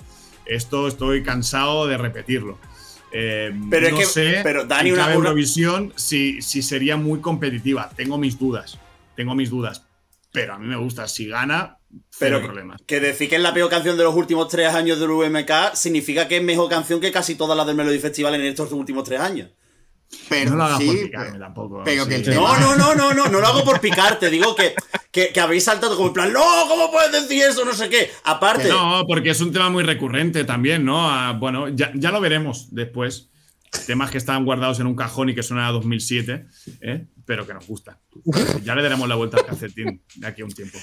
Esto 0.46 0.88
estoy 0.88 1.24
cansado 1.24 1.88
de 1.88 1.98
repetirlo. 1.98 2.60
Eh, 3.12 3.54
pero 3.70 3.92
no 3.92 4.02
sé, 4.02 4.40
pero 4.44 4.66
Dani, 4.66 4.92
una, 4.92 5.14
Eurovisión 5.14 5.94
si, 5.96 6.42
si 6.42 6.62
sería 6.62 6.98
muy 6.98 7.20
competitiva. 7.20 7.90
Tengo 7.96 8.18
mis 8.18 8.40
dudas. 8.40 8.80
Tengo 9.16 9.36
mis 9.36 9.50
dudas. 9.50 9.86
Pero 10.32 10.54
a 10.54 10.60
mí 10.60 10.68
me 10.68 10.78
gusta. 10.78 11.08
Si 11.08 11.28
gana, 11.28 11.78
pero 12.20 12.42
problemas. 12.42 12.82
Que 12.88 13.00
decir 13.00 13.30
que 13.30 13.36
es 13.36 13.42
la 13.42 13.54
peor 13.54 13.70
canción 13.70 13.98
de 13.98 14.04
los 14.04 14.16
últimos 14.16 14.48
tres 14.48 14.74
años 14.74 15.00
del 15.00 15.12
UMK 15.12 15.76
significa 15.76 16.28
que 16.28 16.38
es 16.38 16.44
mejor 16.44 16.70
canción 16.70 17.00
que 17.00 17.12
casi 17.12 17.36
todas 17.36 17.56
las 17.56 17.68
del 17.68 17.76
Melody 17.76 18.00
Festival 18.00 18.36
en 18.36 18.42
estos 18.42 18.72
últimos 18.72 19.04
tres 19.04 19.20
años. 19.20 19.52
Pero 20.30 20.52
no 20.52 20.58
lo 20.58 20.64
hagas 20.64 20.80
sí, 20.80 20.86
por 20.86 21.00
picarme 21.02 21.40
tampoco. 21.40 21.82
Pero 21.84 22.08
que 22.08 22.20
no, 22.20 22.60
no, 22.60 22.76
no, 22.76 22.96
no, 22.96 23.14
no, 23.14 23.28
no 23.28 23.40
lo 23.40 23.48
hago 23.48 23.64
por 23.64 23.80
picarte. 23.80 24.30
Digo 24.30 24.56
que, 24.56 24.76
que, 25.12 25.40
habéis 25.40 25.64
saltado 25.64 25.96
como 25.96 26.10
en 26.10 26.14
plan, 26.14 26.34
no, 26.34 26.44
¿cómo 26.68 26.92
puedes 26.92 27.12
decir 27.12 27.44
eso? 27.44 27.66
No 27.66 27.74
sé 27.74 27.90
qué. 27.90 28.12
Aparte. 28.24 28.70
No, 28.70 29.06
porque 29.08 29.32
es 29.32 29.42
un 29.42 29.52
tema 29.52 29.70
muy 29.70 29.84
recurrente 29.84 30.44
también, 30.44 30.86
¿no? 30.86 31.10
Ah, 31.10 31.34
bueno, 31.34 31.70
ya, 31.70 31.92
ya, 31.96 32.12
lo 32.12 32.22
veremos 32.22 32.68
después. 32.72 33.30
Temas 33.88 34.12
que 34.12 34.20
estaban 34.20 34.46
guardados 34.46 34.80
en 34.80 34.86
un 34.86 34.96
cajón 34.96 35.30
y 35.30 35.36
que 35.36 35.42
suenan 35.42 35.66
a 35.66 35.72
2007, 35.72 36.46
¿eh? 36.82 37.08
pero 37.26 37.48
que 37.48 37.56
nos 37.56 37.66
gusta. 37.66 38.00
Ya 38.64 38.76
le 38.76 38.84
daremos 38.84 39.10
la 39.10 39.16
vuelta 39.16 39.38
al 39.38 39.46
calcetín 39.48 40.04
de 40.16 40.28
aquí 40.28 40.44
a 40.44 40.46
un 40.46 40.52
tiempo. 40.52 40.78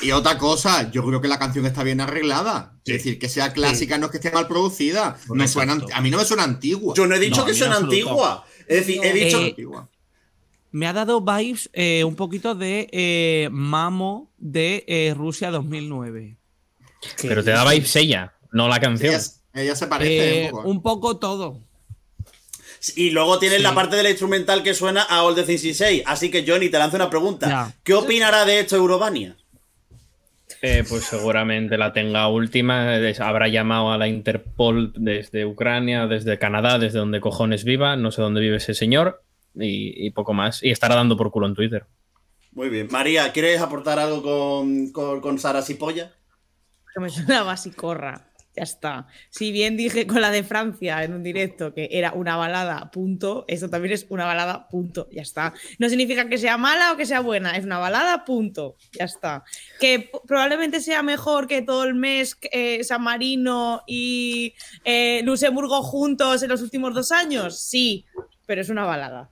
Y 0.00 0.10
otra 0.10 0.38
cosa, 0.38 0.90
yo 0.90 1.04
creo 1.04 1.20
que 1.20 1.28
la 1.28 1.38
canción 1.38 1.66
está 1.66 1.84
bien 1.84 2.00
arreglada. 2.00 2.74
Es 2.84 2.94
decir, 2.94 3.18
que 3.18 3.28
sea 3.28 3.52
clásica, 3.52 3.98
no 3.98 4.06
es 4.06 4.12
que 4.12 4.18
esté 4.18 4.32
mal 4.32 4.48
producida. 4.48 5.16
Me 5.28 5.46
suena, 5.46 5.78
a 5.92 6.00
mí 6.00 6.10
no 6.10 6.18
me 6.18 6.24
suena 6.24 6.42
antigua. 6.42 6.94
Yo 6.96 7.06
no 7.06 7.14
he 7.14 7.20
dicho 7.20 7.44
que 7.44 7.54
suena 7.54 7.76
antigua. 7.76 8.44
Es 8.66 8.86
decir, 8.86 9.00
he 9.02 9.12
dicho. 9.12 9.42
Eh, 9.42 9.56
me 10.70 10.86
ha 10.86 10.92
dado 10.92 11.20
vibes 11.20 11.68
eh, 11.72 12.04
un 12.04 12.16
poquito 12.16 12.54
de 12.54 12.88
eh, 12.92 13.48
Mamo 13.52 14.30
de 14.38 15.12
Rusia 15.16 15.50
2009. 15.50 16.36
Pero 17.20 17.44
te 17.44 17.50
da 17.50 17.70
vibes 17.70 17.94
ella, 17.96 18.34
no 18.52 18.68
la 18.68 18.80
canción. 18.80 19.20
Ella, 19.54 19.76
se 19.76 19.86
parece 19.86 20.50
un 20.64 20.82
poco. 20.82 21.18
todo. 21.18 21.60
Y 22.96 23.10
luego 23.10 23.38
tienes 23.38 23.60
la 23.60 23.74
parte 23.74 23.96
de 23.96 24.02
la 24.02 24.10
instrumental 24.10 24.62
que 24.62 24.74
suena 24.74 25.02
a 25.02 25.22
All 25.22 25.34
the 25.34 25.44
Things 25.44 25.62
16. 25.62 26.02
Así 26.06 26.30
que, 26.30 26.44
Johnny, 26.46 26.68
te 26.68 26.78
lanzo 26.78 26.96
una 26.96 27.10
pregunta. 27.10 27.72
¿Qué 27.84 27.94
opinará 27.94 28.44
de 28.44 28.60
esto 28.60 28.76
Eurovania? 28.76 29.36
Pues 30.60 31.04
seguramente 31.04 31.78
la 31.78 31.92
tenga 31.92 32.28
última. 32.28 32.94
Habrá 33.20 33.48
llamado 33.48 33.92
a 33.92 33.98
la 33.98 34.08
Interpol 34.08 34.92
desde 34.96 35.46
Ucrania, 35.46 36.06
desde 36.06 36.38
Canadá, 36.38 36.78
desde 36.78 36.98
donde 36.98 37.20
cojones 37.20 37.64
viva. 37.64 37.96
No 37.96 38.10
sé 38.10 38.22
dónde 38.22 38.40
vive 38.40 38.56
ese 38.56 38.74
señor. 38.74 39.22
Y, 39.54 40.10
poco 40.10 40.32
más. 40.32 40.62
Y 40.62 40.70
estará 40.70 40.94
dando 40.94 41.16
por 41.16 41.30
culo 41.30 41.46
en 41.46 41.54
Twitter. 41.54 41.86
Muy 42.52 42.68
bien. 42.68 42.88
María, 42.90 43.32
¿quieres 43.32 43.60
aportar 43.60 43.98
algo 43.98 44.22
con, 44.22 44.92
con, 44.92 45.20
con 45.20 45.38
Sara 45.38 45.62
Sipolla? 45.62 46.12
Que 46.94 47.00
me 47.00 47.10
suena 47.10 47.42
basicorra. 47.42 48.31
Ya 48.54 48.64
está. 48.64 49.06
Si 49.30 49.50
bien 49.50 49.78
dije 49.78 50.06
con 50.06 50.20
la 50.20 50.30
de 50.30 50.44
Francia 50.44 51.02
en 51.04 51.14
un 51.14 51.22
directo 51.22 51.72
que 51.72 51.88
era 51.90 52.12
una 52.12 52.36
balada, 52.36 52.90
punto, 52.90 53.46
esto 53.48 53.70
también 53.70 53.94
es 53.94 54.06
una 54.10 54.26
balada, 54.26 54.68
punto. 54.68 55.08
Ya 55.10 55.22
está. 55.22 55.54
No 55.78 55.88
significa 55.88 56.28
que 56.28 56.36
sea 56.36 56.58
mala 56.58 56.92
o 56.92 56.96
que 56.96 57.06
sea 57.06 57.20
buena, 57.20 57.56
es 57.56 57.64
una 57.64 57.78
balada, 57.78 58.26
punto. 58.26 58.76
Ya 58.92 59.06
está. 59.06 59.44
Que 59.80 60.10
probablemente 60.26 60.80
sea 60.80 61.02
mejor 61.02 61.46
que 61.46 61.62
todo 61.62 61.84
el 61.84 61.94
mes 61.94 62.36
eh, 62.52 62.84
San 62.84 63.02
Marino 63.02 63.82
y 63.86 64.54
eh, 64.84 65.22
Luxemburgo 65.24 65.82
juntos 65.82 66.42
en 66.42 66.50
los 66.50 66.60
últimos 66.60 66.94
dos 66.94 67.10
años, 67.10 67.58
sí, 67.58 68.04
pero 68.44 68.60
es 68.60 68.68
una 68.68 68.84
balada. 68.84 69.30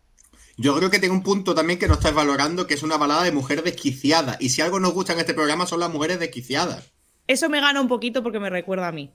Yo 0.56 0.76
creo 0.76 0.90
que 0.90 0.98
tengo 0.98 1.14
un 1.14 1.22
punto 1.22 1.54
también 1.54 1.78
que 1.78 1.88
no 1.88 1.94
estáis 1.94 2.14
valorando, 2.14 2.66
que 2.66 2.74
es 2.74 2.82
una 2.82 2.96
balada 2.96 3.22
de 3.22 3.32
mujer 3.32 3.62
desquiciada. 3.62 4.36
Y 4.40 4.50
si 4.50 4.60
algo 4.60 4.80
nos 4.80 4.92
gusta 4.92 5.12
en 5.12 5.20
este 5.20 5.34
programa 5.34 5.66
son 5.66 5.80
las 5.80 5.90
mujeres 5.90 6.20
desquiciadas. 6.20 6.92
Eso 7.30 7.48
me 7.48 7.60
gana 7.60 7.80
un 7.80 7.86
poquito 7.86 8.24
porque 8.24 8.40
me 8.40 8.50
recuerda 8.50 8.88
a 8.88 8.92
mí. 8.92 9.12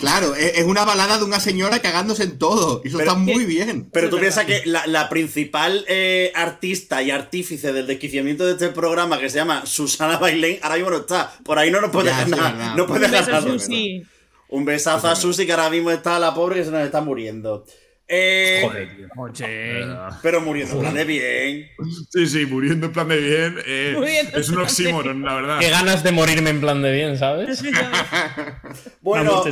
Claro, 0.00 0.34
es 0.34 0.64
una 0.64 0.84
balada 0.84 1.16
de 1.16 1.24
una 1.24 1.38
señora 1.38 1.78
cagándose 1.78 2.24
en 2.24 2.38
todo. 2.38 2.80
Y 2.84 2.88
eso 2.88 2.98
está 2.98 3.14
muy 3.14 3.44
bien. 3.44 3.88
Pero 3.92 4.10
tú 4.10 4.18
piensas 4.18 4.46
que 4.46 4.62
la, 4.64 5.08
principal 5.08 5.84
eh, 5.86 6.32
artista 6.34 7.04
y 7.04 7.12
artífice 7.12 7.72
del 7.72 7.86
desquiciamiento 7.86 8.44
de 8.44 8.54
este 8.54 8.70
programa, 8.70 9.20
que 9.20 9.30
se 9.30 9.36
llama 9.36 9.64
Susana 9.64 10.18
Bailén, 10.18 10.58
ahora 10.60 10.74
mismo 10.74 10.90
no 10.90 10.96
está. 10.96 11.38
Por 11.44 11.56
ahí 11.60 11.70
no 11.70 11.80
nos 11.80 11.92
puede 11.92 12.10
ganar. 12.10 12.76
no 12.76 12.84
puede 12.84 13.06
Un 13.06 13.12
beso 13.12 13.36
a 13.36 13.40
Susi. 13.40 14.02
Un 14.48 14.64
besazo 14.64 15.08
a 15.08 15.14
Susi, 15.14 15.46
que 15.46 15.52
ahora 15.52 15.70
mismo 15.70 15.92
está 15.92 16.18
la 16.18 16.34
pobre 16.34 16.56
que 16.56 16.64
se 16.64 16.72
nos 16.72 16.84
está 16.84 17.00
muriendo. 17.00 17.64
Eh, 18.08 18.60
Joder, 18.62 18.96
tío. 18.96 19.06
Oye. 19.16 19.84
pero 20.22 20.40
muriendo 20.40 20.74
en 20.76 20.80
plan 20.80 20.94
de 20.94 21.04
bien. 21.04 21.68
Sí, 22.12 22.26
sí, 22.28 22.46
muriendo 22.46 22.86
en 22.86 22.92
plan 22.92 23.08
de 23.08 23.18
bien. 23.18 23.58
eh, 23.66 24.30
es 24.34 24.48
un 24.48 24.58
oxímoron, 24.60 25.22
la 25.22 25.34
verdad. 25.34 25.58
Qué 25.58 25.70
ganas 25.70 26.04
de 26.04 26.12
morirme 26.12 26.50
en 26.50 26.60
plan 26.60 26.82
de 26.82 26.92
bien, 26.92 27.18
¿sabes? 27.18 27.62
Bueno. 29.00 29.42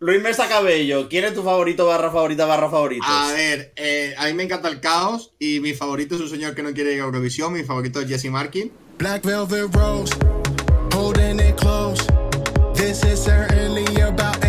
Luis 0.00 0.22
Mesa 0.22 0.48
Cabello, 0.48 1.08
¿quién 1.08 1.24
es 1.24 1.34
tu 1.34 1.42
favorito 1.42 1.86
barra 1.86 2.10
favorita 2.10 2.46
barra 2.46 2.68
favoritos? 2.70 3.06
A 3.08 3.32
ver, 3.32 3.72
eh, 3.76 4.14
a 4.18 4.26
mí 4.26 4.34
me 4.34 4.42
encanta 4.44 4.68
el 4.68 4.80
caos 4.80 5.32
y 5.38 5.60
mi 5.60 5.72
favorito 5.74 6.14
es 6.16 6.20
un 6.20 6.28
señor 6.28 6.54
que 6.54 6.62
no 6.62 6.72
quiere 6.72 6.92
ir 6.94 7.00
a 7.00 7.04
Eurovisión. 7.04 7.52
Mi 7.52 7.62
favorito 7.64 8.00
es 8.00 8.08
Jesse 8.08 8.26
Markin. 8.30 8.70
Black 8.98 9.24
velvet 9.24 9.74
rose, 9.74 10.12
holding 10.94 11.40
it 11.40 11.56
close. 11.56 12.00
This 12.74 13.02
is 13.04 13.18
certainly 13.24 13.84
about. 14.02 14.43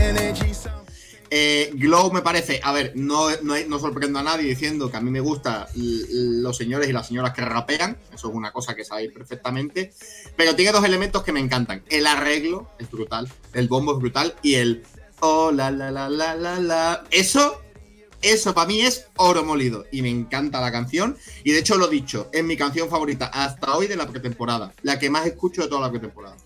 Eh, 1.37 1.71
Glow 1.73 2.13
me 2.13 2.21
parece, 2.21 2.61
a 2.63 2.71
ver, 2.71 2.93
no, 2.95 3.27
no, 3.43 3.55
no 3.67 3.77
sorprendo 3.77 4.19
a 4.19 4.23
nadie 4.23 4.47
diciendo 4.47 4.89
que 4.89 4.95
a 4.95 5.01
mí 5.01 5.11
me 5.11 5.19
gustan 5.19 5.65
los 5.75 6.55
señores 6.55 6.87
y 6.87 6.93
las 6.93 7.09
señoras 7.09 7.33
que 7.33 7.41
rapean, 7.41 7.97
eso 8.13 8.29
es 8.29 8.33
una 8.33 8.53
cosa 8.53 8.73
que 8.73 8.85
sabéis 8.85 9.11
perfectamente, 9.11 9.91
pero 10.37 10.55
tiene 10.55 10.71
dos 10.71 10.85
elementos 10.85 11.23
que 11.23 11.33
me 11.33 11.41
encantan. 11.41 11.83
El 11.89 12.07
arreglo 12.07 12.69
es 12.79 12.89
brutal, 12.89 13.27
el 13.51 13.67
bombo 13.67 13.95
es 13.95 13.99
brutal 13.99 14.33
y 14.43 14.55
el 14.55 14.83
oh 15.19 15.51
la 15.51 15.71
la 15.71 15.91
la 15.91 16.07
la 16.07 16.35
la 16.35 16.57
la. 16.61 17.03
Eso, 17.11 17.61
eso 18.21 18.53
para 18.53 18.67
mí 18.67 18.79
es 18.79 19.07
oro 19.17 19.43
molido 19.43 19.87
y 19.91 20.03
me 20.03 20.09
encanta 20.09 20.61
la 20.61 20.71
canción 20.71 21.17
y 21.43 21.51
de 21.51 21.59
hecho 21.59 21.77
lo 21.77 21.89
he 21.89 21.91
dicho, 21.91 22.29
es 22.31 22.45
mi 22.45 22.55
canción 22.55 22.87
favorita 22.87 23.25
hasta 23.25 23.75
hoy 23.75 23.87
de 23.87 23.97
la 23.97 24.07
pretemporada, 24.07 24.71
la 24.83 24.97
que 24.97 25.09
más 25.09 25.27
escucho 25.27 25.63
de 25.63 25.67
toda 25.67 25.81
la 25.81 25.89
pretemporada. 25.89 26.37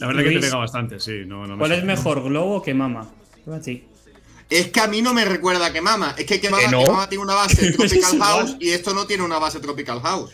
La 0.00 0.08
verdad 0.08 0.22
que 0.22 0.30
te 0.30 0.34
Luis, 0.34 0.46
pega 0.46 0.56
bastante, 0.56 0.98
sí. 0.98 1.22
No, 1.24 1.46
no 1.46 1.54
me 1.54 1.60
¿Cuál 1.60 1.70
es 1.70 1.84
mejor, 1.84 2.24
Globo 2.24 2.60
que 2.60 2.74
Mama? 2.74 3.08
Para 3.44 3.60
ti. 3.60 3.84
Es 4.48 4.68
que 4.70 4.80
a 4.80 4.86
mí 4.86 5.02
no 5.02 5.12
me 5.12 5.24
recuerda 5.24 5.72
que 5.72 5.80
Mama. 5.80 6.14
Es 6.16 6.24
que, 6.26 6.40
que 6.40 6.48
Mama, 6.50 6.62
¿Que 6.64 6.70
no? 6.70 6.84
que 6.84 6.90
Mama 6.90 7.08
tiene 7.08 7.24
una 7.24 7.34
base 7.34 7.72
Tropical. 7.76 8.18
House 8.20 8.56
y 8.60 8.70
esto 8.70 8.94
no 8.94 9.06
tiene 9.06 9.24
una 9.24 9.38
base 9.38 9.58
Tropical 9.60 10.00
House. 10.02 10.30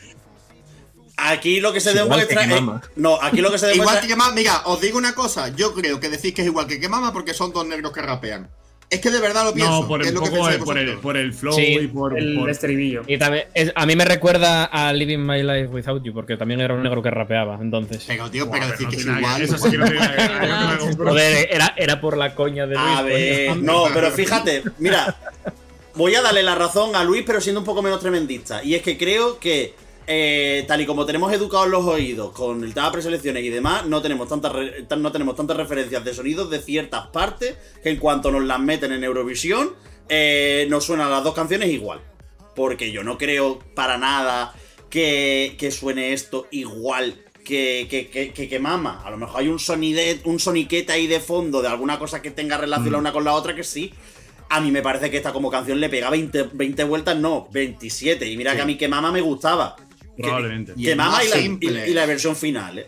Aquí 1.16 1.60
lo 1.60 1.72
que 1.72 1.80
se 1.80 1.92
demuestra 1.94 2.42
que 2.42 2.48
que 2.48 2.54
es- 2.56 2.60
Mama. 2.60 2.82
No, 2.96 3.18
aquí 3.22 3.40
lo 3.40 3.50
que 3.50 3.58
se 3.58 3.66
demuestra 3.68 3.96
Igual 3.98 4.06
que 4.08 4.16
Mama, 4.16 4.32
mira, 4.34 4.62
os 4.66 4.80
digo 4.80 4.98
una 4.98 5.14
cosa. 5.14 5.48
Yo 5.48 5.72
creo 5.74 5.98
que 6.00 6.08
decís 6.08 6.34
que 6.34 6.42
es 6.42 6.46
igual 6.48 6.66
que 6.66 6.80
que 6.80 6.88
Mama 6.88 7.12
porque 7.12 7.32
son 7.34 7.52
dos 7.52 7.66
negros 7.66 7.92
que 7.92 8.02
rapean. 8.02 8.50
Es 8.92 9.00
que 9.00 9.10
de 9.10 9.20
verdad 9.20 9.44
lo 9.46 9.54
pienso. 9.54 9.80
No, 9.80 9.88
por 9.88 10.02
es 10.02 10.08
el, 10.08 10.14
lo 10.14 10.20
que 10.20 10.28
poco, 10.30 10.42
por, 10.66 10.76
el, 10.78 10.98
por 11.00 11.32
flow 11.32 11.54
Sí, 11.54 11.78
y 11.80 11.86
por. 11.88 12.18
El 12.18 12.34
por- 12.38 12.50
estribillo. 12.50 13.02
Y 13.06 13.16
también, 13.16 13.46
es- 13.54 13.72
a 13.74 13.86
mí 13.86 13.96
me 13.96 14.04
recuerda 14.04 14.64
a 14.66 14.92
Living 14.92 15.18
My 15.18 15.42
Life 15.42 15.68
Without 15.68 16.02
You, 16.04 16.12
porque 16.12 16.36
también 16.36 16.60
era 16.60 16.74
un 16.74 16.82
negro 16.82 17.02
que 17.02 17.10
rapeaba, 17.10 17.58
entonces. 17.58 18.04
Pero, 18.06 18.30
tío, 18.30 18.50
pero 18.50 18.68
decir 18.68 18.84
no 18.84 18.90
que 18.90 18.96
es 18.98 19.06
igual. 19.06 19.40
Eso 19.42 19.56
sí 19.56 19.70
que 19.70 19.78
no. 19.78 19.86
Joder, 20.98 21.48
era, 21.50 21.74
era 21.76 22.00
por 22.02 22.18
la 22.18 22.34
coña 22.34 22.66
de 22.66 22.74
Luis. 22.76 22.86
A 22.98 23.02
ver, 23.02 23.56
no, 23.56 23.84
pero 23.94 24.10
fíjate, 24.10 24.62
mira, 24.78 25.16
voy 25.94 26.14
a 26.14 26.20
darle 26.22 26.42
la 26.42 26.54
razón 26.54 26.94
a 26.94 27.02
Luis, 27.02 27.22
pero 27.26 27.40
siendo 27.40 27.60
un 27.60 27.66
poco 27.66 27.80
menos 27.82 28.00
tremendista. 28.00 28.62
Y 28.62 28.74
es 28.74 28.82
que 28.82 28.98
creo 28.98 29.38
que, 29.38 29.74
eh, 30.06 30.64
tal 30.66 30.80
y 30.80 30.86
como 30.86 31.06
tenemos 31.06 31.32
educados 31.32 31.68
los 31.68 31.84
oídos 31.84 32.32
con 32.32 32.64
el 32.64 32.74
tema 32.74 32.86
de 32.86 32.92
preselecciones 32.92 33.44
y 33.44 33.50
demás, 33.50 33.86
no 33.86 34.02
tenemos, 34.02 34.28
tantas 34.28 34.52
no 34.98 35.12
tenemos 35.12 35.36
tantas 35.36 35.56
referencias 35.56 36.04
de 36.04 36.14
sonidos 36.14 36.50
de 36.50 36.60
ciertas 36.60 37.06
partes 37.08 37.56
que 37.82 37.90
en 37.90 37.98
cuanto 37.98 38.30
nos 38.30 38.44
las 38.44 38.60
meten 38.60 38.92
en 38.92 39.04
Eurovisión, 39.04 39.74
eh, 40.08 40.66
nos 40.68 40.84
suenan 40.84 41.10
las 41.10 41.24
dos 41.24 41.34
canciones 41.34 41.70
igual. 41.70 42.00
Porque 42.54 42.92
yo 42.92 43.02
no 43.02 43.16
creo 43.16 43.60
para 43.74 43.96
nada 43.96 44.54
que, 44.90 45.56
que 45.58 45.70
suene 45.70 46.12
esto 46.12 46.48
igual 46.50 47.16
que, 47.44 47.86
que, 47.88 48.08
que, 48.08 48.32
que, 48.32 48.48
que 48.48 48.58
Mama. 48.58 49.02
A 49.04 49.10
lo 49.10 49.16
mejor 49.16 49.40
hay 49.40 49.48
un 49.48 49.58
sonidet, 49.58 50.26
un 50.26 50.38
soniquete 50.38 50.92
ahí 50.92 51.06
de 51.06 51.20
fondo 51.20 51.62
de 51.62 51.68
alguna 51.68 51.98
cosa 51.98 52.22
que 52.22 52.30
tenga 52.30 52.56
relación 52.56 52.92
la 52.92 52.98
una 52.98 53.12
con 53.12 53.24
la 53.24 53.32
otra 53.32 53.54
que 53.54 53.64
sí. 53.64 53.92
A 54.48 54.60
mí 54.60 54.70
me 54.70 54.82
parece 54.82 55.10
que 55.10 55.16
esta 55.16 55.32
como 55.32 55.50
canción 55.50 55.80
le 55.80 55.88
pega 55.88 56.10
20, 56.10 56.50
20 56.52 56.84
vueltas, 56.84 57.16
no, 57.16 57.48
27. 57.50 58.30
Y 58.30 58.36
mira 58.36 58.54
que 58.54 58.62
a 58.62 58.66
mí 58.66 58.76
que 58.76 58.88
Mama 58.88 59.10
me 59.10 59.20
gustaba. 59.20 59.76
Que- 60.16 60.22
Probablemente. 60.22 60.72
Y 60.76 60.84
Que, 60.84 60.90
es 60.92 60.96
Mama 60.96 61.12
más 61.12 61.24
y 61.24 61.28
la, 61.28 61.36
simple. 61.36 61.86
y- 61.88 61.90
y 61.90 61.94
la 61.94 62.06
versión 62.06 62.36
final, 62.36 62.78
¿eh? 62.78 62.86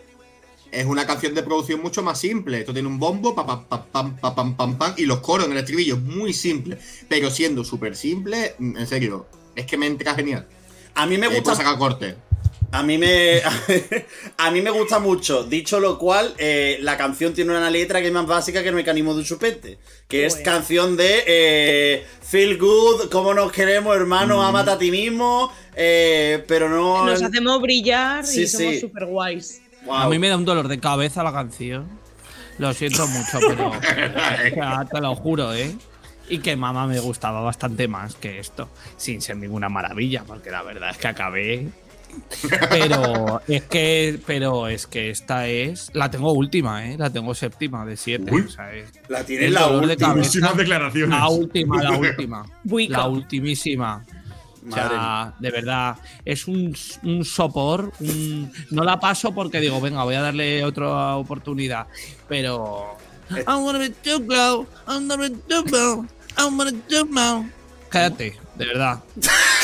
Es 0.70 0.84
una 0.86 1.06
canción 1.06 1.34
de 1.34 1.42
producción 1.44 1.80
mucho 1.80 2.02
más 2.02 2.18
simple. 2.18 2.58
Esto 2.60 2.72
tiene 2.72 2.88
un 2.88 2.98
bombo, 2.98 3.32
pa, 3.34 3.46
pa, 3.46 3.62
pa, 3.68 3.84
pam, 3.84 4.16
pa, 4.16 4.34
pam, 4.34 4.56
pam, 4.56 4.76
pam, 4.76 4.94
y 4.96 5.06
los 5.06 5.20
coros 5.20 5.46
en 5.46 5.52
el 5.52 5.58
estribillo 5.58 5.94
es 5.94 6.02
muy 6.02 6.32
simple. 6.32 6.78
Pero 7.08 7.30
siendo 7.30 7.62
súper 7.64 7.94
simple, 7.94 8.56
en 8.58 8.86
serio, 8.86 9.26
es 9.54 9.66
que 9.66 9.76
me 9.78 9.86
entra 9.86 10.14
genial. 10.16 10.46
A 10.96 11.06
mí 11.06 11.16
me 11.16 11.26
Eh, 11.26 11.28
gusta. 11.28 11.42
puedo 11.44 11.56
sacar 11.56 11.78
corte. 11.78 12.16
A 12.74 12.82
mí 12.82 12.98
me. 12.98 13.40
a 14.36 14.50
mí 14.50 14.60
me 14.60 14.70
gusta 14.70 14.98
mucho. 14.98 15.44
Dicho 15.44 15.78
lo 15.78 15.96
cual, 15.96 16.34
eh, 16.38 16.78
la 16.80 16.96
canción 16.96 17.32
tiene 17.32 17.52
una 17.56 17.70
letra 17.70 18.00
que 18.00 18.08
es 18.08 18.12
más 18.12 18.26
básica 18.26 18.64
que 18.64 18.70
el 18.70 18.74
mecanismo 18.74 19.12
de 19.12 19.20
un 19.20 19.24
chupete. 19.24 19.78
Que 20.08 20.26
es 20.26 20.34
canción 20.36 20.96
de 20.96 21.22
eh, 21.24 22.06
Feel 22.20 22.58
Good, 22.58 23.10
cómo 23.12 23.32
nos 23.32 23.52
queremos, 23.52 23.94
hermano, 23.94 24.42
amate 24.42 24.72
a 24.72 24.78
ti 24.78 24.90
mismo. 24.90 25.52
eh, 25.76 26.44
pero 26.48 26.68
no. 26.68 27.06
Nos 27.06 27.22
hacemos 27.22 27.62
brillar 27.62 28.26
Sí, 28.26 28.42
y 28.42 28.46
somos 28.48 28.74
sí. 28.74 28.80
súper 28.80 29.06
guays. 29.06 29.62
Wow. 29.86 29.94
A 29.94 30.08
mí 30.08 30.18
me 30.18 30.28
da 30.28 30.36
un 30.36 30.44
dolor 30.44 30.66
de 30.66 30.80
cabeza 30.80 31.22
la 31.22 31.32
canción. 31.32 31.88
Lo 32.58 32.74
siento 32.74 33.06
mucho, 33.06 33.38
pero. 33.38 33.68
o 33.70 33.80
sea, 33.80 34.84
te 34.92 35.00
lo 35.00 35.14
juro, 35.14 35.54
¿eh? 35.54 35.72
Y 36.28 36.38
que 36.38 36.56
mamá 36.56 36.88
me 36.88 36.98
gustaba 36.98 37.40
bastante 37.40 37.86
más 37.86 38.16
que 38.16 38.40
esto. 38.40 38.68
Sin 38.96 39.20
ser 39.20 39.36
ninguna 39.36 39.68
maravilla, 39.68 40.24
porque 40.26 40.50
la 40.50 40.62
verdad 40.64 40.90
es 40.90 40.96
que 40.96 41.06
acabé. 41.06 41.68
Pero 42.70 43.40
es 43.48 43.62
que. 43.64 44.20
Pero 44.26 44.68
es 44.68 44.86
que 44.86 45.10
esta 45.10 45.46
es. 45.48 45.90
La 45.94 46.10
tengo 46.10 46.32
última, 46.32 46.86
¿eh? 46.90 46.96
La 46.98 47.10
tengo 47.10 47.34
séptima 47.34 47.84
de 47.86 47.96
siete. 47.96 48.32
Uy. 48.32 48.42
O 48.42 48.48
sea, 48.50 48.72
es 48.74 48.88
La 49.08 49.24
tiene 49.24 49.50
la 49.50 49.68
de 49.68 49.76
última. 49.78 50.14
declaraciones. 50.54 51.18
la 51.18 51.28
última, 51.28 51.82
la 51.82 51.92
última. 51.96 52.46
La 52.88 53.06
ultimísima. 53.08 54.04
O 54.62 54.66
Madre 54.66 54.82
sea, 54.88 55.34
de 55.40 55.50
verdad, 55.50 55.96
es 56.24 56.48
un, 56.48 56.74
un 57.02 57.24
sopor. 57.24 57.92
un- 58.00 58.50
no 58.70 58.82
la 58.84 58.98
paso 58.98 59.32
porque 59.34 59.60
digo, 59.60 59.80
venga, 59.80 60.04
voy 60.04 60.14
a 60.14 60.22
darle 60.22 60.64
otra 60.64 61.16
oportunidad. 61.16 61.86
Pero. 62.28 62.96
I 63.30 63.42
wanna 63.46 63.78
be 63.78 63.90
too 63.90 64.20
glow, 64.20 64.66
I'm 64.86 65.08
gonna 65.08 65.28
be 65.28 65.30
too 65.48 65.64
glow, 65.64 66.06
I'm 66.38 66.56
gonna 66.58 66.72
do 66.90 67.04
now. 67.10 67.46
Cállate, 67.90 68.36
de 68.56 68.66
verdad. 68.66 69.00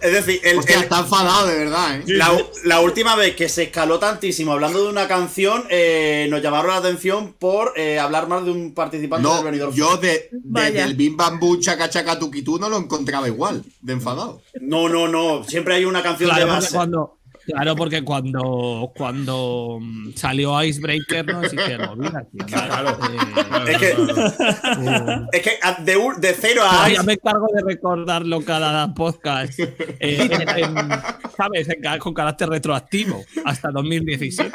Es 0.00 0.12
decir, 0.12 0.40
el- 0.44 0.58
Hostia, 0.58 0.76
el- 0.76 0.82
está 0.84 1.00
enfadado, 1.00 1.46
de 1.46 1.58
verdad, 1.58 1.96
¿eh? 1.96 2.04
la, 2.06 2.32
la 2.64 2.80
última 2.80 3.16
vez 3.16 3.36
que 3.36 3.48
se 3.48 3.64
escaló 3.64 3.98
tantísimo 3.98 4.52
hablando 4.52 4.82
de 4.82 4.88
una 4.90 5.06
canción, 5.06 5.64
eh, 5.68 6.26
nos 6.30 6.42
llamaron 6.42 6.68
la 6.70 6.76
atención 6.78 7.34
por 7.38 7.74
eh, 7.76 7.98
hablar 7.98 8.26
más 8.28 8.44
de 8.44 8.50
un 8.50 8.72
participante 8.74 9.26
del 9.28 9.36
No, 9.36 9.42
Benidorm 9.42 9.74
yo 9.74 9.90
Fest. 9.98 10.02
de, 10.02 10.28
Vaya. 10.44 10.66
desde 10.70 10.82
el 10.84 10.94
Bim 10.94 11.16
Bambú 11.16 11.58
Chaca 11.58 11.90
Chaca 11.90 12.18
Tuquitú 12.18 12.58
no 12.58 12.68
lo 12.70 12.78
encontraba 12.78 13.28
igual, 13.28 13.62
de 13.82 13.92
enfadado. 13.92 14.40
No, 14.60 14.88
no, 14.88 15.06
no. 15.06 15.44
Siempre 15.44 15.74
hay 15.74 15.84
una 15.84 16.02
canción 16.02 16.30
Claro 16.30 16.46
de 16.46 16.50
base. 16.50 16.74
cuando, 16.74 17.18
claro, 17.50 17.76
porque 17.76 18.02
cuando, 18.02 18.92
cuando 18.96 19.78
mm, 19.80 20.12
salió 20.14 20.62
Icebreaker 20.62 21.26
nos 21.26 21.52
hicieron, 21.52 21.98
mira, 21.98 22.24
tío, 22.30 22.46
Claro. 22.46 22.98
eh, 23.04 23.72
Es 23.72 23.78
que, 23.78 23.90
eh, 23.90 23.96
es 25.32 25.42
que 25.42 25.50
a- 25.62 25.74
de, 25.82 26.34
cero 26.40 26.62
a 26.64 26.88
ya 26.88 27.02
me 27.02 27.14
encargo 27.14 27.46
de 27.54 27.62
recordarlo 27.62 28.42
cada 28.44 28.92
podcast. 28.94 29.58
eh, 29.58 29.76
en- 30.00 30.48
en- 30.78 30.90
¿Sabes? 31.36 31.68
En 31.68 31.98
con 32.00 32.12
carácter 32.14 32.48
retroactivo 32.48 33.24
hasta 33.44 33.70
2017. 33.70 34.50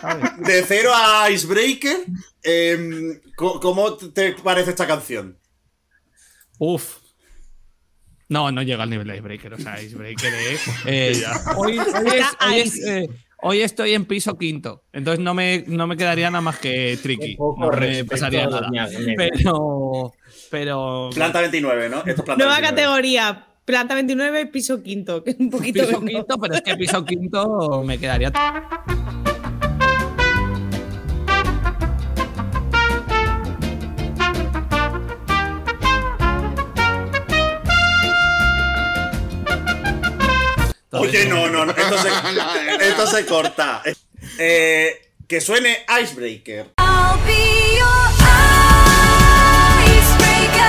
¿sabes? 0.00 0.38
de 0.38 0.62
cero 0.62 0.90
a 0.94 1.28
Icebreaker, 1.30 1.98
em, 2.42 3.20
¿cómo 3.36 3.96
te 3.96 4.32
parece 4.42 4.70
esta 4.70 4.86
canción? 4.86 5.36
Uf. 6.58 6.99
No, 8.30 8.50
no 8.52 8.62
llega 8.62 8.84
al 8.84 8.90
nivel 8.90 9.06
de 9.08 9.14
Icebreaker. 9.14 9.54
O 9.54 9.58
sea, 9.58 9.82
Icebreaker 9.82 10.32
es. 10.32 10.60
eh, 10.86 11.22
hoy, 11.56 11.78
hoy 11.78 11.84
es- 12.16 12.36
hoy 12.46 12.60
es, 12.60 12.86
eh, 12.86 13.08
hoy 13.42 13.60
estoy 13.60 13.92
en 13.94 14.04
piso 14.06 14.38
quinto. 14.38 14.84
Entonces 14.92 15.22
no 15.22 15.34
me, 15.34 15.64
no 15.66 15.86
me 15.86 15.96
quedaría 15.96 16.30
nada 16.30 16.40
más 16.40 16.58
que 16.58 16.96
tricky. 17.02 17.36
No 17.36 17.70
me 17.78 18.04
pasaría 18.04 18.46
nada. 18.46 18.70
Pero. 19.16 20.12
Pero. 20.50 21.10
Planta 21.12 21.40
29, 21.40 21.88
¿no? 21.88 21.98
Esto 21.98 22.10
es 22.10 22.14
Planta 22.22 22.36
Nueva 22.36 22.60
29. 22.60 22.76
categoría. 22.76 23.46
Planta 23.64 23.94
29, 23.94 24.46
piso 24.46 24.82
quinto. 24.82 25.22
Que 25.22 25.30
es 25.32 25.36
un 25.38 25.50
poquito 25.50 25.86
Piso 25.86 26.00
quinto, 26.00 26.38
pero 26.40 26.54
es 26.54 26.62
que 26.62 26.76
piso 26.76 27.04
quinto 27.04 27.82
me 27.84 27.98
quedaría. 27.98 28.32
Oye, 40.92 41.26
no, 41.26 41.48
no, 41.48 41.64
no. 41.66 41.72
Esto 41.72 41.98
se, 42.02 42.08
esto 42.88 43.06
se 43.06 43.26
corta. 43.26 43.82
Eh, 44.38 45.10
que 45.28 45.40
suene 45.40 45.84
Icebreaker. 46.02 46.72
I'll 46.78 47.18
be 47.24 47.78
your 47.78 48.10
icebreaker. 49.86 50.60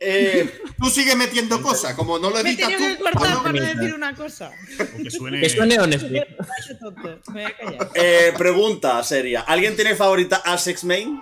Eh, 0.00 0.54
Tú 0.80 0.88
sigues 0.90 1.16
metiendo 1.16 1.60
cosas, 1.60 1.94
como 1.94 2.20
no 2.20 2.30
lo 2.30 2.36
Me 2.36 2.42
editas 2.50 2.68
tenía 2.68 2.78
tú. 2.78 2.84
que 2.96 3.02
cortar 3.02 3.32
¿o 3.32 3.34
no? 3.38 3.42
para 3.42 3.60
decir 3.60 3.94
una 3.94 4.14
cosa. 4.14 4.52
O 4.98 5.02
que 5.02 5.10
suene. 5.10 5.40
Que 5.40 5.48
suene 5.48 5.78
Honestly. 5.80 6.22
Qué 6.66 6.74
tonto. 6.74 7.18
Me 7.32 7.42
voy 7.42 7.50
a 7.52 7.56
callar. 7.56 7.90
eh, 7.94 8.32
pregunta 8.38 9.02
seria. 9.02 9.40
¿Alguien 9.40 9.74
tiene 9.74 9.96
favorita 9.96 10.36
a 10.44 10.56
Sex 10.56 10.84
Main? 10.84 11.20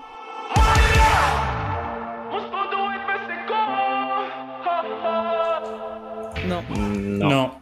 No. 6.46 6.62
No. 6.62 7.61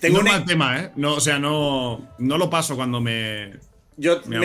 Tengo 0.00 0.18
un 0.18 0.24
mal 0.24 0.44
tema, 0.44 0.78
¿eh? 0.78 0.90
No, 0.96 1.14
o 1.14 1.20
sea, 1.20 1.38
no, 1.38 2.14
no 2.18 2.38
lo 2.38 2.50
paso 2.50 2.76
cuando 2.76 3.00
me. 3.00 3.52
Yo, 3.96 4.20
me, 4.26 4.38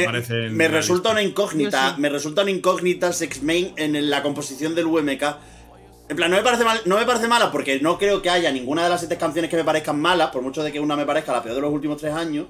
me, 0.52 0.68
resulta 0.68 1.10
una 1.10 1.24
incógnita. 1.24 1.98
Me 1.98 2.08
resulta 2.08 2.44
una 2.44 2.52
incógnita 2.52 3.12
Sex 3.12 3.42
Main 3.42 3.74
en 3.78 4.10
la 4.10 4.22
composición 4.22 4.76
del 4.76 4.86
UMK. 4.86 5.24
En 6.08 6.16
plan, 6.16 6.32
no 6.32 6.38
me, 6.38 6.44
parece 6.44 6.64
mal, 6.64 6.82
no 6.86 6.98
me 6.98 7.06
parece 7.06 7.28
mala 7.28 7.52
porque 7.52 7.80
no 7.82 7.98
creo 7.98 8.22
que 8.22 8.30
haya 8.30 8.52
ninguna 8.52 8.84
de 8.84 8.90
las 8.90 9.02
siete 9.02 9.18
canciones 9.18 9.50
que 9.50 9.58
me 9.58 9.64
parezcan 9.64 10.00
malas, 10.00 10.30
por 10.30 10.42
mucho 10.42 10.64
de 10.64 10.72
que 10.72 10.80
una 10.80 10.96
me 10.96 11.06
parezca 11.06 11.32
la 11.32 11.44
peor 11.44 11.56
de 11.56 11.62
los 11.62 11.74
últimos 11.74 11.98
tres 11.98 12.14
años. 12.14 12.48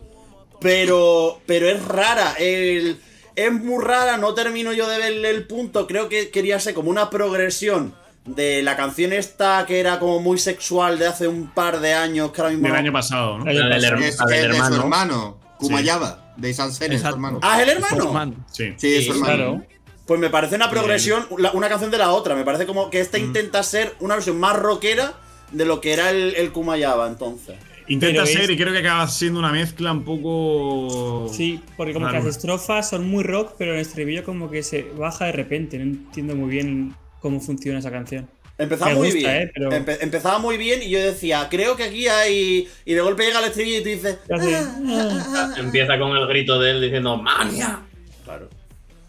Pero, 0.62 1.42
pero 1.46 1.68
es 1.68 1.84
rara. 1.84 2.36
El, 2.38 3.00
es 3.36 3.52
muy 3.52 3.84
rara, 3.84 4.18
no 4.18 4.34
termino 4.34 4.72
yo 4.74 4.88
de 4.88 4.98
verle 4.98 5.30
el 5.30 5.48
punto. 5.48 5.88
Creo 5.88 6.10
que 6.10 6.30
quería 6.30 6.60
ser 6.60 6.74
como 6.74 6.90
una 6.90 7.10
progresión 7.10 7.96
de 8.26 8.62
la 8.62 8.76
canción 8.76 9.14
esta 9.14 9.66
que 9.66 9.80
era 9.80 10.00
como 10.00 10.20
muy 10.20 10.38
sexual 10.38 11.00
de 11.00 11.08
hace 11.08 11.28
un 11.28 11.50
par 11.50 11.80
de 11.80 11.94
años, 11.94 12.32
que 12.32 12.42
ahora 12.42 12.52
mismo. 12.52 12.68
Del 12.68 12.76
año 12.76 12.94
pasado, 12.94 13.40
¿no? 13.40 13.50
El, 13.50 13.72
es, 14.04 14.18
su 14.18 14.28
hermano, 14.76 15.40
Kumayaba, 15.58 16.34
de 16.38 16.54
Sansen, 16.54 17.00
su 17.00 17.08
hermano. 17.08 17.40
Ah, 17.42 17.62
¿es 17.62 17.68
el 17.68 17.78
hermano? 17.78 18.46
Sí, 18.52 18.74
sí, 18.78 18.96
es 18.96 19.06
su 19.06 19.14
hermano. 19.14 19.64
Pues 20.06 20.20
me 20.20 20.30
parece 20.30 20.56
una 20.56 20.70
progresión, 20.72 21.28
una 21.30 21.70
canción 21.70 21.92
de 21.92 22.00
la 22.00 22.12
otra. 22.12 22.34
Me 22.36 22.44
parece 22.44 22.66
como 22.66 22.90
que 22.90 23.00
esta 23.00 23.20
mm. 23.20 23.22
intenta 23.22 23.62
ser 23.62 23.96
una 24.00 24.16
versión 24.16 24.40
más 24.40 24.56
rockera 24.58 25.14
de 25.52 25.66
lo 25.66 25.82
que 25.82 25.94
era 25.94 26.10
el, 26.10 26.36
el 26.36 26.52
Kumayaba 26.52 27.08
entonces. 27.08 27.58
Intenta 27.90 28.24
ser 28.28 28.52
y 28.52 28.56
creo 28.56 28.72
que 28.72 28.80
acaba 28.80 29.08
siendo 29.08 29.40
una 29.40 29.52
mezcla 29.52 29.92
un 29.92 30.04
poco. 30.04 31.28
Sí, 31.34 31.60
porque 31.76 31.94
como 31.94 32.08
que 32.08 32.14
las 32.14 32.26
estrofas 32.26 32.88
son 32.88 33.10
muy 33.10 33.24
rock, 33.24 33.54
pero 33.58 33.74
el 33.74 33.80
estribillo 33.80 34.24
como 34.24 34.50
que 34.52 34.62
se 34.62 34.84
baja 34.96 35.26
de 35.26 35.32
repente. 35.32 35.80
No 35.80 35.86
entiendo 35.86 36.36
muy 36.36 36.50
bien 36.50 36.96
cómo 37.22 37.40
funciona 37.40 37.80
esa 37.80 37.92
canción. 37.92 38.30
Empezaba 38.58 38.94
muy 38.94 39.12
bien. 39.12 39.52
¿eh? 39.56 39.98
empezaba 40.02 40.38
muy 40.38 40.58
bien 40.58 40.84
y 40.84 40.90
yo 40.90 41.00
decía, 41.00 41.48
creo 41.50 41.78
que 41.78 41.84
aquí 41.84 42.08
hay. 42.08 42.68
Y 42.84 42.94
de 42.94 43.00
golpe 43.02 43.24
llega 43.26 43.40
el 43.40 43.46
estribillo 43.46 43.80
y 43.80 43.84
tú 43.84 43.90
dices. 43.90 44.18
Ah". 44.30 45.54
Empieza 45.58 45.98
con 45.98 46.16
el 46.16 46.28
grito 46.28 46.60
de 46.60 46.72
él 46.72 46.82
diciendo 46.82 47.16
¡Mania! 47.18 47.82
Claro. 48.26 48.50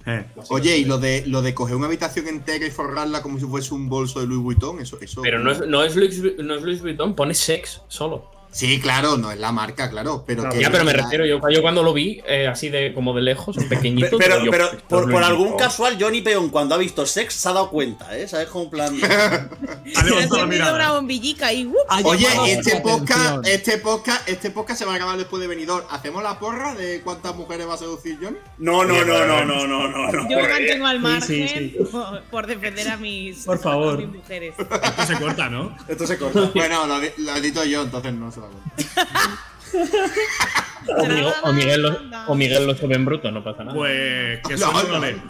Eh. 0.06 0.24
Oye, 0.48 0.78
y 0.78 0.84
lo 0.84 0.98
de 0.98 1.24
lo 1.26 1.42
de 1.42 1.52
coger 1.52 1.76
una 1.76 1.86
habitación 1.86 2.28
entera 2.28 2.64
y 2.64 2.70
forrarla 2.70 3.22
como 3.22 3.38
si 3.38 3.44
fuese 3.44 3.74
un 3.74 3.88
bolso 3.88 4.20
de 4.20 4.26
Louis 4.26 4.40
Vuitton, 4.40 4.80
eso. 4.80 4.98
eso 5.00 5.20
Pero 5.20 5.40
no 5.40 5.50
es, 5.50 5.66
no 5.66 5.82
es, 5.84 5.96
Louis, 5.96 6.22
no 6.38 6.54
es 6.54 6.62
Louis 6.62 6.80
Vuitton, 6.80 7.14
pone 7.14 7.34
sex 7.34 7.82
solo. 7.88 8.39
Sí, 8.52 8.80
claro, 8.80 9.16
no 9.16 9.30
es 9.30 9.38
la 9.38 9.52
marca, 9.52 9.88
claro. 9.88 10.24
Pero 10.26 10.42
ya, 10.58 10.70
pero 10.70 10.84
me 10.84 10.92
refiero, 10.92 11.24
yo, 11.24 11.40
yo 11.50 11.62
cuando 11.62 11.84
lo 11.84 11.92
vi, 11.92 12.20
eh, 12.26 12.48
así 12.48 12.68
de 12.68 12.92
como 12.92 13.14
de 13.14 13.22
lejos, 13.22 13.56
un 13.56 13.68
pequeñito. 13.68 14.18
Pero, 14.18 14.42
pero, 14.50 14.70
por, 14.88 15.22
algún 15.22 15.56
casual, 15.56 15.96
Johnny 16.00 16.20
Peón, 16.20 16.50
cuando 16.50 16.74
ha 16.74 16.78
visto 16.78 17.06
sex, 17.06 17.34
se 17.34 17.48
ha 17.48 17.52
dado 17.52 17.70
cuenta, 17.70 18.16
¿eh? 18.16 18.26
¿Sabes? 18.26 18.48
Como 18.48 18.68
plan. 18.68 18.98
ha 19.96 20.34
una 20.34 20.92
bombillica 20.92 21.52
y. 21.52 21.70
Oye, 22.04 22.26
este 22.52 22.80
podcast, 22.80 23.46
este 23.46 23.78
podcast, 23.78 24.28
este 24.28 24.50
podcast 24.50 24.78
se 24.80 24.84
va 24.84 24.94
a 24.94 24.96
acabar 24.96 25.16
después 25.16 25.40
de 25.40 25.46
venidor. 25.46 25.86
¿Hacemos 25.90 26.22
la 26.22 26.38
porra 26.38 26.74
de 26.74 27.02
cuántas 27.02 27.36
mujeres 27.36 27.68
va 27.68 27.74
a 27.74 27.78
seducir 27.78 28.18
Johnny? 28.20 28.36
No, 28.58 28.84
no, 28.84 29.04
no, 29.04 29.26
no, 29.26 29.44
no, 29.44 29.66
no, 29.66 29.88
no. 29.88 30.28
Yo 30.28 30.36
me 30.36 30.48
mantengo 30.48 30.86
al 30.86 31.00
margen 31.00 31.76
Por, 32.30 32.46
defender 32.46 32.88
a 32.88 32.96
mis, 32.96 33.44
por 33.44 33.60
favor. 33.60 33.98
mis 33.98 34.08
mujeres. 34.08 34.54
Esto 34.58 35.06
se 35.06 35.18
corta, 35.18 35.48
¿no? 35.48 35.76
Esto 35.86 36.06
se 36.06 36.18
corta. 36.18 36.50
bueno, 36.54 36.86
lo, 36.86 36.98
lo 36.98 37.36
edito 37.36 37.64
yo, 37.64 37.82
entonces 37.82 38.12
no 38.12 38.32
o, 41.44 41.52
Miguel, 41.52 41.82
lo, 41.82 41.98
o 42.26 42.34
Miguel 42.34 42.66
lo 42.66 42.74
sube 42.74 42.94
en 42.94 43.04
bruto, 43.04 43.30
no 43.30 43.44
pasa 43.44 43.64
nada. 43.64 43.76
Pues 43.76 44.40
que 44.48 44.56
suene 44.58 44.88
no, 44.88 44.98
ole. 44.98 45.20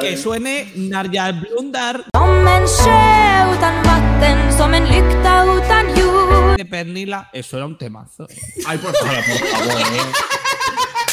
que 0.00 0.16
suene 0.16 0.72
Narja 0.76 1.32
Blundar. 1.32 2.04
De 6.56 6.64
Pernila, 6.64 7.30
eso 7.32 7.56
era 7.56 7.66
un 7.66 7.76
temazo. 7.76 8.26
Ay, 8.66 8.78
por 8.78 8.94
favor, 8.96 9.16
por 9.24 9.38
favor. 9.48 9.76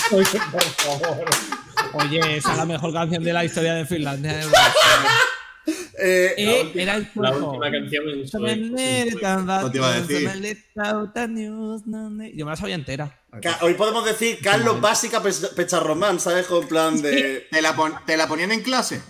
Por 0.10 0.26
favor. 0.64 1.26
Oye, 1.94 2.38
esa 2.38 2.52
es 2.52 2.58
la 2.58 2.66
mejor 2.66 2.92
canción 2.94 3.24
de 3.24 3.34
la 3.34 3.46
historia 3.46 3.76
de 3.76 3.86
Finlandia. 3.86 4.40
Eh, 6.06 6.34
eh, 6.38 6.72
era 6.76 6.96
el 6.96 7.08
la 7.16 7.32
última 7.32 7.72
canción 7.72 8.10
en 8.10 8.26
Yo 12.36 12.46
me 12.46 12.52
la 12.52 12.56
sabía 12.58 12.76
entera. 12.76 13.22
Hoy 13.62 13.76
podemos 13.76 14.04
decir 14.04 14.40
Carlos 14.42 14.82
Básica 14.82 15.22
Pecharromán, 15.56 16.20
¿sabes? 16.20 16.48
Con 16.48 16.68
plan 16.68 17.02
de. 17.02 17.48
¿Te 17.50 17.62
la, 17.62 18.02
¿Te 18.06 18.18
la 18.18 18.28
ponían 18.28 18.52
en 18.52 18.64
clase? 18.64 19.02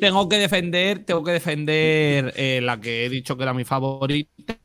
Tengo 0.00 0.28
que 0.28 0.38
defender, 0.38 1.04
tengo 1.04 1.22
que 1.22 1.32
defender 1.32 2.32
eh, 2.34 2.60
la 2.60 2.80
que 2.80 3.04
he 3.04 3.08
dicho 3.08 3.36
que 3.36 3.44
era 3.44 3.54
mi 3.54 3.64
favorita. 3.64 4.58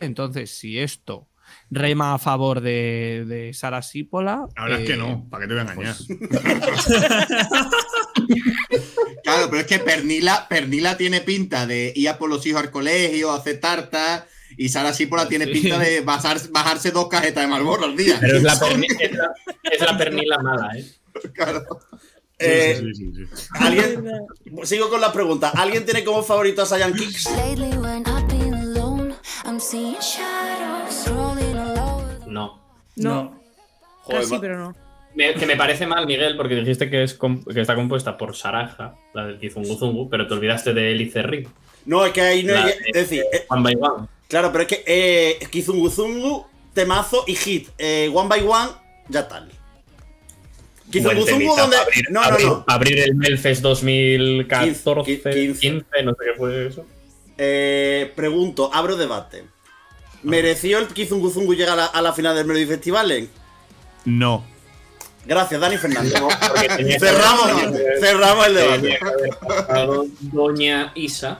Entonces, 0.00 0.50
si 0.50 0.80
esto 0.80 1.28
rema 1.74 2.14
a 2.14 2.18
favor 2.18 2.60
de, 2.60 3.24
de 3.26 3.52
Sara 3.54 3.82
Sípola. 3.82 4.46
La 4.56 4.64
verdad 4.64 4.80
es 4.80 4.88
que 4.88 4.96
no, 4.96 5.10
eh, 5.10 5.22
¿para 5.30 5.42
qué 5.42 5.48
te 5.48 5.54
voy 5.54 5.60
a 5.60 5.72
engañar? 5.72 5.96
claro, 9.22 9.50
pero 9.50 9.60
es 9.60 9.66
que 9.66 9.78
Pernila, 9.78 10.48
Pernila 10.48 10.96
tiene 10.96 11.20
pinta 11.20 11.66
de 11.66 11.92
ir 11.94 12.08
a 12.08 12.18
por 12.18 12.30
los 12.30 12.44
hijos 12.46 12.62
al 12.62 12.70
colegio, 12.70 13.32
hacer 13.32 13.60
tarta. 13.60 14.26
Y 14.56 14.68
Sara 14.68 14.92
Sípola 14.92 15.28
tiene 15.28 15.48
pinta 15.48 15.78
de 15.78 16.00
bajarse 16.00 16.92
dos 16.92 17.08
cajetas 17.08 17.42
de 17.42 17.50
Marlboro 17.50 17.84
al 17.84 17.96
día. 17.96 18.18
Pero 18.20 18.36
es 18.36 18.42
la, 18.42 18.52
es 18.52 19.80
la, 19.80 19.98
pernila 19.98 20.38
mala, 20.38 20.78
¿eh? 20.78 20.84
Claro. 21.32 21.64
Eh, 22.38 22.82
¿alguien, 23.52 24.04
sigo 24.64 24.90
con 24.90 25.00
la 25.00 25.12
pregunta. 25.12 25.50
¿Alguien 25.50 25.84
tiene 25.84 26.04
como 26.04 26.22
favorito 26.22 26.62
a 26.62 26.66
Saiyan 26.66 26.94
Kicks? 26.94 27.28
No. 32.34 32.58
No. 32.96 33.40
Casi, 34.08 34.38
pero 34.38 34.58
no. 34.58 34.74
que 35.14 35.46
me 35.46 35.56
parece 35.56 35.86
mal, 35.86 36.06
Miguel, 36.06 36.36
porque 36.36 36.56
dijiste 36.56 36.90
que, 36.90 37.04
es 37.04 37.14
que 37.14 37.60
está 37.60 37.76
compuesta 37.76 38.18
por 38.18 38.34
Saraja, 38.34 38.96
la 39.14 39.26
del 39.26 39.38
Kizunguzungu, 39.38 40.10
pero 40.10 40.26
te 40.26 40.34
olvidaste 40.34 40.74
de 40.74 40.90
Elice 40.90 41.22
Ring. 41.22 41.46
No, 41.86 42.04
es 42.04 42.12
que 42.12 42.20
ahí 42.20 42.42
no 42.42 42.54
hay. 42.56 42.72
Es 42.92 43.08
decir. 43.08 43.24
Eh, 43.32 43.46
one 43.48 43.62
by 43.62 43.76
One. 43.80 44.08
Claro, 44.28 44.50
pero 44.50 44.62
es 44.62 44.68
que 44.68 44.84
eh, 44.86 45.46
Kizunguzungu, 45.48 46.46
Temazo 46.72 47.24
y 47.26 47.36
Hit. 47.36 47.68
Eh, 47.78 48.10
one 48.12 48.28
by 48.28 48.40
One, 48.40 48.70
ya 49.08 49.28
tal. 49.28 49.48
Kizunguzungu, 50.90 51.56
donde. 51.56 51.76
no, 52.10 52.30
no, 52.30 52.38
no. 52.38 52.64
Abrir 52.66 52.98
el 52.98 53.14
Melfest 53.14 53.62
2014, 53.62 55.20
15, 55.22 56.02
no 56.02 56.10
sé 56.12 56.24
qué 56.24 56.36
fue 56.36 56.66
eso. 56.66 56.84
Eh, 57.38 58.12
pregunto, 58.16 58.70
abro 58.72 58.96
debate. 58.96 59.53
¿Mereció 60.24 60.78
el 60.78 60.88
Kizunguzungu 60.88 61.54
llegar 61.54 61.78
a 61.92 62.02
la, 62.02 62.12
final 62.12 62.34
del 62.34 62.46
Melody 62.46 62.66
Festival? 62.66 63.28
No. 64.06 64.44
Gracias, 65.26 65.60
Dani 65.60 65.76
Fernández. 65.76 66.14
cerramos, 66.98 67.50
cerramos 68.00 68.46
el 68.46 68.54
debate. 68.54 68.98
Doña 70.20 70.92
Isa, 70.94 71.38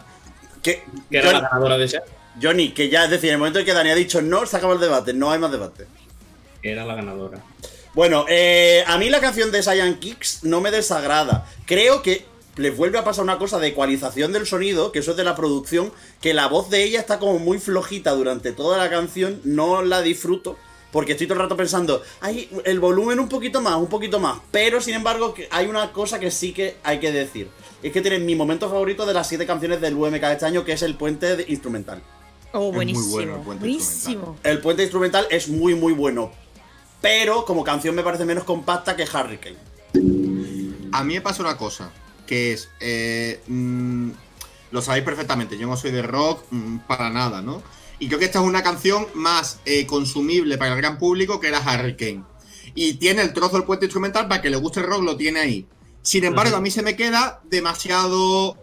que, 0.62 0.84
era 1.10 1.32
la 1.32 1.40
ganadora 1.40 1.78
de 1.78 1.84
ese. 1.86 2.02
Johnny, 2.40 2.72
que 2.72 2.88
ya, 2.88 3.04
es 3.04 3.10
decir, 3.10 3.30
en 3.30 3.34
el 3.34 3.38
momento 3.38 3.58
en 3.58 3.64
que 3.64 3.72
Dani 3.72 3.90
ha 3.90 3.94
dicho 3.94 4.20
no, 4.20 4.44
se 4.46 4.56
acaba 4.56 4.74
el 4.74 4.80
debate, 4.80 5.12
no 5.12 5.30
hay 5.30 5.38
más 5.38 5.50
debate. 5.50 5.86
Era 6.62 6.84
la 6.84 6.94
ganadora. 6.94 7.38
Bueno, 7.94 8.26
eh, 8.28 8.84
a 8.86 8.98
mí 8.98 9.08
la 9.08 9.20
canción 9.20 9.52
de 9.52 9.62
Saiyan 9.62 9.94
Kicks 9.94 10.44
no 10.44 10.60
me 10.60 10.70
desagrada. 10.70 11.46
Creo 11.64 12.02
que 12.02 12.26
les 12.56 12.76
vuelve 12.76 12.98
a 12.98 13.04
pasar 13.04 13.24
una 13.24 13.38
cosa 13.38 13.58
de 13.58 13.68
ecualización 13.68 14.32
del 14.32 14.46
sonido, 14.46 14.92
que 14.92 15.00
eso 15.00 15.12
es 15.12 15.16
de 15.16 15.24
la 15.24 15.34
producción, 15.34 15.92
que 16.20 16.34
la 16.34 16.46
voz 16.46 16.70
de 16.70 16.84
ella 16.84 17.00
está 17.00 17.18
como 17.18 17.38
muy 17.38 17.58
flojita 17.58 18.12
durante 18.12 18.52
toda 18.52 18.78
la 18.78 18.90
canción, 18.90 19.40
no 19.44 19.82
la 19.82 20.02
disfruto. 20.02 20.56
Porque 20.92 21.12
estoy 21.12 21.26
todo 21.26 21.34
el 21.34 21.42
rato 21.42 21.56
pensando, 21.56 22.02
hay 22.20 22.48
el 22.64 22.79
volumen 22.79 23.18
un 23.18 23.29
poquito 23.29 23.60
más, 23.60 23.74
un 23.74 23.88
poquito 23.88 24.20
más. 24.20 24.38
Pero 24.52 24.81
sin 24.81 24.94
embargo, 24.94 25.35
hay 25.50 25.66
una 25.66 25.90
cosa 25.92 26.20
que 26.20 26.31
sí 26.31 26.52
que 26.52 26.76
hay 26.85 27.00
que 27.00 27.10
decir. 27.10 27.48
Es 27.83 27.90
que 27.90 28.00
tiene 28.00 28.20
mi 28.20 28.37
momento 28.37 28.70
favorito 28.70 29.04
de 29.04 29.12
las 29.12 29.29
siete 29.29 29.44
canciones 29.44 29.81
del 29.81 29.94
UMK 29.94 30.20
de 30.20 30.33
este 30.33 30.46
año, 30.46 30.64
que 30.64 30.72
es 30.72 30.83
el 30.83 30.94
puente 30.94 31.46
instrumental. 31.48 32.00
Oh, 32.52 32.70
buenísimo. 32.70 33.18
el 33.18 33.29
puente 33.40 33.64
buenísimo. 33.64 34.37
El 34.44 34.60
puente 34.60 34.83
instrumental 34.83 35.26
es 35.31 35.48
muy, 35.48 35.74
muy 35.74 35.92
bueno. 35.92 36.31
Pero 37.00 37.44
como 37.44 37.64
canción 37.64 37.96
me 37.96 38.04
parece 38.04 38.24
menos 38.24 38.44
compacta 38.44 38.94
que 38.94 39.02
Hurricane. 39.02 39.56
A 40.92 41.02
mí 41.02 41.14
me 41.14 41.20
pasa 41.20 41.42
una 41.42 41.56
cosa 41.56 41.90
que 42.27 42.52
es, 42.52 42.68
eh, 42.81 43.40
mm, 43.46 44.10
lo 44.70 44.83
sabéis 44.83 45.04
perfectamente, 45.04 45.58
yo 45.58 45.66
no 45.66 45.77
soy 45.77 45.90
de 45.90 46.02
rock 46.02 46.44
mm, 46.50 46.79
para 46.87 47.10
nada, 47.10 47.42
¿no? 47.42 47.62
Y 47.98 48.08
creo 48.08 48.18
que 48.18 48.25
esta 48.25 48.40
es 48.40 48.44
una 48.44 48.62
canción 48.62 49.06
más 49.14 49.60
eh, 49.64 49.87
consumible 49.87 50.58
para 50.58 50.72
el 50.72 50.79
gran 50.79 50.98
público 50.98 51.40
que 51.40 51.48
era 51.48 51.60
Hurricane. 51.60 52.25
Y 52.75 52.94
tiene 52.94 53.22
el 53.22 53.33
trozo 53.33 53.56
del 53.56 53.64
puente 53.64 53.87
instrumental 53.87 54.27
para 54.27 54.42
que 54.42 54.50
le 54.50 54.56
guste 54.56 54.81
el 54.81 54.87
rock, 54.87 55.02
lo 55.02 55.16
tiene 55.16 55.40
ahí. 55.40 55.66
Sin 56.02 56.25
embargo, 56.25 56.56
a 56.56 56.60
mí 56.60 56.70
se 56.70 56.83
me 56.83 56.96
queda 56.96 57.40
demasiado 57.44 58.58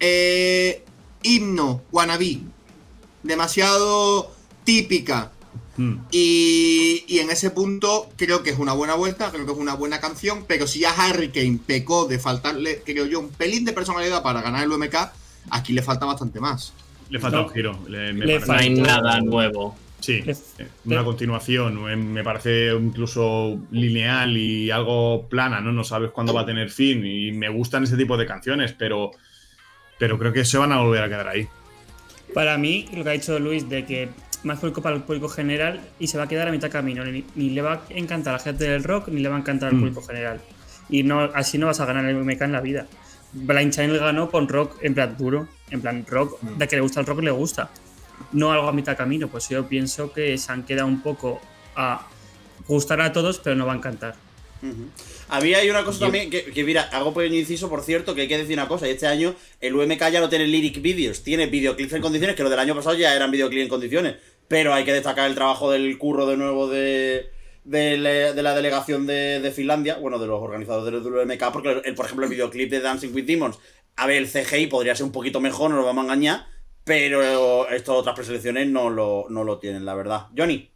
eh, 0.00 0.84
himno, 1.22 1.82
wannabe. 1.92 2.40
Demasiado 3.22 4.32
típica. 4.64 5.32
Mm. 5.76 5.94
Y, 6.10 7.04
y, 7.06 7.18
en 7.18 7.30
ese 7.30 7.50
punto 7.50 8.08
creo 8.16 8.42
que 8.42 8.50
es 8.50 8.58
una 8.58 8.72
buena 8.72 8.94
vuelta, 8.94 9.30
creo 9.30 9.44
que 9.44 9.52
es 9.52 9.58
una 9.58 9.74
buena 9.74 10.00
canción, 10.00 10.44
pero 10.46 10.66
si 10.66 10.80
ya 10.80 10.90
Harry 10.92 11.28
Kane 11.28 11.58
pecó 11.66 12.06
de 12.06 12.18
faltarle, 12.18 12.82
creo 12.84 13.06
yo, 13.06 13.20
un 13.20 13.28
pelín 13.28 13.64
de 13.64 13.72
personalidad 13.72 14.22
para 14.22 14.40
ganar 14.40 14.64
el 14.64 14.72
UMK, 14.72 14.94
aquí 15.50 15.72
le 15.72 15.82
falta 15.82 16.06
bastante 16.06 16.40
más. 16.40 16.72
Le 17.10 17.20
falta 17.20 17.40
un 17.40 17.50
giro. 17.50 17.78
Le, 17.88 18.12
no 18.12 18.52
hay 18.52 18.70
nada 18.70 19.20
nuevo. 19.20 19.76
Sí, 20.00 20.22
una 20.84 21.04
continuación. 21.04 22.12
Me 22.12 22.22
parece 22.22 22.72
incluso 22.74 23.58
lineal 23.70 24.36
y 24.36 24.70
algo 24.70 25.26
plana, 25.28 25.60
¿no? 25.60 25.72
No 25.72 25.84
sabes 25.84 26.10
cuándo 26.10 26.34
va 26.34 26.42
a 26.42 26.46
tener 26.46 26.70
fin. 26.70 27.04
Y 27.04 27.32
me 27.32 27.48
gustan 27.48 27.84
ese 27.84 27.96
tipo 27.96 28.16
de 28.16 28.26
canciones, 28.26 28.72
pero, 28.72 29.10
pero 29.98 30.18
creo 30.18 30.32
que 30.32 30.44
se 30.44 30.58
van 30.58 30.72
a 30.72 30.78
volver 30.78 31.02
a 31.02 31.08
quedar 31.08 31.28
ahí. 31.28 31.48
Para 32.34 32.58
mí, 32.58 32.88
lo 32.92 33.04
que 33.04 33.10
ha 33.10 33.12
dicho 33.12 33.38
Luis, 33.38 33.68
de 33.68 33.84
que 33.84 34.08
más 34.46 34.58
público 34.58 34.80
para 34.80 34.96
el 34.96 35.02
público 35.02 35.28
general 35.28 35.80
y 35.98 36.06
se 36.06 36.16
va 36.16 36.24
a 36.24 36.28
quedar 36.28 36.48
a 36.48 36.52
mitad 36.52 36.70
camino. 36.70 37.04
Ni, 37.04 37.50
le 37.50 37.62
va 37.62 37.72
a 37.74 37.82
encantar 37.90 38.34
a 38.34 38.38
la 38.38 38.42
gente 38.42 38.64
del 38.64 38.84
rock, 38.84 39.08
ni 39.08 39.20
le 39.20 39.28
va 39.28 39.36
a 39.36 39.40
encantar 39.40 39.68
al 39.70 39.76
mm. 39.76 39.80
público 39.80 40.02
general. 40.02 40.40
Y 40.88 41.02
no, 41.02 41.20
así 41.20 41.58
no 41.58 41.66
vas 41.66 41.80
a 41.80 41.86
ganar 41.86 42.04
el 42.04 42.16
MK 42.16 42.42
en 42.42 42.52
la 42.52 42.60
vida. 42.60 42.86
Blind 43.32 43.72
Channel 43.72 43.98
ganó 43.98 44.30
con 44.30 44.48
rock 44.48 44.78
en 44.82 44.94
plan 44.94 45.16
duro, 45.16 45.48
en 45.70 45.80
plan 45.80 46.06
rock, 46.08 46.42
mm. 46.42 46.58
de 46.58 46.68
que 46.68 46.76
le 46.76 46.82
gusta 46.82 47.00
el 47.00 47.06
rock 47.06 47.20
le 47.20 47.30
gusta. 47.30 47.70
No 48.32 48.52
algo 48.52 48.68
a 48.68 48.72
mitad 48.72 48.96
camino, 48.96 49.28
pues 49.28 49.48
yo 49.48 49.66
pienso 49.66 50.12
que 50.12 50.38
se 50.38 50.52
han 50.52 50.62
quedado 50.62 50.88
un 50.88 51.02
poco 51.02 51.40
a 51.74 52.06
gustar 52.66 53.00
a 53.00 53.12
todos, 53.12 53.40
pero 53.40 53.56
no 53.56 53.66
va 53.66 53.74
a 53.74 53.76
encantar. 53.76 54.14
A 55.28 55.40
mí 55.40 55.54
hay 55.54 55.68
una 55.70 55.84
cosa 55.84 56.00
también 56.00 56.30
que, 56.30 56.64
mira, 56.64 56.82
hago 56.92 57.12
por 57.12 57.24
inciso, 57.24 57.68
por 57.68 57.82
cierto, 57.82 58.14
que 58.14 58.22
hay 58.22 58.28
que 58.28 58.38
decir 58.38 58.54
una 58.54 58.68
cosa. 58.68 58.86
Y 58.86 58.92
este 58.92 59.06
año 59.06 59.34
el 59.60 59.74
UMK 59.74 60.10
ya 60.10 60.20
no 60.20 60.28
tiene 60.28 60.46
lyric 60.46 60.80
videos, 60.80 61.22
tiene 61.22 61.46
videoclips 61.46 61.92
en 61.94 62.02
condiciones, 62.02 62.36
que 62.36 62.42
los 62.42 62.50
del 62.50 62.60
año 62.60 62.74
pasado 62.74 62.96
ya 62.96 63.14
eran 63.14 63.30
videoclips 63.30 63.62
en 63.62 63.68
condiciones. 63.68 64.16
Pero 64.48 64.72
hay 64.72 64.84
que 64.84 64.92
destacar 64.92 65.28
el 65.28 65.34
trabajo 65.34 65.70
del 65.70 65.98
curro 65.98 66.26
de 66.26 66.36
nuevo 66.36 66.68
de, 66.68 67.30
de, 67.66 67.98
la 67.98 68.54
delegación 68.54 69.06
de, 69.06 69.52
Finlandia, 69.54 69.96
bueno, 69.96 70.18
de 70.18 70.26
los 70.26 70.40
organizadores 70.40 71.04
del 71.04 71.12
UMK, 71.12 71.52
porque, 71.52 71.82
el, 71.84 71.94
por 71.94 72.06
ejemplo, 72.06 72.26
el 72.26 72.30
videoclip 72.30 72.70
de 72.70 72.80
Dancing 72.80 73.12
with 73.12 73.24
Demons, 73.24 73.58
a 73.96 74.06
ver, 74.06 74.18
el 74.18 74.28
CGI 74.28 74.68
podría 74.68 74.94
ser 74.94 75.06
un 75.06 75.12
poquito 75.12 75.40
mejor, 75.40 75.70
no 75.70 75.76
lo 75.76 75.84
vamos 75.84 76.02
a 76.02 76.06
engañar, 76.06 76.46
pero 76.84 77.68
estas 77.68 77.96
otras 77.96 78.14
preselecciones 78.14 78.68
no 78.68 78.90
lo, 78.90 79.26
no 79.28 79.42
lo 79.42 79.58
tienen, 79.58 79.84
la 79.84 79.94
verdad. 79.94 80.28
Johnny. 80.36 80.70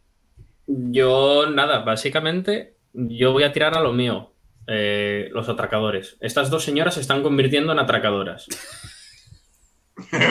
Yo, 0.67 1.49
nada, 1.49 1.83
básicamente, 1.83 2.75
yo 2.93 3.31
voy 3.31 3.43
a 3.43 3.53
tirar 3.53 3.77
a 3.77 3.81
lo 3.81 3.93
mío. 3.93 4.33
Eh, 4.67 5.29
los 5.33 5.49
atracadores. 5.49 6.17
Estas 6.21 6.49
dos 6.49 6.63
señoras 6.63 6.93
se 6.93 7.01
están 7.01 7.23
convirtiendo 7.23 7.71
en 7.73 7.79
atracadoras. 7.79 8.47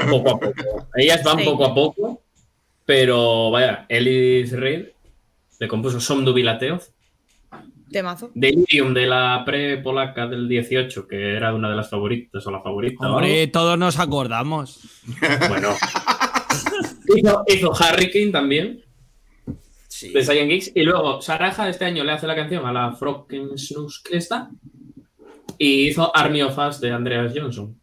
poco 0.09 0.31
a 0.31 0.41
poco. 0.41 0.89
Ellas 0.95 1.23
van 1.25 1.45
poco 1.45 1.65
a 1.65 1.75
poco 1.75 2.23
pero 2.91 3.53
vaya, 3.53 3.87
Elis 3.89 4.51
Reid 4.51 4.87
le 5.61 5.69
compuso 5.69 6.01
Som 6.01 6.25
Dubilateoz. 6.25 6.93
Temazo. 7.89 8.33
Delirium 8.35 8.93
de 8.93 9.07
la 9.07 9.45
pre-polaca 9.47 10.27
del 10.27 10.49
18, 10.49 11.07
que 11.07 11.37
era 11.37 11.55
una 11.55 11.71
de 11.71 11.77
las 11.77 11.89
favoritas 11.89 12.45
o 12.45 12.51
la 12.51 12.61
favorita. 12.61 13.09
Hombre, 13.09 13.47
todos 13.47 13.79
nos 13.79 13.97
acordamos. 13.97 14.81
Bueno. 15.49 15.69
hizo, 17.17 17.45
hizo 17.47 17.71
Hurricane 17.71 18.33
también. 18.33 18.83
Sí. 20.01 20.13
De 20.15 20.25
Science 20.25 20.47
Geeks. 20.47 20.73
Y 20.75 20.83
luego 20.83 21.21
Saraja 21.21 21.69
este 21.69 21.85
año 21.85 22.05
le 22.05 22.13
hace 22.13 22.27
la 22.27 22.35
canción 22.35 22.65
a 22.65 22.73
la 22.73 22.93
Frocken 22.93 23.51
está 24.11 24.51
Y 25.59 25.89
hizo 25.89 26.17
Army 26.17 26.41
of 26.41 26.57
Us 26.57 26.81
de 26.81 26.91
Andreas 26.91 27.35
Johnson. 27.37 27.79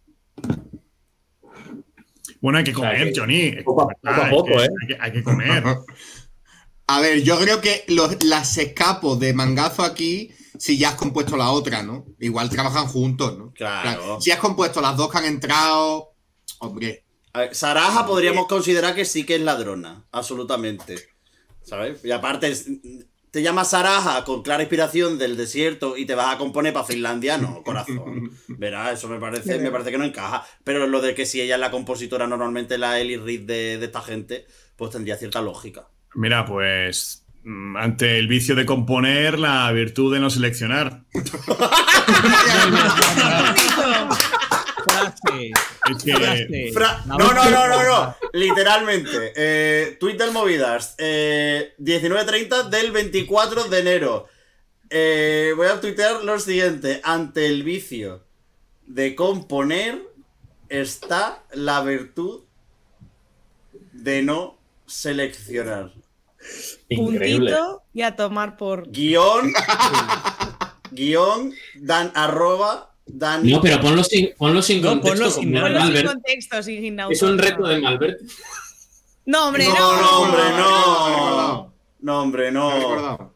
Bueno, 2.41 2.57
hay 2.57 2.63
que 2.63 2.74
comer, 2.74 3.13
Johnny. 3.15 3.51
Poco 3.63 3.91
a 4.03 4.30
poco, 4.32 4.49
¿eh? 4.59 4.68
Hay 4.99 5.11
que, 5.11 5.22
comer. 5.22 5.63
A 6.88 7.01
ver, 7.01 7.22
yo 7.22 7.38
creo 7.38 7.61
que 7.61 7.86
las 8.22 8.57
escapos 8.57 9.20
de 9.20 9.34
mangazo 9.34 9.84
aquí, 9.84 10.32
si 10.57 10.78
ya 10.78 10.89
has 10.89 10.95
compuesto 10.95 11.38
la 11.38 11.51
otra, 11.51 11.84
¿no? 11.84 12.05
Igual 12.20 12.49
trabajan 12.49 12.88
juntos, 12.88 13.38
¿no? 13.38 13.51
Claro. 13.53 14.20
Si 14.22 14.32
has 14.32 14.39
compuesto 14.39 14.82
las 14.82 14.97
dos 14.97 15.11
que 15.11 15.18
han 15.20 15.26
entrado, 15.26 16.13
hombre. 16.59 17.03
A 17.34 17.41
ver, 17.41 17.53
Saraja 17.55 18.07
podríamos 18.07 18.47
considerar 18.47 18.95
que 18.95 19.05
sí 19.05 19.24
que 19.24 19.36
es 19.36 19.41
ladrona, 19.41 20.05
absolutamente. 20.11 21.16
¿Sabes? 21.68 22.03
Y 22.05 22.11
aparte, 22.11 22.53
te 23.30 23.41
llamas 23.41 23.72
Saraja 23.72 24.24
con 24.24 24.41
clara 24.41 24.63
inspiración 24.63 25.18
del 25.18 25.36
desierto 25.36 25.97
y 25.97 26.05
te 26.05 26.15
vas 26.15 26.34
a 26.34 26.38
componer 26.38 26.72
para 26.72 26.86
Finlandia, 26.86 27.38
no, 27.38 27.61
corazón. 27.61 28.32
Verás, 28.47 28.93
eso 28.93 29.09
me 29.09 29.20
parece, 29.20 29.59
me 29.59 29.70
parece 29.70 29.91
que 29.91 29.97
no 29.97 30.05
encaja. 30.05 30.45
Pero 30.63 30.88
lo 30.88 31.01
de 31.01 31.13
que 31.13 31.26
si 31.26 31.41
ella 31.41 31.55
es 31.55 31.59
la 31.59 31.70
compositora, 31.70 32.26
normalmente 32.26 32.78
la 32.78 33.01
Ellie 33.01 33.18
Reed 33.18 33.41
de, 33.41 33.78
de 33.80 33.86
esta 33.86 34.01
gente, 34.01 34.45
pues 34.78 34.91
tendría 34.91 35.18
cierta 35.18 35.41
lógica. 35.41 35.89
Mira, 36.15 36.45
pues 36.45 37.26
mm, 37.43 37.76
ante 37.76 38.18
el 38.18 38.30
vicio 38.30 38.55
de 38.55 38.65
componer, 38.65 39.38
la 39.38 39.70
virtud 39.74 40.13
de 40.13 40.22
no 40.22 40.30
seleccionar. 40.30 41.03
no, 46.14 47.18
no, 47.18 47.34
no, 47.34 47.68
no, 47.68 47.84
no. 47.84 48.16
Literalmente. 48.34 49.34
Eh, 49.36 49.97
Twitter 49.99 50.32
Movidas. 50.32 50.95
Eh, 50.97 51.74
19.30 51.80 52.70
del 52.70 52.91
24 52.91 53.66
de 53.66 53.80
enero. 53.80 54.28
Eh, 54.89 55.53
voy 55.55 55.68
a 55.68 55.82
tuitear 55.82 56.24
lo 56.24 56.39
siguiente. 56.39 57.01
Ante 57.03 57.47
el 57.47 57.64
vicio 57.64 58.24
de 58.86 59.16
componer 59.16 60.01
está 60.70 61.43
la 61.51 61.82
virtud 61.82 62.41
de 63.91 64.24
no 64.24 64.58
seleccionar. 64.86 65.93
Increíble. 66.89 67.51
Puntito 67.51 67.84
y 67.93 68.01
a 68.03 68.16
tomar 68.16 68.58
por. 68.58 68.89
Guión. 68.89 69.53
guion. 70.91 71.53
Dan 71.76 72.12
arroba 72.16 72.93
no, 73.43 73.62
pero 73.62 73.80
ponlo 73.80 74.03
sin, 74.03 74.34
ponlo 74.38 74.62
sin 74.62 74.82
contexto. 74.82 75.32
sin, 75.32 75.53
contexto, 75.53 76.64
sin 76.64 76.99
Es 77.10 77.22
un 77.22 77.38
reto 77.38 77.68
de 77.68 77.80
Malbert. 77.80 78.20
No, 79.26 79.47
hombre, 79.47 79.66
no. 79.66 79.74
No, 79.74 80.20
hombre, 80.22 80.43
no. 80.58 81.74
No, 81.99 82.22
hombre, 82.22 82.51
no. 82.51 83.34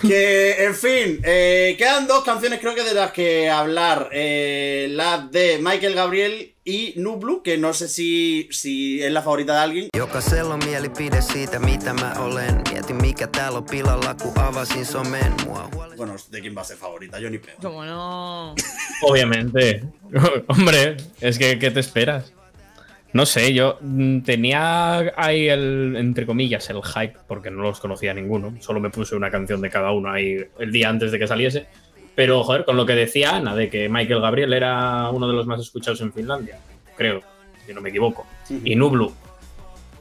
Que, 0.00 0.64
en 0.64 0.74
fin, 0.74 1.20
eh, 1.22 1.76
quedan 1.78 2.08
dos 2.08 2.24
canciones 2.24 2.58
creo 2.58 2.74
que 2.74 2.82
de 2.82 2.94
las 2.94 3.12
que 3.12 3.48
hablar. 3.48 4.08
Eh, 4.12 4.88
la 4.90 5.18
de 5.18 5.58
Michael 5.62 5.94
Gabriel 5.94 6.51
y 6.64 6.94
Nublu, 6.96 7.42
que 7.42 7.58
no 7.58 7.72
sé 7.74 7.88
si, 7.88 8.48
si 8.52 9.02
es 9.02 9.12
la 9.12 9.22
favorita 9.22 9.54
de 9.54 9.58
alguien. 9.58 9.88
Bueno, 15.96 16.14
¿de 16.30 16.40
quién 16.40 16.56
va 16.56 16.62
a 16.62 16.64
ser 16.64 16.76
favorita? 16.76 17.18
Yo 17.18 17.30
ni 17.30 17.38
peor. 17.38 17.56
¿Cómo 17.60 17.84
no? 17.84 18.54
Obviamente. 19.02 19.82
Hombre, 20.46 20.96
es 21.20 21.38
que 21.38 21.58
¿qué 21.58 21.70
te 21.70 21.80
esperas? 21.80 22.32
No 23.12 23.26
sé, 23.26 23.52
yo 23.52 23.78
mm, 23.80 24.20
tenía 24.20 25.12
ahí 25.16 25.48
el, 25.48 25.96
entre 25.96 26.26
comillas, 26.26 26.70
el 26.70 26.82
hype, 26.82 27.18
porque 27.26 27.50
no 27.50 27.62
los 27.62 27.80
conocía 27.80 28.14
ninguno. 28.14 28.54
Solo 28.60 28.80
me 28.80 28.88
puse 28.88 29.16
una 29.16 29.30
canción 29.30 29.60
de 29.60 29.68
cada 29.68 29.90
uno 29.90 30.10
ahí 30.10 30.38
el 30.58 30.72
día 30.72 30.88
antes 30.88 31.10
de 31.10 31.18
que 31.18 31.26
saliese. 31.26 31.66
Pero, 32.14 32.44
joder, 32.44 32.64
con 32.64 32.76
lo 32.76 32.84
que 32.84 32.94
decía 32.94 33.36
Ana, 33.36 33.54
de 33.54 33.70
que 33.70 33.88
Michael 33.88 34.20
Gabriel 34.20 34.52
era 34.52 35.08
uno 35.10 35.26
de 35.26 35.34
los 35.34 35.46
más 35.46 35.60
escuchados 35.60 36.00
en 36.02 36.12
Finlandia, 36.12 36.58
creo, 36.96 37.22
si 37.66 37.72
no 37.72 37.80
me 37.80 37.88
equivoco. 37.88 38.26
Y 38.64 38.76
Nublu, 38.76 39.14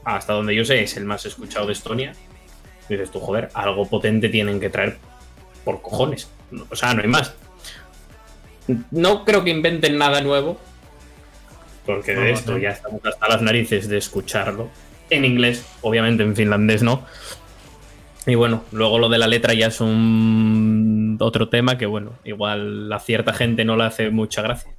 hasta 0.04 0.34
donde 0.34 0.56
yo 0.56 0.66
sé, 0.66 0.84
es 0.84 0.98
el 0.98 1.06
más 1.06 1.26
escuchado 1.26 1.68
de 1.68 1.74
Estonia. 1.74 2.14
dices 2.90 3.12
tú, 3.12 3.20
joder, 3.20 3.50
algo 3.54 3.88
potente 3.88 4.30
tienen 4.30 4.60
que 4.60 4.70
traer 4.70 4.98
por 5.64 5.82
cojones. 5.82 6.30
O 6.70 6.76
sea, 6.76 6.94
no 6.94 7.02
hay 7.02 7.08
más. 7.08 7.34
No 8.92 9.24
creo 9.24 9.44
que 9.44 9.52
inventen 9.52 9.98
nada 9.98 10.22
nuevo, 10.22 10.60
porque 11.86 12.14
de 12.14 12.32
esto 12.32 12.58
ya 12.58 12.70
estamos 12.70 13.02
hasta 13.06 13.28
las 13.28 13.42
narices 13.42 13.88
de 13.90 13.98
escucharlo. 13.98 14.70
En 15.10 15.26
inglés, 15.26 15.66
obviamente 15.82 16.24
en 16.24 16.36
finlandés 16.36 16.84
no. 16.84 17.06
Y 18.26 18.36
bueno, 18.36 18.64
luego 18.72 19.00
lo 19.00 19.10
de 19.10 19.18
la 19.18 19.28
letra 19.28 19.54
ya 19.54 19.68
es 19.68 19.82
un 19.82 21.18
otro 21.20 21.50
tema 21.50 21.78
que 21.78 21.86
bueno, 21.86 22.14
igual 22.24 22.92
a 22.92 23.00
cierta 23.00 23.34
gente 23.34 23.66
no 23.66 23.76
le 23.76 23.86
hace 23.86 24.10
mucha 24.12 24.42
gracia. 24.42 24.72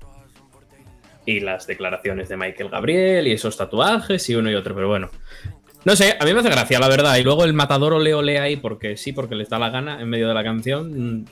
Y 1.27 1.41
las 1.41 1.67
declaraciones 1.67 2.29
de 2.29 2.37
Michael 2.37 2.71
Gabriel 2.71 3.27
y 3.27 3.33
esos 3.33 3.57
tatuajes 3.57 4.29
y 4.29 4.35
uno 4.35 4.51
y 4.51 4.55
otro, 4.55 4.75
pero 4.75 4.89
bueno. 4.89 5.11
No 5.85 5.97
sé, 5.97 6.17
a 6.19 6.25
mí 6.25 6.33
me 6.33 6.41
hace 6.41 6.51
gracia, 6.51 6.79
la 6.79 6.89
verdad. 6.89 7.17
Y 7.17 7.25
luego 7.25 7.45
el 7.45 7.53
matador 7.53 7.93
ole 7.95 8.15
ole 8.15 8.39
ahí 8.39 8.57
porque 8.57 8.97
sí, 8.97 9.13
porque 9.13 9.35
les 9.35 9.49
da 9.49 9.59
la 9.59 9.71
gana 9.71 10.01
en 10.01 10.09
medio 10.09 10.29
de 10.29 10.35
la 10.35 10.45
canción. 10.45 11.27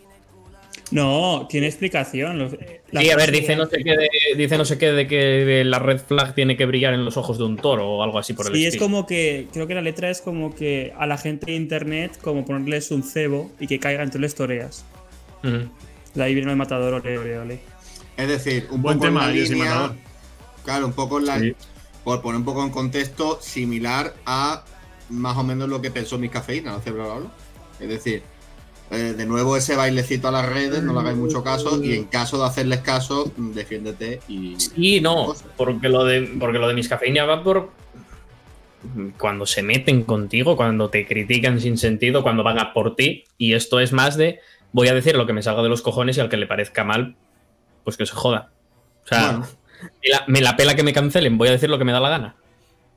No, 0.91 1.47
tiene 1.49 1.69
explicación. 1.69 2.51
sí, 2.93 3.11
a 3.11 3.17
ver, 3.17 3.31
dice 3.31 3.55
no, 3.55 3.67
sé 3.67 3.79
qué 3.85 3.97
de, 3.97 4.09
dice 4.37 4.59
no 4.59 4.65
sé 4.65 4.77
qué 4.77 4.93
de 4.93 5.07
que 5.07 5.63
la 5.65 5.79
red 5.79 6.01
flag 6.01 6.35
tiene 6.35 6.57
que 6.57 6.67
brillar 6.67 6.95
en 6.95 7.05
los 7.05 7.17
ojos 7.17 7.39
de 7.39 7.45
un 7.45 7.57
toro 7.57 7.89
o 7.89 8.03
algo 8.03 8.19
así 8.19 8.33
por 8.33 8.47
el 8.47 8.53
estilo. 8.53 8.65
Y 8.65 8.69
es 8.69 8.77
como 8.77 9.07
que, 9.07 9.47
creo 9.53 9.67
que 9.67 9.75
la 9.75 9.83
letra 9.83 10.11
es 10.11 10.21
como 10.21 10.55
que 10.55 10.93
a 10.99 11.07
la 11.07 11.17
gente 11.17 11.47
de 11.47 11.57
internet, 11.57 12.19
como 12.21 12.45
ponerles 12.45 12.91
un 12.91 13.05
cebo 13.05 13.53
y 13.61 13.67
que 13.67 13.79
caiga 13.79 14.03
entre 14.03 14.21
las 14.21 14.35
toreas. 14.35 14.85
De 15.43 16.23
ahí 16.23 16.35
viene 16.35 16.51
el 16.51 16.57
matador, 16.57 16.95
ole, 16.95 17.19
ole, 17.19 17.39
ole. 17.39 17.61
Es 18.17 18.29
decir, 18.29 18.67
un 18.71 18.83
Buen 18.83 18.99
poco 18.99 19.07
tema, 19.07 19.31
en 19.31 19.39
la 19.39 19.49
línea, 19.49 19.93
Claro, 20.65 20.87
un 20.87 20.93
poco 20.93 21.19
en 21.19 21.27
la. 21.27 21.41
Por 22.05 22.23
poner 22.23 22.39
un 22.39 22.45
poco 22.45 22.65
en 22.65 22.71
contexto, 22.71 23.39
similar 23.41 24.15
a 24.25 24.65
más 25.11 25.37
o 25.37 25.45
menos 25.45 25.69
lo 25.69 25.81
que 25.81 25.91
pensó 25.91 26.19
mi 26.19 26.29
cafeína, 26.29 26.73
no 26.73 26.81
celebrarlo. 26.81 27.31
Es 27.79 27.89
decir, 27.89 28.23
eh, 28.91 29.15
de 29.17 29.27
nuevo 29.27 29.57
ese 29.57 29.77
bailecito 29.77 30.29
a 30.29 30.33
las 30.33 30.47
redes, 30.47 30.83
no 30.83 30.93
le 30.93 31.01
hagáis 31.01 31.17
mucho 31.17 31.45
caso 31.45 31.83
y 31.83 31.95
en 31.95 32.05
caso 32.05 32.39
de 32.39 32.47
hacerles 32.47 32.81
caso, 32.81 33.33
defiéndete 33.37 34.21
y... 34.29 34.57
Sí, 34.59 35.01
no, 35.01 35.35
porque 35.57 35.89
lo 35.89 36.05
de, 36.05 36.37
porque 36.41 36.59
lo 36.59 36.67
de 36.67 36.75
mis 36.75 36.89
cafeína 36.89 37.25
va 37.25 37.43
por 37.43 37.71
cuando 39.19 39.47
se 39.47 39.63
meten 39.63 40.03
contigo, 40.05 40.57
cuando 40.57 40.89
te 40.89 41.07
critican 41.07 41.61
sin 41.61 41.77
sentido, 41.79 42.23
cuando 42.23 42.43
van 42.43 42.59
a 42.59 42.73
por 42.73 42.97
ti 42.97 43.25
y 43.39 43.53
esto 43.53 43.79
es 43.79 43.93
más 43.93 44.17
de 44.17 44.41
voy 44.73 44.89
a 44.89 44.95
decir 44.95 45.17
lo 45.17 45.27
que 45.27 45.33
me 45.33 45.43
salga 45.43 45.63
de 45.63 45.69
los 45.69 45.83
cojones 45.83 46.17
y 46.17 46.21
al 46.21 46.29
que 46.29 46.37
le 46.37 46.47
parezca 46.47 46.85
mal, 46.85 47.17
pues 47.85 47.97
que 47.97 48.07
se 48.07 48.15
joda. 48.15 48.51
O 49.05 49.09
sea, 49.09 49.43
me, 50.27 50.41
la, 50.41 50.57
pela 50.57 50.75
que 50.75 50.83
me 50.83 50.93
cancelen, 50.93 51.39
voy 51.39 51.49
a 51.49 51.53
decir 51.53 51.71
lo 51.71 51.79
que 51.79 51.85
me 51.85 51.93
da 51.93 52.01
la 52.01 52.11
gana. 52.11 52.37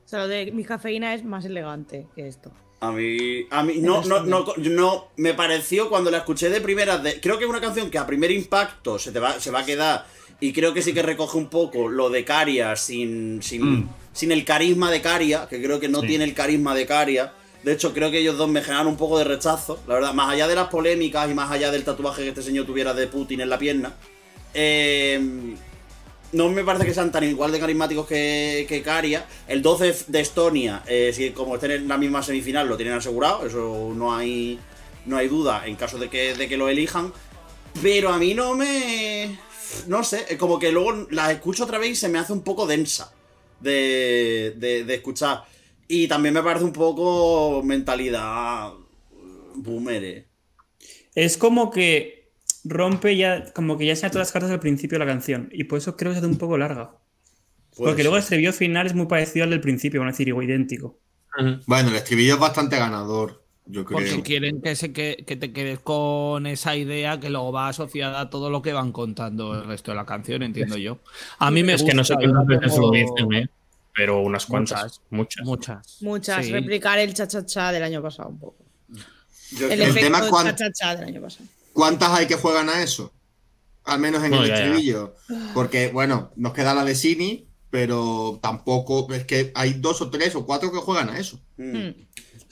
O 0.06 0.08
sea, 0.08 0.20
lo 0.20 0.28
de 0.28 0.52
mi 0.52 0.64
cafeína 0.64 1.14
es 1.14 1.24
más 1.24 1.46
elegante 1.46 2.08
que 2.16 2.28
esto. 2.28 2.52
A 2.84 2.92
mí, 2.92 3.48
a 3.50 3.64
mí 3.64 3.76
no, 3.80 4.04
no, 4.04 4.24
no, 4.24 4.46
no, 4.58 5.08
me 5.16 5.34
pareció 5.34 5.88
cuando 5.88 6.12
la 6.12 6.18
escuché 6.18 6.50
de 6.50 6.60
primera, 6.60 6.98
de, 6.98 7.22
creo 7.22 7.38
que 7.38 7.46
es 7.46 7.50
una 7.50 7.62
canción 7.62 7.90
que 7.90 7.98
a 7.98 8.06
primer 8.06 8.30
impacto 8.30 9.00
se, 9.00 9.14
te 9.14 9.22
va, 9.22 9.40
se 9.40 9.52
va 9.52 9.60
a 9.60 9.66
quedar 9.66 10.06
y 10.42 10.52
creo 10.52 10.74
que 10.74 10.82
sí 10.82 10.94
que 10.94 11.02
recoge 11.02 11.38
un 11.38 11.48
poco 11.48 11.88
lo 11.88 12.10
de 12.10 12.26
Caria 12.26 12.76
sin, 12.76 13.42
sin, 13.42 13.64
mm. 13.64 13.90
sin 14.12 14.34
el 14.34 14.44
carisma 14.44 14.92
de 14.92 15.02
Caria, 15.02 15.48
que 15.50 15.64
creo 15.64 15.80
que 15.80 15.88
no 15.88 16.02
tiene 16.02 16.26
el 16.26 16.34
carisma 16.34 16.76
de 16.76 16.86
Caria. 16.86 17.32
De 17.64 17.72
hecho, 17.72 17.94
creo 17.94 18.12
que 18.12 18.20
ellos 18.20 18.38
dos 18.38 18.50
me 18.50 18.62
generan 18.62 18.88
un 18.88 18.98
poco 18.98 19.18
de 19.18 19.24
rechazo, 19.24 19.80
la 19.88 19.94
verdad, 19.94 20.14
más 20.14 20.34
allá 20.34 20.50
de 20.50 20.56
las 20.56 20.68
polémicas 20.68 21.32
y 21.32 21.34
más 21.34 21.50
allá 21.50 21.72
del 21.72 21.86
tatuaje 21.86 22.24
que 22.24 22.30
este 22.30 22.42
señor 22.42 22.66
tuviera 22.66 22.94
de 22.94 23.08
Putin 23.08 23.40
en 23.40 23.50
la 23.50 23.58
pierna. 23.58 23.94
Eh, 24.54 25.56
no 26.34 26.50
me 26.50 26.64
parece 26.64 26.86
que 26.86 26.94
sean 26.94 27.12
tan 27.12 27.24
igual 27.24 27.52
de 27.52 27.60
carismáticos 27.60 28.08
que, 28.08 28.66
que 28.68 28.82
Caria. 28.82 29.26
El 29.48 29.62
12 29.62 30.06
de 30.08 30.20
Estonia, 30.20 30.84
eh, 30.88 31.12
si 31.14 31.30
como 31.32 31.56
estén 31.56 31.72
en 31.72 31.88
la 31.88 31.98
misma 31.98 32.22
semifinal, 32.22 32.68
lo 32.68 32.76
tienen 32.76 32.96
asegurado. 32.96 33.46
Eso 33.46 33.94
no 33.96 34.14
hay, 34.16 34.60
no 35.06 35.18
hay 35.18 35.28
duda 35.28 35.66
en 35.66 35.76
caso 35.76 35.98
de 35.98 36.10
que, 36.10 36.36
de 36.36 36.50
que 36.50 36.58
lo 36.58 36.68
elijan. 36.68 37.14
Pero 37.82 38.10
a 38.10 38.18
mí 38.18 38.34
no 38.34 38.56
me. 38.56 39.38
No 39.88 40.04
sé, 40.04 40.38
como 40.38 40.60
que 40.60 40.72
luego 40.72 41.08
la 41.10 41.32
escucho 41.32 41.64
otra 41.64 41.80
vez 41.80 41.92
y 41.92 41.96
se 41.96 42.10
me 42.10 42.20
hace 42.20 42.34
un 42.34 42.44
poco 42.44 42.68
densa 42.68 43.14
de, 43.60 44.54
de, 44.58 44.84
de 44.84 44.96
escuchar. 44.96 45.46
Y 45.88 46.08
también 46.08 46.34
me 46.34 46.44
parece 46.44 46.66
un 46.66 46.74
poco 46.74 47.62
mentalidad 47.64 48.74
boomer. 49.56 50.04
Eh. 50.04 50.28
Es 51.16 51.38
como 51.38 51.70
que 51.72 52.23
rompe 52.64 53.16
ya, 53.18 53.52
como 53.54 53.78
que 53.78 53.86
ya 53.86 53.96
se 53.96 54.08
todas 54.10 54.28
las 54.28 54.32
cartas 54.32 54.52
al 54.52 54.60
principio 54.60 54.98
de 54.98 55.06
la 55.06 55.12
canción. 55.12 55.50
Y 55.52 55.66
por 55.66 55.78
eso 55.78 55.96
creo 55.96 56.12
que 56.12 56.16
se 56.16 56.20
hace 56.20 56.28
un 56.28 56.38
poco 56.38 56.58
larga. 56.58 56.98
Porque 57.76 58.04
luego 58.04 58.18
el 58.18 58.24
estribillo 58.24 58.54
final 58.54 58.86
es 58.86 58.94
muy 58.94 59.08
parecido 59.08 59.46
al 59.46 59.50
del 59.50 59.62
principio, 59.62 60.00
van 60.00 60.10
a 60.10 60.12
decir, 60.12 60.28
igual 60.28 60.46
idéntico. 60.46 61.00
Bueno, 61.66 61.90
el 61.90 61.96
estribillo 61.96 62.36
es 62.36 62.40
bastante 62.40 62.78
ganador. 62.78 63.44
Yo 63.66 63.86
creo. 63.86 64.00
Porque 64.00 64.22
quieren 64.22 64.62
que, 64.62 64.76
se 64.76 64.92
que, 64.92 65.16
te 65.24 65.54
quedes 65.54 65.80
con 65.80 66.46
esa 66.46 66.76
idea 66.76 67.20
que 67.20 67.30
luego 67.30 67.52
va 67.52 67.70
asociada 67.70 68.20
a 68.20 68.30
todo 68.30 68.50
lo 68.50 68.62
que 68.62 68.74
van 68.74 68.92
contando 68.92 69.56
el 69.56 69.66
resto 69.66 69.92
de 69.92 69.96
la 69.96 70.06
canción, 70.06 70.44
entiendo 70.44 70.78
yo. 70.78 71.00
A 71.40 71.50
mí 71.50 71.64
me 71.64 71.74
es 71.74 71.84
que 71.84 71.94
no 71.94 72.04
sé 72.04 72.16
cuántas 72.16 72.46
veces 72.46 72.78
lo 72.78 72.92
dicen, 72.92 73.34
¿eh? 73.34 73.48
pero 73.96 74.22
unas 74.22 74.46
cuantas, 74.46 75.02
muchas. 75.10 75.46
Muchas. 75.46 75.98
Muchas. 76.02 76.50
Replicar 76.50 77.00
el 77.00 77.14
cha-cha-cha 77.14 77.72
del 77.72 77.84
año 77.84 78.02
pasado 78.02 78.30
un 78.30 78.40
poco. 78.40 78.58
el, 79.62 79.94
tema 79.94 80.22
cha-cha-cha 80.30 80.96
del 80.98 81.06
año 81.06 81.22
pasado. 81.22 81.48
¿Cuántas 81.74 82.12
hay 82.12 82.28
que 82.28 82.36
juegan 82.36 82.70
a 82.70 82.82
eso? 82.84 83.12
Al 83.84 84.00
menos 84.00 84.24
en 84.24 84.34
el 84.34 84.50
estribillo. 84.50 85.16
Porque, 85.54 85.90
bueno, 85.90 86.32
nos 86.36 86.54
queda 86.54 86.74
la 86.74 86.86
de 86.86 86.96
Cini, 86.96 87.48
pero 87.70 88.40
tampoco. 88.42 89.12
Es 89.14 89.26
que 89.26 89.52
hay 89.56 89.74
dos 89.74 90.02
o 90.02 90.10
tres 90.10 90.36
o 90.36 90.46
cuatro 90.46 90.72
que 90.72 90.78
juegan 90.78 91.10
a 91.10 91.20
eso. 91.20 91.40
Mm. 91.58 91.78
Hmm. 91.78 91.94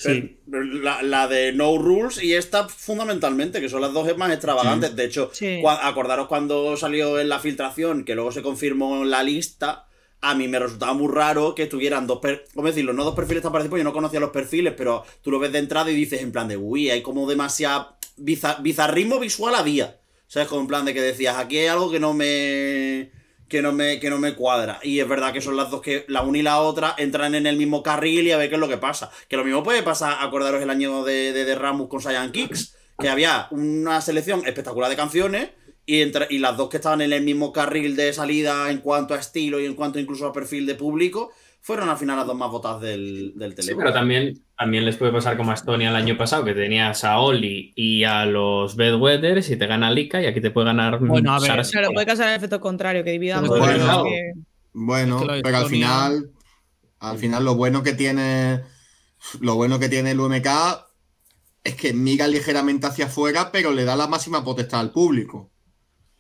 Sí. 0.02 0.40
La, 0.48 1.28
de 1.28 1.54
No 1.54 1.78
Rules 1.78 2.22
y 2.24 2.34
esta 2.34 2.68
fundamentalmente, 2.68 3.62
que 3.62 3.70
son 3.70 3.82
las 3.82 3.94
dos 3.94 4.18
más 4.18 4.32
extravagantes. 4.32 4.96
De 4.96 5.06
hecho, 5.06 5.32
acordaros 5.82 6.28
cuando 6.28 6.76
salió 6.76 7.20
en 7.20 7.30
la 7.30 7.40
filtración, 7.40 8.04
que 8.04 8.16
luego 8.16 8.32
se 8.32 8.42
confirmó 8.42 9.04
en 9.04 9.12
la 9.12 9.22
lista, 9.22 9.86
a 10.22 10.34
mí 10.34 10.48
me 10.48 10.58
resultaba 10.58 10.94
muy 10.94 11.14
raro 11.14 11.54
que 11.54 11.64
estuvieran 11.64 12.08
dos 12.08 12.20
perfiles, 12.20 12.52
¿cómo 12.56 12.68
decirlo? 12.68 12.94
No 12.94 13.04
dos 13.04 13.16
perfiles 13.16 13.44
tan 13.44 13.52
parecidos, 13.52 13.78
yo 13.78 13.84
no 13.84 13.94
conocía 13.94 14.20
los 14.20 14.32
perfiles, 14.32 14.74
pero 14.76 15.04
tú 15.22 15.30
lo 15.30 15.38
ves 15.38 15.52
de 15.52 15.60
entrada 15.60 15.92
y 15.92 15.96
dices 15.96 16.22
en 16.22 16.32
plan 16.32 16.48
de, 16.48 16.58
uy, 16.58 16.90
hay 16.90 17.04
como 17.04 17.30
demasiada 17.30 17.98
bizarrismo 18.18 19.20
visual 19.20 19.56
había. 19.56 20.00
¿Sabes? 20.28 20.48
Como 20.48 20.62
en 20.62 20.68
plan 20.68 20.86
de 20.86 20.94
que 20.94 21.02
decías, 21.02 21.36
aquí 21.38 21.58
hay 21.58 21.68
algo 21.68 21.92
que 21.92 22.00
no 22.00 22.14
me. 22.14 23.12
Que 23.50 23.62
no, 23.62 23.74
me, 23.74 24.00
que 24.00 24.10
no 24.10 24.18
me 24.18 24.34
cuadra. 24.34 24.80
Y 24.82 25.02
es 25.02 25.08
verdad 25.10 25.34
que 25.34 25.42
son 25.42 25.58
las 25.58 25.70
dos 25.70 25.82
que, 25.82 26.06
la 26.08 26.22
una 26.22 26.38
y 26.38 26.42
la 26.42 26.62
otra, 26.62 26.96
entran 26.98 27.36
en 27.36 27.46
el 27.46 27.58
mismo 27.58 27.84
carril 27.84 28.26
y 28.26 28.32
a 28.32 28.38
ver 28.38 28.48
qué 28.48 28.56
es 28.56 28.62
lo 28.62 28.70
que 28.70 28.78
pasa. 28.78 29.12
Que 29.28 29.36
lo 29.36 29.44
mismo 29.44 29.62
puede 29.62 29.84
pasar, 29.84 30.20
acordaros 30.22 30.62
el 30.62 30.70
año 30.70 31.04
de, 31.04 31.34
de, 31.34 31.56
Ramus 31.56 31.90
con 31.90 32.00
Saiyan 32.00 32.32
Kicks, 32.32 32.78
que 32.98 33.10
había 33.10 33.48
una 33.52 34.00
selección 34.00 34.48
espectacular 34.48 34.90
de 34.90 34.96
canciones 34.96 35.50
y, 35.86 36.02
entre, 36.02 36.28
y 36.30 36.38
las 36.38 36.56
dos 36.56 36.70
que 36.70 36.78
estaban 36.78 37.02
en 37.02 37.12
el 37.12 37.24
mismo 37.24 37.52
carril 37.52 37.98
de 37.98 38.14
salida 38.14 38.72
en 38.72 38.78
cuanto 38.78 39.16
a 39.16 39.20
estilo 39.20 39.60
y 39.60 39.66
en 39.66 39.76
cuanto 39.76 40.00
incluso 40.00 40.28
a 40.28 40.32
perfil 40.32 40.66
de 40.66 40.76
público, 40.76 41.34
fueron 41.62 41.90
al 41.90 41.98
final 41.98 42.18
las 42.18 42.26
dos 42.26 42.36
más 42.36 42.50
votadas 42.50 42.82
del, 42.82 43.34
del 43.36 43.54
teléfono. 43.54 43.64
Sí, 43.64 43.76
pero 43.78 43.94
también, 43.94 44.44
también 44.58 44.84
les 44.84 44.98
puede 44.98 45.12
pasar 45.12 45.38
como 45.38 45.52
a 45.52 45.54
Estonia 45.54 45.90
el 45.90 45.96
año 45.96 46.18
pasado, 46.18 46.44
que 46.44 46.56
tenías 46.56 47.04
a 47.04 47.20
Oli 47.20 47.72
y 47.76 48.04
a 48.04 48.26
los 48.26 48.76
Bedwetters 48.76 49.50
y 49.52 49.58
te 49.58 49.68
gana 49.68 49.92
Lika 49.92 50.22
y 50.22 50.26
aquí 50.26 50.42
te 50.42 50.50
puede 50.50 50.66
ganar. 50.66 51.00
Bueno, 51.00 51.34
a 51.34 51.40
ver, 51.40 51.62
claro, 51.70 51.92
puede 51.94 52.08
causar 52.08 52.30
el 52.30 52.36
efecto 52.36 52.60
contrario, 52.60 53.04
que 53.04 53.12
dividamos. 53.12 53.48
Bueno, 53.48 54.04
bueno 54.74 55.24
pero 55.44 55.58
al 55.58 55.68
final, 55.68 56.32
al 57.00 57.18
final 57.20 57.46
lo 57.46 57.56
bueno 57.56 57.84
que 57.84 57.94
tiene, 57.94 58.62
lo 59.40 59.56
bueno 59.56 59.78
que 59.78 59.88
tiene 59.88 60.12
el 60.12 60.20
UMK 60.20 60.48
es 61.64 61.76
que 61.76 61.94
miga 61.94 62.28
ligeramente 62.28 62.88
hacia 62.88 63.06
afuera, 63.06 63.52
pero 63.52 63.72
le 63.72 63.86
da 63.86 63.96
la 63.96 64.08
máxima 64.08 64.44
potestad 64.44 64.80
al 64.80 64.92
público. 64.92 65.52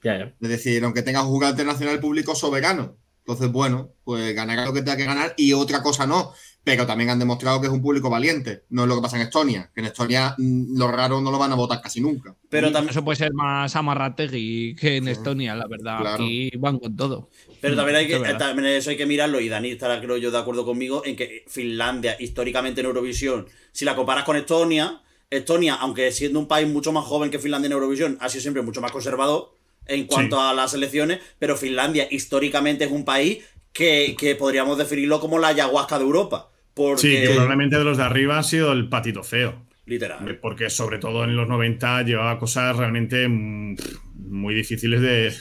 Ya, 0.03 0.19
ya. 0.19 0.35
Es 0.39 0.49
decir, 0.49 0.83
aunque 0.83 1.01
tengas 1.01 1.23
un 1.23 1.29
jugador 1.29 1.53
internacional 1.53 1.99
público 1.99 2.35
soberano. 2.35 3.01
Entonces, 3.26 3.51
bueno, 3.51 3.91
pues 4.03 4.34
ganará 4.36 4.65
lo 4.65 4.74
que 4.74 4.82
tenga 4.82 4.97
que 4.97 5.05
ganar 5.05 5.34
y 5.38 5.53
otra 5.53 5.82
cosa 5.82 6.05
no. 6.05 6.34
Pero 6.63 6.86
también 6.86 7.09
han 7.09 7.17
demostrado 7.17 7.59
que 7.59 7.67
es 7.67 7.74
un 7.74 7.82
público 7.82 8.09
valiente. 8.09 8.65
No 8.69 8.84
es 8.84 8.88
lo 8.88 8.95
que 8.95 9.01
pasa 9.01 9.15
en 9.15 9.24
Estonia. 9.24 9.72
Que 9.74 9.82
en 9.82 9.88
Estonia 9.88 10.36
mm, 10.38 10.78
los 10.78 10.91
raros 10.91 11.22
no 11.24 11.32
lo 11.32 11.39
van 11.39 11.51
a 11.51 11.55
votar 11.55 11.82
casi 11.82 12.01
nunca. 12.01 12.36
Pero 12.49 12.72
también 12.72 12.91
eso 12.91 13.03
puede 13.03 13.15
ser 13.15 13.34
más 13.34 13.76
amarrategui 13.76 14.76
que 14.76 14.97
en 14.97 15.07
Estonia, 15.07 15.55
la 15.55 15.65
verdad. 15.67 16.13
Aquí 16.13 16.51
van 16.57 16.78
con 16.78 16.95
todo. 16.95 17.30
Pero 17.61 17.76
también 17.76 17.97
hay 17.97 18.07
que, 18.07 18.19
también 18.19 18.67
eso 18.67 18.91
hay 18.91 18.97
que 18.97 19.05
mirarlo, 19.05 19.39
y 19.39 19.49
Dani 19.49 19.72
estará, 19.72 19.99
creo 20.01 20.17
yo, 20.17 20.30
de 20.30 20.38
acuerdo 20.38 20.65
conmigo, 20.65 21.03
en 21.05 21.15
que 21.15 21.45
Finlandia, 21.47 22.15
históricamente 22.19 22.82
en 22.82 22.88
Eurovisión, 22.88 23.47
si 23.72 23.86
la 23.86 23.95
comparas 23.95 24.24
con 24.24 24.36
Estonia, 24.36 25.01
Estonia, 25.30 25.76
aunque 25.76 26.11
siendo 26.11 26.39
un 26.39 26.47
país 26.47 26.67
mucho 26.67 26.91
más 26.91 27.05
joven 27.05 27.32
que 27.32 27.39
Finlandia 27.39 27.67
en 27.67 27.74
Eurovisión, 27.74 28.17
ha 28.19 28.30
sido 28.30 28.41
siempre 28.41 28.63
mucho 28.63 28.82
más 28.82 28.91
conservador 28.91 29.55
en 29.88 30.05
cuanto 30.05 30.39
a 30.39 30.53
las 30.53 30.73
elecciones, 30.73 31.19
pero 31.39 31.57
Finlandia 31.57 32.07
históricamente 32.09 32.86
es 32.86 32.91
un 32.91 33.05
país 33.05 33.43
que, 33.73 34.36
podríamos 34.38 34.77
definirlo 34.77 35.19
como 35.19 35.39
la 35.39 35.49
ayahuasca 35.49 35.97
de 35.97 36.05
Europa. 36.05 36.49
Porque... 36.73 37.01
Sí, 37.01 37.21
que 37.21 37.29
probablemente 37.29 37.77
de 37.77 37.84
los 37.84 37.97
de 37.97 38.03
arriba 38.03 38.39
ha 38.39 38.43
sido 38.43 38.71
el 38.71 38.89
patito 38.89 39.23
feo. 39.23 39.65
Literal. 39.86 40.39
Porque 40.39 40.69
sobre 40.69 40.99
todo 40.99 41.23
en 41.23 41.36
los 41.36 41.47
90 41.47 42.03
llevaba 42.03 42.39
cosas 42.39 42.77
realmente 42.77 43.27
muy 43.27 44.53
difíciles 44.53 45.01
de, 45.01 45.34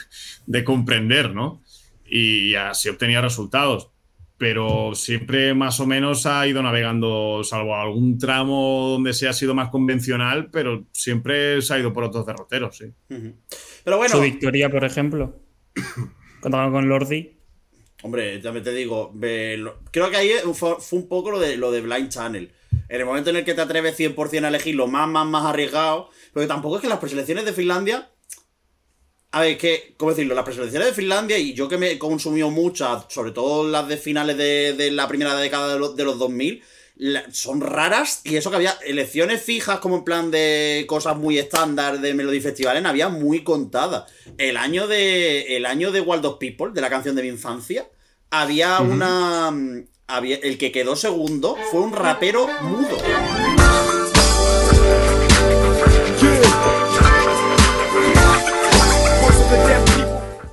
de 0.45 0.63
comprender, 0.63 1.33
¿no? 1.33 1.61
Y 2.05 2.55
así 2.55 2.89
obtenía 2.89 3.21
resultados 3.21 3.91
pero 4.41 4.95
siempre 4.95 5.53
más 5.53 5.79
o 5.81 5.85
menos 5.85 6.25
ha 6.25 6.47
ido 6.47 6.63
navegando, 6.63 7.43
salvo 7.43 7.75
algún 7.75 8.17
tramo 8.17 8.87
donde 8.93 9.13
se 9.13 9.27
ha 9.27 9.33
sido 9.33 9.53
más 9.53 9.69
convencional, 9.69 10.49
pero 10.49 10.87
siempre 10.91 11.61
se 11.61 11.75
ha 11.75 11.77
ido 11.77 11.93
por 11.93 12.05
otros 12.05 12.25
derroteros, 12.25 12.75
sí. 12.75 12.85
Pero 13.83 13.97
bueno. 13.97 14.15
Su 14.15 14.19
victoria, 14.19 14.67
por 14.67 14.83
ejemplo, 14.83 15.35
cuando 16.41 16.71
con 16.71 16.89
Lordi. 16.89 17.37
Hombre, 18.01 18.39
también 18.39 18.63
te 18.63 18.73
digo, 18.73 19.13
creo 19.91 20.09
que 20.09 20.17
ahí 20.17 20.31
fue, 20.55 20.75
un 20.93 21.07
poco 21.07 21.29
lo 21.29 21.39
de, 21.39 21.57
lo 21.57 21.71
de 21.71 21.81
Blind 21.81 22.09
Channel. 22.09 22.51
En 22.89 22.99
el 22.99 23.05
momento 23.05 23.29
en 23.29 23.35
el 23.35 23.45
que 23.45 23.53
te 23.53 23.61
atreves 23.61 23.99
100% 23.99 24.43
a 24.43 24.47
elegir 24.47 24.73
lo 24.73 24.87
más, 24.87 25.07
más, 25.07 25.27
más 25.27 25.45
arriesgado, 25.45 26.09
porque 26.33 26.47
tampoco 26.47 26.77
es 26.77 26.81
que 26.81 26.89
las 26.89 26.97
preselecciones 26.97 27.45
de 27.45 27.53
Finlandia 27.53 28.09
a 29.33 29.41
ver, 29.41 29.57
que, 29.57 29.93
¿cómo 29.97 30.11
decirlo? 30.11 30.35
Las 30.35 30.43
preselecciones 30.43 30.89
de 30.89 30.93
Finlandia, 30.93 31.37
y 31.37 31.53
yo 31.53 31.69
que 31.69 31.77
me 31.77 31.91
he 31.91 31.99
consumido 31.99 32.49
muchas, 32.49 33.05
sobre 33.07 33.31
todo 33.31 33.67
las 33.67 33.87
de 33.87 33.97
finales 33.97 34.37
de, 34.37 34.91
la 34.91 35.07
primera 35.07 35.35
década 35.35 35.73
de 35.73 35.79
los, 35.79 35.95
de 35.95 36.03
los 36.03 36.19
2000, 36.19 36.61
son 37.31 37.61
raras. 37.61 38.21
Y 38.23 38.35
eso 38.35 38.49
que 38.49 38.57
había 38.57 38.77
elecciones 38.85 39.41
fijas, 39.41 39.79
como 39.79 39.97
en 39.97 40.03
plan 40.03 40.31
de 40.31 40.85
cosas 40.87 41.17
muy 41.17 41.37
estándar 41.37 41.99
de 42.01 42.13
Melody 42.13 42.41
Festivalen, 42.41 42.85
había 42.85 43.09
muy 43.09 43.43
contadas. 43.43 44.11
El 44.37 44.57
año 44.57 44.87
de. 44.87 45.55
El 45.55 45.65
año 45.65 45.91
de 45.91 46.01
Wild 46.01 46.25
of 46.25 46.37
People, 46.37 46.71
de 46.73 46.81
la 46.81 46.89
canción 46.89 47.15
de 47.15 47.23
mi 47.23 47.29
infancia, 47.29 47.87
había 48.29 48.79
una. 48.79 49.51
Había, 50.07 50.37
el 50.37 50.57
que 50.57 50.73
quedó 50.73 50.97
segundo 50.97 51.57
fue 51.71 51.79
un 51.79 51.93
rapero 51.93 52.47
mudo. 52.61 52.97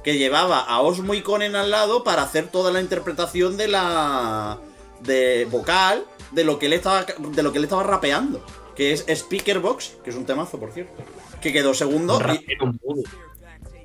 Que 0.08 0.16
llevaba 0.16 0.60
a 0.60 0.80
Osmo 0.80 1.12
y 1.12 1.20
Conen 1.20 1.54
al 1.54 1.70
lado 1.70 2.02
para 2.02 2.22
hacer 2.22 2.48
toda 2.48 2.72
la 2.72 2.80
interpretación 2.80 3.58
de 3.58 3.68
la 3.68 4.58
de 5.02 5.46
vocal 5.50 6.02
de 6.32 6.44
lo 6.44 6.58
que 6.58 6.64
él 6.64 6.72
estaba, 6.72 7.04
de 7.04 7.42
lo 7.42 7.52
que 7.52 7.58
él 7.58 7.64
estaba 7.64 7.82
rapeando. 7.82 8.42
Que 8.74 8.94
es 8.94 9.04
Speaker 9.06 9.58
Box, 9.58 9.98
que 10.02 10.08
es 10.08 10.16
un 10.16 10.24
temazo, 10.24 10.58
por 10.58 10.72
cierto. 10.72 10.94
Que 11.42 11.52
quedó 11.52 11.74
segundo. 11.74 12.18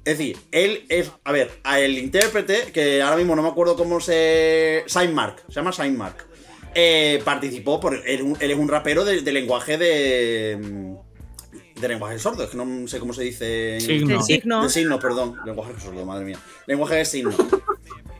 es 0.05 0.17
decir, 0.17 0.37
él 0.53 0.85
es. 0.87 1.11
A 1.25 1.33
ver, 1.33 1.59
a 1.65 1.81
el 1.81 1.97
intérprete, 1.97 2.71
que 2.71 3.01
ahora 3.01 3.17
mismo 3.17 3.35
no 3.35 3.41
me 3.41 3.49
acuerdo 3.49 3.75
cómo 3.75 3.99
se. 3.99 4.85
Mark, 5.11 5.43
se 5.49 5.55
llama 5.55 5.73
Signmark. 5.73 6.25
Eh, 6.73 7.21
participó 7.25 7.81
por. 7.81 7.95
Él, 8.07 8.37
es 8.39 8.57
un 8.57 8.69
rapero 8.69 9.03
de, 9.03 9.21
lenguaje 9.29 9.77
de. 9.77 10.95
De 11.83 11.89
lenguaje 11.89 12.17
sordo, 12.17 12.45
es 12.45 12.49
que 12.49 12.55
no 12.55 12.87
sé 12.87 12.97
cómo 12.97 13.13
se 13.13 13.23
dice. 13.23 13.77
Signo. 13.81 14.19
De 14.19 14.23
signo. 14.23 14.63
De 14.63 14.69
signo, 14.69 14.99
perdón. 14.99 15.35
Lenguaje 15.45 15.73
sordo, 15.81 16.05
madre 16.05 16.23
mía. 16.23 16.39
Lenguaje 16.65 16.95
de 16.95 17.03
signo. 17.03 17.35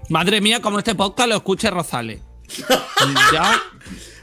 Madre 0.09 0.41
mía, 0.41 0.61
como 0.61 0.79
este 0.79 0.95
podcast 0.95 1.29
lo 1.29 1.35
escuche 1.37 1.69
Rosales. 1.69 2.19
ya. 3.31 3.61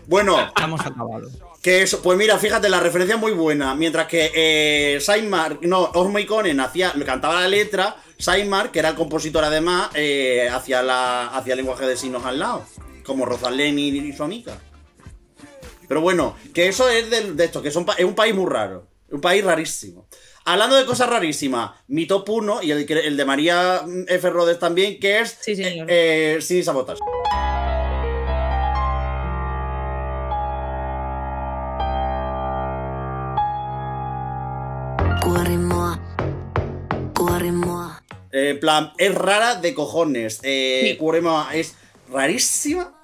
Bueno. 0.07 0.39
Estamos 0.39 0.83
acabados. 0.83 1.33
Que 1.63 1.81
eso, 1.81 2.03
pues 2.03 2.19
mira, 2.19 2.37
fíjate, 2.37 2.69
la 2.69 2.81
referencia 2.81 3.15
es 3.15 3.21
muy 3.21 3.33
buena. 3.33 3.75
Mientras 3.75 4.09
que 4.09 4.31
eh, 4.35 4.99
no, 5.63 5.85
Osmo 5.95 6.19
Conen 6.29 6.61
hacía, 6.61 6.93
cantaba 7.07 7.41
la 7.41 7.49
letra, 7.49 7.97
Saimar, 8.19 8.71
que 8.71 8.81
era 8.81 8.91
el 8.91 8.95
compositor 8.95 9.43
además, 9.43 9.89
eh, 9.95 10.51
hacía, 10.53 10.83
la, 10.83 11.29
hacía 11.29 11.55
el 11.55 11.61
lenguaje 11.61 11.87
de 11.87 11.97
signos 11.97 12.27
al 12.27 12.41
lado. 12.41 12.67
Como 13.07 13.25
Rosalén 13.25 13.79
y, 13.79 14.13
su 14.13 14.23
amiga. 14.23 14.59
Pero 15.89 16.03
bueno, 16.03 16.37
que 16.53 16.69
eso 16.69 16.91
es 16.91 17.09
de, 17.09 17.43
esto, 17.43 17.63
que 17.63 17.69
es 17.69 17.77
un, 17.77 17.87
es 17.97 18.05
un 18.05 18.15
país 18.15 18.35
muy 18.35 18.45
raro. 18.45 18.90
Un 19.11 19.21
país 19.21 19.45
rarísimo. 19.45 20.09
Hablando 20.45 20.77
de 20.77 20.87
cosas 20.87 21.09
rarísimas, 21.09 21.73
mi 21.89 22.07
top 22.07 22.29
1 22.29 22.63
y 22.63 22.71
el, 22.71 22.91
el 22.91 23.17
de 23.17 23.25
María 23.25 23.83
F. 24.07 24.31
Rodes 24.31 24.59
también, 24.59 24.99
que 25.01 25.21
es 25.21 25.37
sí, 25.41 25.57
señor. 25.57 25.87
Eh, 25.91 26.39
Sin 26.41 26.65
Sabotas. 26.65 26.99
En 38.33 38.61
plan, 38.61 38.93
es 38.97 39.15
rara 39.15 39.57
de 39.57 39.75
cojones. 39.75 40.41
Eh, 40.43 40.99
es 41.53 41.75
rarísima, 42.11 43.01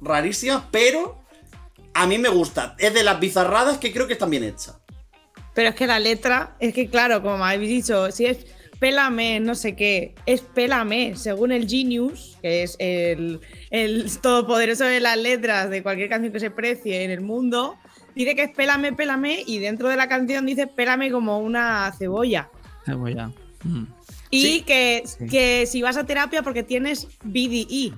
rarísima, 0.00 0.68
pero 0.70 1.18
a 1.94 2.06
mí 2.06 2.18
me 2.18 2.28
gusta. 2.28 2.76
Es 2.78 2.92
de 2.92 3.02
las 3.02 3.18
bizarradas 3.20 3.78
que 3.78 3.92
creo 3.92 4.06
que 4.06 4.12
están 4.12 4.30
bien 4.30 4.44
hechas. 4.44 4.76
Pero 5.56 5.70
es 5.70 5.74
que 5.74 5.86
la 5.86 5.98
letra, 5.98 6.54
es 6.60 6.74
que 6.74 6.88
claro, 6.90 7.22
como 7.22 7.38
me 7.38 7.44
habéis 7.44 7.70
dicho, 7.70 8.12
si 8.12 8.26
es 8.26 8.46
Pélame, 8.78 9.40
no 9.40 9.54
sé 9.54 9.74
qué, 9.74 10.14
es 10.26 10.42
Pélame, 10.42 11.16
según 11.16 11.50
el 11.50 11.66
Genius, 11.66 12.36
que 12.42 12.62
es 12.62 12.76
el, 12.78 13.40
el 13.70 14.06
todopoderoso 14.20 14.84
de 14.84 15.00
las 15.00 15.16
letras 15.16 15.70
de 15.70 15.82
cualquier 15.82 16.10
canción 16.10 16.30
que 16.30 16.40
se 16.40 16.50
precie 16.50 17.04
en 17.04 17.10
el 17.10 17.22
mundo, 17.22 17.76
dice 18.14 18.36
que 18.36 18.42
es 18.42 18.50
Pélame, 18.50 18.92
Pélame, 18.92 19.44
y 19.46 19.58
dentro 19.58 19.88
de 19.88 19.96
la 19.96 20.08
canción 20.08 20.44
dice 20.44 20.66
Pélame 20.66 21.10
como 21.10 21.38
una 21.38 21.90
cebolla. 21.98 22.50
Cebolla. 22.84 23.30
Mm. 23.64 23.84
Y 24.30 24.60
que, 24.60 25.04
que 25.30 25.64
si 25.64 25.80
vas 25.80 25.96
a 25.96 26.04
terapia 26.04 26.42
porque 26.42 26.64
tienes 26.64 27.08
BDE. 27.24 27.94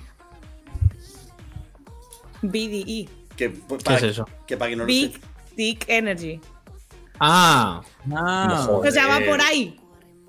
BDE. 2.42 3.08
¿Qué, 3.36 3.52
es 3.96 4.02
eso? 4.04 4.28
Que 4.46 4.56
para 4.56 4.70
que 4.70 4.76
no 4.76 4.84
Big 4.84 5.18
Dick 5.56 5.84
Energy. 5.88 6.40
Ah. 7.20 7.82
ah. 8.14 8.68
o 8.70 8.90
sea, 8.90 9.06
va 9.06 9.20
por 9.26 9.40
ahí 9.40 9.78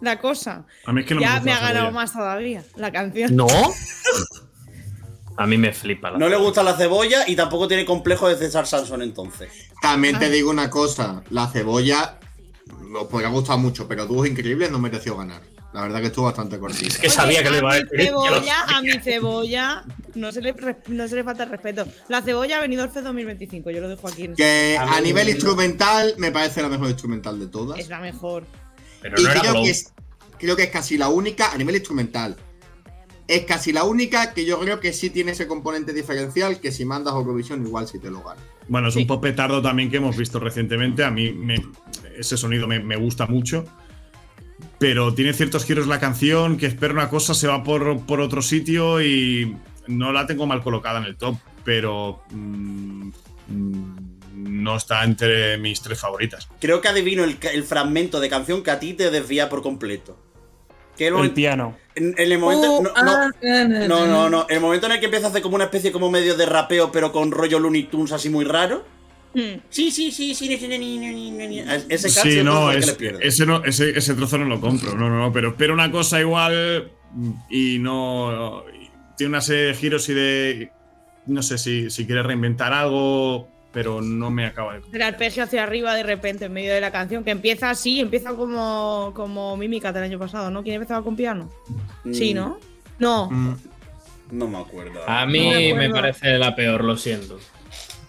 la 0.01 0.19
cosa. 0.19 0.65
A 0.85 0.93
mí 0.93 1.01
es 1.01 1.07
que 1.07 1.15
no 1.15 1.21
ya 1.21 1.39
me, 1.39 1.45
me 1.45 1.51
ha 1.53 1.59
ganado 1.59 1.91
más 1.91 2.13
todavía 2.13 2.63
la 2.75 2.91
canción. 2.91 3.35
¿No? 3.35 3.47
A 5.37 5.47
mí 5.47 5.57
me 5.57 5.71
flipa 5.71 6.11
la 6.11 6.17
No 6.17 6.27
le 6.27 6.35
gusta 6.35 6.63
la 6.63 6.75
cebolla 6.75 7.25
y 7.25 7.33
tampoco 7.33 7.65
tiene 7.69 7.85
complejo 7.85 8.27
de 8.27 8.35
César 8.35 8.67
Sansón 8.67 9.01
entonces. 9.01 9.49
También 9.81 10.19
te 10.19 10.29
digo 10.29 10.49
una 10.49 10.69
cosa, 10.69 11.23
la 11.29 11.47
cebolla 11.47 12.19
os 12.93 13.07
podría 13.07 13.29
gustar 13.29 13.57
mucho, 13.57 13.87
pero 13.87 14.05
Dúos 14.05 14.27
Increíbles 14.27 14.69
no 14.69 14.79
mereció 14.79 15.15
ganar. 15.15 15.41
La 15.73 15.83
verdad 15.83 15.99
que 16.01 16.07
estuvo 16.07 16.25
bastante 16.25 16.57
cortito. 16.57 16.87
Es 16.87 16.97
que 16.97 17.09
sabía 17.09 17.43
que 17.43 17.51
le 17.51 17.59
iba 17.59 17.71
a 17.71 17.75
decir. 17.75 18.07
Cebolla, 18.07 18.63
a 18.67 18.81
mi 18.81 18.91
cebolla 18.99 19.83
no 20.15 20.31
se, 20.31 20.41
le, 20.41 20.55
no 20.87 21.07
se 21.07 21.15
le 21.15 21.23
falta 21.23 21.43
el 21.43 21.49
respeto. 21.49 21.85
La 22.07 22.21
cebolla 22.21 22.57
ha 22.57 22.61
venido 22.61 22.83
el 22.83 22.89
FE 22.89 23.01
2025, 23.01 23.69
yo 23.69 23.81
lo 23.81 23.89
dejo 23.89 24.07
aquí. 24.07 24.25
En 24.25 24.35
que 24.35 24.77
a, 24.79 24.99
nivel 24.99 25.29
instrumental 25.29 26.15
me 26.17 26.31
parece 26.31 26.63
la 26.63 26.69
mejor 26.69 26.89
instrumental 26.89 27.39
de 27.39 27.47
todas. 27.47 27.79
Es 27.79 27.87
la 27.87 27.99
mejor. 27.99 28.45
Pero 29.01 29.17
no 29.21 29.29
creo, 29.29 29.53
que 29.63 29.69
es, 29.69 29.93
creo 30.39 30.55
que 30.55 30.63
es 30.63 30.69
casi 30.69 30.97
la 30.97 31.09
única 31.09 31.51
a 31.51 31.57
nivel 31.57 31.75
instrumental. 31.75 32.35
Es 33.27 33.45
casi 33.45 33.71
la 33.71 33.83
única 33.83 34.33
que 34.33 34.45
yo 34.45 34.59
creo 34.59 34.79
que 34.79 34.91
sí 34.91 35.11
tiene 35.11 35.33
ese 35.33 35.45
componente 35.45 35.93
diferencial 35.93 36.59
que 36.59 36.71
si 36.71 36.83
mandas 36.83 37.13
Eurovisión 37.13 37.63
igual 37.63 37.87
sí 37.87 37.99
te 37.99 38.09
lo 38.09 38.23
gana. 38.23 38.41
Bueno, 38.67 38.87
es 38.87 38.95
un 38.95 39.05
pop 39.05 39.21
petardo 39.21 39.61
también 39.61 39.91
que 39.91 39.97
hemos 39.97 40.17
visto 40.17 40.39
recientemente. 40.39 41.03
A 41.03 41.11
mí 41.11 41.31
ese 42.17 42.37
sonido 42.37 42.67
me, 42.67 42.79
me 42.79 42.95
gusta 42.95 43.27
mucho 43.27 43.65
pero 44.79 45.13
tiene 45.13 45.33
ciertos 45.33 45.65
giros 45.65 45.87
la 45.87 45.99
canción 45.99 46.57
que 46.57 46.65
espera 46.65 46.93
una 46.93 47.09
cosa, 47.09 47.33
se 47.33 47.47
va 47.47 47.63
por, 47.63 48.05
por, 48.05 48.21
otro 48.21 48.41
sitio 48.41 49.01
y 49.01 49.55
no 49.87 50.13
la 50.13 50.25
tengo 50.25 50.47
mal 50.47 50.63
colocada 50.63 50.99
en 50.99 51.05
el 51.05 51.17
top, 51.17 51.35
pero 51.65 52.23
mm, 52.31 53.09
no 54.33 54.77
está 54.77 55.03
entre 55.03 55.57
mis 55.57 55.81
tres 55.81 55.99
favoritas. 55.99 56.47
Creo 56.61 56.79
que 56.79 56.87
adivino 56.87 57.25
el, 57.25 57.37
el, 57.53 57.63
fragmento 57.63 58.21
de 58.21 58.29
canción 58.29 58.63
que 58.63 58.71
a 58.71 58.79
ti 58.79 58.93
te 58.93 59.11
desvía 59.11 59.49
por 59.49 59.61
completo. 59.61 60.17
el, 60.97 61.31
piano. 61.31 61.77
En, 61.95 62.15
el 62.17 62.37
momento. 62.39 62.81
no, 62.81 63.87
no, 63.87 64.07
no, 64.07 64.29
no, 64.29 64.47
El 64.47 64.61
momento 64.61 64.85
en 64.85 64.93
el 64.93 64.99
que 64.99 65.05
empieza 65.05 65.27
a 65.27 65.29
hacer 65.29 65.41
como 65.41 65.55
una 65.55 65.65
especie 65.65 65.91
como 65.91 66.09
medio 66.09 66.37
de 66.37 66.45
rapeo, 66.45 66.91
pero 66.91 67.11
con 67.11 67.31
rollo 67.31 67.59
Looney 67.59 67.83
Tunes 67.83 68.13
así 68.13 68.29
muy 68.29 68.45
raro. 68.45 68.85
Hmm. 69.33 69.61
Sí, 69.69 69.91
sí, 69.91 70.11
sí, 70.11 70.33
sí, 70.33 70.51
ese 70.51 72.09
sí, 72.09 72.43
no, 72.43 72.71
ese, 72.71 73.45
no 73.45 73.63
ese, 73.63 73.95
ese, 73.95 74.13
trozo 74.15 74.39
no 74.39 74.45
lo 74.45 74.59
compro, 74.59 74.95
no, 74.95 75.07
no, 75.07 75.19
no, 75.19 75.31
pero 75.31 75.49
espero 75.49 75.73
una 75.73 75.91
cosa 75.91 76.19
igual 76.19 76.91
y 77.49 77.77
no. 77.79 78.63
Tiene 79.17 79.29
una 79.29 79.41
serie 79.41 79.65
de 79.65 79.73
giros 79.75 80.09
y 80.09 80.13
de. 80.13 80.71
No 81.27 81.43
sé 81.43 81.59
si, 81.59 81.91
si 81.91 82.07
quiere 82.07 82.23
reinventar 82.23 82.73
algo, 82.73 83.47
pero 83.71 84.01
no 84.01 84.31
me 84.31 84.45
acaba 84.45 84.79
de. 84.79 84.81
El 84.91 85.01
arpegio 85.01 85.43
hacia 85.43 85.61
arriba 85.61 85.93
de 85.93 86.03
repente 86.03 86.45
en 86.45 86.53
medio 86.53 86.73
de 86.73 86.81
la 86.81 86.91
canción, 86.91 87.23
que 87.23 87.31
empieza 87.31 87.69
así, 87.69 87.99
empieza 87.99 88.33
como, 88.33 89.11
como 89.15 89.55
Mímica 89.57 89.93
del 89.93 90.03
año 90.03 90.17
pasado, 90.17 90.49
¿no? 90.49 90.63
¿Quién 90.63 90.75
empezaba 90.75 91.03
con 91.03 91.15
piano? 91.15 91.51
Sí, 92.11 92.33
¿no? 92.33 92.59
No. 92.97 93.29
Mm. 93.29 93.55
No 94.31 94.47
me 94.47 94.59
acuerdo. 94.59 95.01
A 95.07 95.25
mí 95.25 95.73
me 95.73 95.89
parece 95.89 96.37
la 96.37 96.55
peor, 96.55 96.83
lo 96.83 96.97
siento. 96.97 97.39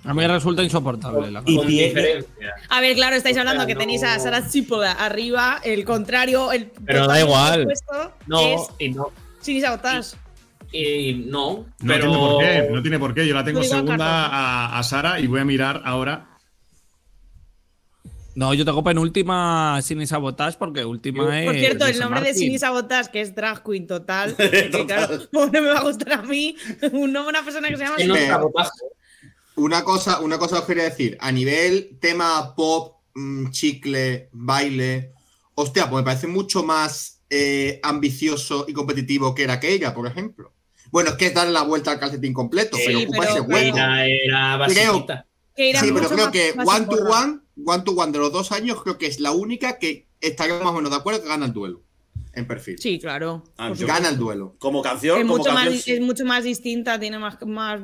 A 0.05 0.15
mí 0.15 0.21
me 0.21 0.29
resulta 0.29 0.63
insoportable 0.63 1.31
la 1.31 1.43
Con 1.43 1.67
diferencia. 1.67 2.55
A 2.69 2.81
ver, 2.81 2.95
claro, 2.95 3.17
estáis 3.17 3.37
hablando 3.37 3.67
que 3.67 3.75
tenéis 3.75 4.03
a 4.03 4.19
Sara 4.19 4.49
Chipola 4.49 4.93
arriba, 4.93 5.61
el 5.63 5.85
contrario, 5.85 6.53
el. 6.53 6.71
Pero 6.87 7.07
da 7.07 7.21
igual. 7.21 7.73
No, 8.27 8.41
y 8.79 8.89
no. 8.91 9.13
Sin 9.41 9.61
sabotage. 9.61 10.17
Y, 10.73 11.25
no, 11.27 11.67
no 11.81 11.87
pero. 11.87 12.03
Tiene 12.03 12.19
por 12.19 12.39
qué, 12.39 12.69
no 12.71 12.83
tiene 12.83 12.99
por 12.99 13.15
qué. 13.15 13.27
Yo 13.27 13.35
la 13.35 13.45
tengo 13.45 13.63
segunda 13.63 14.27
a, 14.27 14.79
a, 14.79 14.83
Sara 14.83 15.21
y 15.21 15.27
voy 15.27 15.41
a 15.41 15.45
mirar 15.45 15.83
ahora. 15.85 16.27
No, 18.37 18.55
yo 18.55 18.65
tengo 18.65 18.83
penúltima 18.85 19.81
Sin 19.83 20.07
Sabotage 20.07 20.57
porque 20.57 20.85
última 20.85 21.41
es. 21.41 21.47
Por 21.47 21.55
cierto, 21.57 21.87
el 21.87 21.99
nombre 21.99 22.23
de 22.23 22.35
Sin 22.35 22.59
Sabotage, 22.59 23.11
que 23.11 23.21
es 23.21 23.35
Drag 23.35 23.63
Queen 23.63 23.87
total. 23.87 24.37
que, 24.37 24.85
claro, 24.87 25.19
no 25.33 25.49
me 25.49 25.61
va 25.61 25.81
a 25.81 25.83
gustar 25.83 26.13
a 26.13 26.23
mí 26.23 26.57
un 26.93 27.13
nombre, 27.13 27.31
una 27.31 27.43
persona 27.45 27.69
que 27.69 27.77
se 27.77 27.85
llama 27.85 27.99
Sin 27.99 28.15
Sabotage. 28.15 28.71
Una 29.61 29.85
cosa, 29.85 30.21
una 30.21 30.39
cosa 30.39 30.61
os 30.61 30.65
quería 30.65 30.85
decir, 30.85 31.19
a 31.21 31.31
nivel 31.31 31.99
tema 32.01 32.55
pop, 32.55 33.03
mm, 33.15 33.51
chicle, 33.51 34.31
baile, 34.33 35.13
hostia, 35.55 35.91
pues 35.91 36.01
me 36.01 36.05
parece 36.05 36.27
mucho 36.27 36.63
más 36.63 37.21
eh, 37.29 37.79
ambicioso 37.83 38.65
y 38.67 38.73
competitivo 38.73 39.35
que 39.35 39.43
era 39.43 39.55
aquella, 39.55 39.93
por 39.93 40.07
ejemplo. 40.07 40.55
Bueno, 40.91 41.11
es 41.11 41.17
que 41.17 41.27
es 41.27 41.35
darle 41.35 41.53
la 41.53 41.63
vuelta 41.63 41.91
al 41.91 42.01
calcetín 42.01 42.33
completo, 42.33 42.79
pero 42.85 43.01
ocupa 43.01 43.25
ese 43.27 43.41
hueco. 43.43 43.77
Era, 43.77 44.67
creo, 44.67 45.07
sí, 45.55 45.93
pero 45.95 46.09
creo 46.09 46.31
que 46.31 46.55
One 46.57 46.87
to 46.87 46.97
One, 47.05 47.41
One 47.67 47.83
to 47.85 47.93
One 47.93 48.13
de 48.13 48.19
los 48.19 48.33
dos 48.33 48.53
años, 48.53 48.83
creo 48.83 48.97
que 48.97 49.09
es 49.09 49.21
la 49.21 49.33
única 49.33 49.79
que 49.79 50.09
estaría 50.23 50.59
más 50.59 50.69
o 50.69 50.73
menos 50.73 50.91
de 50.91 50.97
acuerdo 50.97 51.23
que 51.23 51.29
gana 51.29 51.45
el 51.45 51.53
duelo 51.53 51.83
en 52.33 52.47
perfil. 52.47 52.79
Sí, 52.79 52.99
claro. 52.99 53.45
Ah, 53.57 53.73
gana 53.79 54.09
el 54.09 54.17
duelo. 54.17 54.55
Como 54.59 54.83
canción, 54.83 55.19
es, 55.19 55.23
como 55.25 55.39
mucho 55.39 55.51
canción, 55.51 55.75
más, 55.75 55.89
es 55.89 56.01
mucho 56.01 56.25
más 56.25 56.45
distinta, 56.45 56.99
tiene 56.99 57.19
más, 57.19 57.39
más 57.47 57.81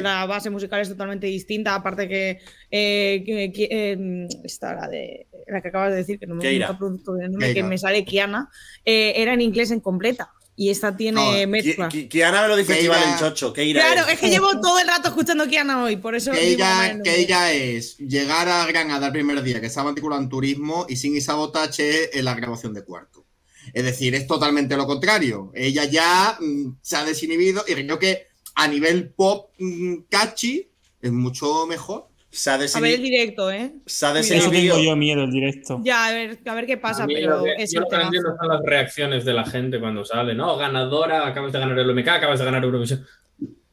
la 0.00 0.26
base 0.26 0.50
musical 0.50 0.80
es 0.80 0.88
totalmente 0.88 1.26
distinta, 1.26 1.74
aparte 1.74 2.08
que, 2.08 2.38
eh, 2.70 3.22
que, 3.24 3.68
eh, 3.70 4.28
esta 4.44 4.74
la 4.74 4.88
de 4.88 5.26
la 5.46 5.60
que 5.60 5.68
acabas 5.68 5.90
de 5.90 5.96
decir, 5.96 6.18
que 6.18 6.26
no 6.26 6.36
me, 6.36 6.58
nombre, 6.58 7.54
que 7.54 7.62
me 7.62 7.76
sale 7.76 8.04
Kiana, 8.04 8.50
eh, 8.84 9.14
era 9.16 9.34
en 9.34 9.40
inglés 9.40 9.70
en 9.70 9.80
completa. 9.80 10.32
Y 10.56 10.68
esta 10.68 10.94
tiene 10.94 11.46
mezcla. 11.46 11.88
Kiana 11.88 12.42
me 12.42 12.48
lo 12.48 12.56
dice 12.56 12.86
chocho. 13.18 13.54
claro, 13.54 14.06
es. 14.10 14.18
que 14.18 14.28
llevo 14.28 14.60
todo 14.60 14.78
el 14.78 14.86
rato 14.86 15.08
escuchando 15.08 15.46
Kiana 15.46 15.82
hoy, 15.82 15.96
por 15.96 16.14
eso. 16.14 16.32
Que 16.32 16.50
ella, 16.50 17.00
que 17.02 17.18
ella 17.18 17.50
es 17.52 17.96
llegar 17.96 18.46
a 18.46 18.66
Granada 18.66 19.06
el 19.06 19.12
primer 19.12 19.42
día 19.42 19.58
que 19.58 19.68
estaba 19.68 19.88
matriculado 19.88 20.20
en 20.20 20.28
turismo 20.28 20.84
y 20.86 20.96
sin 20.96 21.16
y 21.16 21.22
sabotaje 21.22 22.18
en 22.18 22.26
la 22.26 22.34
grabación 22.34 22.74
de 22.74 22.84
cuarto. 22.84 23.24
Es 23.72 23.84
decir, 23.84 24.14
es 24.14 24.26
totalmente 24.26 24.76
lo 24.76 24.86
contrario. 24.86 25.50
Ella 25.54 25.84
ya 25.84 26.36
mm, 26.40 26.78
se 26.80 26.96
ha 26.96 27.04
desinhibido 27.04 27.64
y 27.66 27.74
creo 27.74 27.98
que 27.98 28.28
a 28.54 28.68
nivel 28.68 29.10
pop 29.10 29.50
mm, 29.58 30.02
catchy 30.08 30.68
es 31.00 31.12
mucho 31.12 31.66
mejor. 31.66 32.08
a 32.46 32.56
ver 32.80 32.94
el 32.94 33.02
directo, 33.02 33.50
¿eh? 33.50 33.72
Se 33.86 34.06
ha 34.06 34.12
tengo 34.12 34.78
yo 34.78 34.96
miedo 34.96 35.24
el 35.24 35.30
directo. 35.30 35.80
Ya, 35.82 36.06
a 36.06 36.12
ver, 36.12 36.38
a 36.44 36.54
ver 36.54 36.66
qué 36.66 36.76
pasa, 36.76 37.06
pero 37.06 37.44
es 37.46 37.72
yo 37.72 37.80
lo 37.80 37.88
que 37.88 37.96
entiendo 37.96 38.36
son 38.38 38.48
las 38.48 38.62
reacciones 38.62 39.24
de 39.24 39.32
la 39.32 39.44
gente 39.44 39.80
cuando 39.80 40.04
sale, 40.04 40.34
¿no? 40.34 40.56
Ganadora, 40.56 41.26
acabas 41.26 41.52
de 41.52 41.58
ganar 41.58 41.78
el 41.78 41.90
OMK, 41.90 42.08
acabas 42.08 42.38
de 42.38 42.44
ganar 42.44 42.62
Eurovisión. 42.62 43.06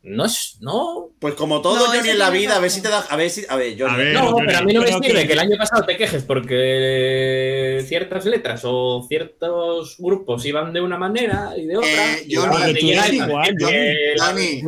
No 0.08 0.26
es. 0.26 0.58
No. 0.62 1.12
Pues 1.20 1.36
como 1.36 1.62
todo, 1.62 1.76
no, 1.76 1.86
Johnny, 1.88 2.10
en 2.10 2.20
la 2.20 2.30
vida, 2.30 2.56
a 2.56 2.60
ver 2.60 2.72
si 2.72 2.82
te 2.82 2.88
da. 2.88 3.00
A 3.02 3.16
ver 3.18 3.30
si. 3.30 3.46
A 3.50 3.58
ver, 3.58 3.76
Johnny. 3.78 4.14
no, 4.14 4.36
pero 4.38 4.60
a 4.60 4.62
mí 4.62 4.74
no 4.74 4.82
me 4.82 4.88
sirve 4.88 5.28
que... 5.28 5.34
el 5.34 5.40
año 5.40 5.58
pasado 5.58 5.86
te 5.86 5.98
quejes 5.98 6.24
porque 6.24 7.84
ciertas 7.86 8.26
letras 8.26 8.62
o 8.64 9.06
ciertos 9.08 9.98
grupos 10.00 10.46
iban 10.46 10.72
de 10.72 10.82
una 10.82 10.98
manera 10.98 11.54
y 11.58 11.66
de 11.66 11.78
otra. 11.78 11.90
Eh, 11.90 12.28
Johnny, 12.32 12.96
Johnny, 13.60 14.62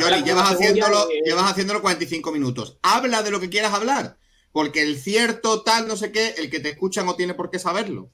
Johnny, 0.00 0.22
llevas 0.24 0.52
haciéndolo, 0.52 1.08
llevas 1.24 1.50
haciéndolo 1.50 1.82
45 1.82 2.32
minutos. 2.32 2.78
Habla 2.82 3.22
de 3.22 3.30
lo 3.30 3.40
que 3.40 3.50
quieras 3.50 3.74
hablar. 3.74 4.16
Porque 4.50 4.80
el 4.80 4.96
cierto 4.96 5.62
tal, 5.62 5.86
no 5.86 5.96
sé 5.96 6.10
qué, 6.10 6.34
el 6.38 6.48
que 6.48 6.60
te 6.60 6.70
escucha 6.70 7.02
no 7.02 7.14
tiene 7.14 7.34
por 7.34 7.50
qué 7.50 7.58
saberlo. 7.58 8.10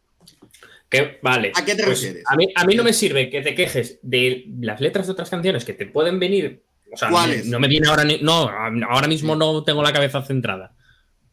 Que, 0.91 1.21
vale. 1.23 1.53
¿A 1.55 1.65
qué 1.65 1.77
te 1.77 1.85
pues 1.85 2.03
refieres? 2.03 2.25
A 2.27 2.35
mí, 2.35 2.49
a 2.55 2.65
mí 2.67 2.75
no 2.75 2.83
me 2.83 2.93
sirve 2.93 3.31
que 3.31 3.43
te 3.43 3.55
quejes 3.55 4.01
de 4.03 4.47
las 4.61 4.81
letras 4.81 5.07
de 5.07 5.13
otras 5.13 5.31
canciones 5.31 5.65
que 5.65 5.73
te 5.73 5.87
pueden 5.87 6.19
venir 6.19 6.65
o 6.93 6.97
sea, 6.97 7.11
no 7.11 7.59
me 7.59 7.69
viene 7.69 7.89
ahora, 7.89 8.05
no, 8.21 8.51
ahora 8.89 9.09
mismo 9.09 9.35
no 9.35 9.65
tengo 9.65 9.83
la 9.83 9.93
cabeza 9.93 10.23
centrada. 10.23 10.75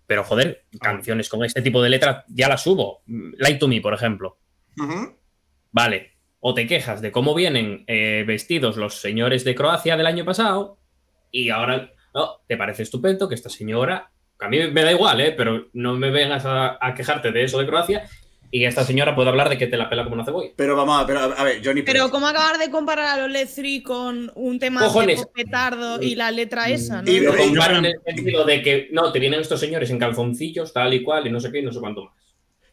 Pero 0.08 0.24
joder, 0.24 0.66
canciones 0.80 1.30
con 1.30 1.44
este 1.44 1.62
tipo 1.62 1.82
de 1.82 1.90
letras 1.90 2.26
ya 2.30 2.48
las 2.48 2.64
subo. 2.64 3.04
Light 3.06 3.60
to 3.60 3.68
Me, 3.68 3.82
por 3.82 3.94
ejemplo. 3.94 4.40
Vale. 5.72 6.14
O 6.40 6.54
te 6.54 6.66
quejas 6.66 7.02
de 7.02 7.12
cómo 7.12 7.36
vienen 7.36 7.84
eh, 7.88 8.24
vestidos 8.26 8.78
los 8.78 9.02
señores 9.02 9.44
de 9.44 9.56
Croacia 9.56 9.98
del 9.98 10.08
año 10.08 10.24
pasado 10.24 10.80
y 11.32 11.50
ahora 11.50 11.92
no, 12.14 12.40
te 12.48 12.56
parece 12.56 12.84
estupendo 12.84 13.28
que 13.28 13.36
esta 13.36 13.50
señora, 13.50 14.12
a 14.40 14.48
mí 14.48 14.72
me 14.72 14.84
da 14.84 14.92
igual, 14.92 15.20
¿eh? 15.20 15.34
pero 15.36 15.68
no 15.74 15.96
me 15.96 16.10
vengas 16.10 16.44
a 16.46 16.94
quejarte 16.96 17.34
de 17.34 17.44
eso 17.44 17.60
de 17.60 17.68
Croacia 17.68 18.10
y 18.52 18.66
esta 18.66 18.84
señora 18.84 19.16
puede 19.16 19.30
hablar 19.30 19.50
de 19.50 19.58
que 19.58 19.68
te 19.68 19.78
la 19.78 19.90
pela 19.90 20.04
como 20.04 20.16
una 20.16 20.26
cebolla. 20.26 20.52
Pero 20.56 20.76
vamos 20.76 21.00
a 21.00 21.06
ver, 21.06 21.18
a 21.18 21.44
ver, 21.44 21.62
Johnny. 21.64 21.84
Pero, 21.84 22.10
¿cómo 22.10 22.28
acabar 22.28 22.58
de 22.58 22.72
comparar 22.72 23.20
a 23.20 23.28
los 23.28 23.32
Let's 23.32 23.60
con 23.84 24.32
un 24.36 24.60
tema 24.60 24.88
de 24.88 25.18
petardo 25.34 26.02
y 26.02 26.16
la 26.16 26.32
letra 26.32 26.70
esa? 26.70 27.02
¿no? 27.02 27.12
Y 27.12 27.20
lo 27.20 27.36
comparan 27.36 27.86
en 27.86 27.94
el 27.94 28.02
sentido 28.16 28.46
de 28.46 28.62
que 28.62 28.90
no, 28.92 29.12
te 29.12 29.20
vienen 29.20 29.42
estos 29.42 29.60
señores 29.60 29.90
en 29.92 30.00
calzoncillos, 30.00 30.74
tal 30.74 30.94
y 30.94 31.04
cual, 31.04 31.28
y 31.28 31.32
no 31.32 31.40
sé 31.40 31.52
qué, 31.52 31.60
y 31.60 31.64
no 31.64 31.72
sé 31.72 31.80
cuánto 31.80 32.06
más. 32.06 32.14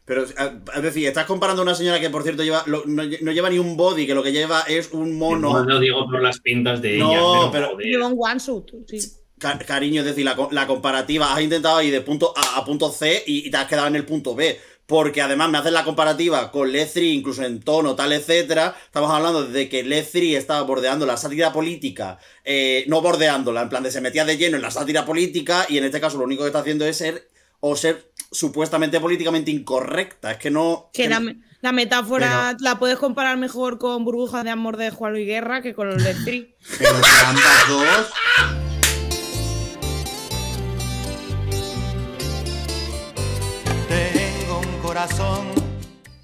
Pero, 0.03 0.23
es 0.23 0.81
decir, 0.81 1.05
estás 1.05 1.25
comparando 1.25 1.61
a 1.61 1.65
una 1.65 1.75
señora 1.75 1.99
que, 1.99 2.09
por 2.09 2.23
cierto, 2.23 2.41
lleva, 2.41 2.63
no, 2.65 3.03
lleva 3.03 3.49
ni 3.49 3.59
un 3.59 3.75
body, 3.75 4.07
que 4.07 4.15
lo 4.15 4.23
que 4.23 4.31
lleva 4.31 4.61
es 4.61 4.93
un 4.93 5.17
mono. 5.17 5.53
No, 5.53 5.65
no 5.65 5.79
digo 5.79 6.05
por 6.09 6.23
las 6.23 6.39
pintas 6.39 6.81
de 6.81 6.97
no, 6.97 7.11
ella. 7.11 7.19
No, 7.19 7.51
pero. 7.51 7.77
Lleva 7.77 8.07
un 8.07 8.15
one 8.17 8.39
suit, 8.39 8.65
sí. 8.87 8.99
cariño, 9.37 10.01
es 10.01 10.07
decir, 10.07 10.25
la, 10.25 10.65
comparativa, 10.65 11.33
has 11.33 11.41
intentado 11.41 11.81
ir 11.81 11.91
de 11.91 12.01
punto 12.01 12.33
A 12.35 12.57
a 12.57 12.65
punto 12.65 12.89
C 12.89 13.21
y, 13.27 13.47
y 13.47 13.51
te 13.51 13.57
has 13.57 13.67
quedado 13.67 13.87
en 13.87 13.97
el 13.97 14.05
punto 14.05 14.33
B 14.33 14.57
porque 14.87 15.21
además 15.21 15.49
me 15.49 15.57
hacen 15.57 15.73
la 15.73 15.83
comparativa 15.83 16.49
con 16.49 16.71
Lethri, 16.71 17.11
incluso 17.11 17.43
en 17.43 17.59
tono, 17.59 17.95
tal, 17.95 18.13
etcétera. 18.13 18.73
Estamos 18.85 19.11
hablando 19.11 19.45
de 19.45 19.67
que 19.67 19.83
Lethri 19.83 20.35
estaba 20.35 20.61
bordeando 20.61 21.05
la 21.05 21.17
sátira 21.17 21.51
política, 21.51 22.19
eh, 22.45 22.85
no 22.87 23.01
bordeándola, 23.01 23.63
en 23.63 23.69
plan 23.69 23.83
de 23.83 23.91
se 23.91 23.99
metía 23.99 24.23
de 24.23 24.37
lleno 24.37 24.55
en 24.55 24.61
la 24.61 24.71
sátira 24.71 25.05
política, 25.05 25.65
y 25.67 25.77
en 25.77 25.83
este 25.83 25.99
caso 25.99 26.17
lo 26.17 26.23
único 26.23 26.43
que 26.43 26.47
está 26.47 26.59
haciendo 26.59 26.85
es 26.85 26.97
ser, 26.97 27.27
o 27.59 27.75
ser 27.75 28.11
supuestamente 28.31 29.01
políticamente 29.01 29.51
incorrecta. 29.51 30.31
Es 30.31 30.37
que 30.37 30.51
no. 30.51 30.89
Que, 30.93 31.09
la, 31.09 31.71
metáfora 31.73 32.55
la 32.61 32.79
puedes 32.79 32.97
comparar 32.97 33.37
mejor 33.37 33.79
con 33.79 34.05
Burbujas 34.05 34.45
de 34.45 34.51
Amor 34.51 34.77
de 34.77 34.91
Juan 34.91 35.11
Luis 35.11 35.27
Guerra 35.27 35.61
que 35.61 35.73
con 35.73 35.89
los. 35.89 36.01
Pero 36.01 36.95
ambas 37.25 37.67
dos. 37.67 38.66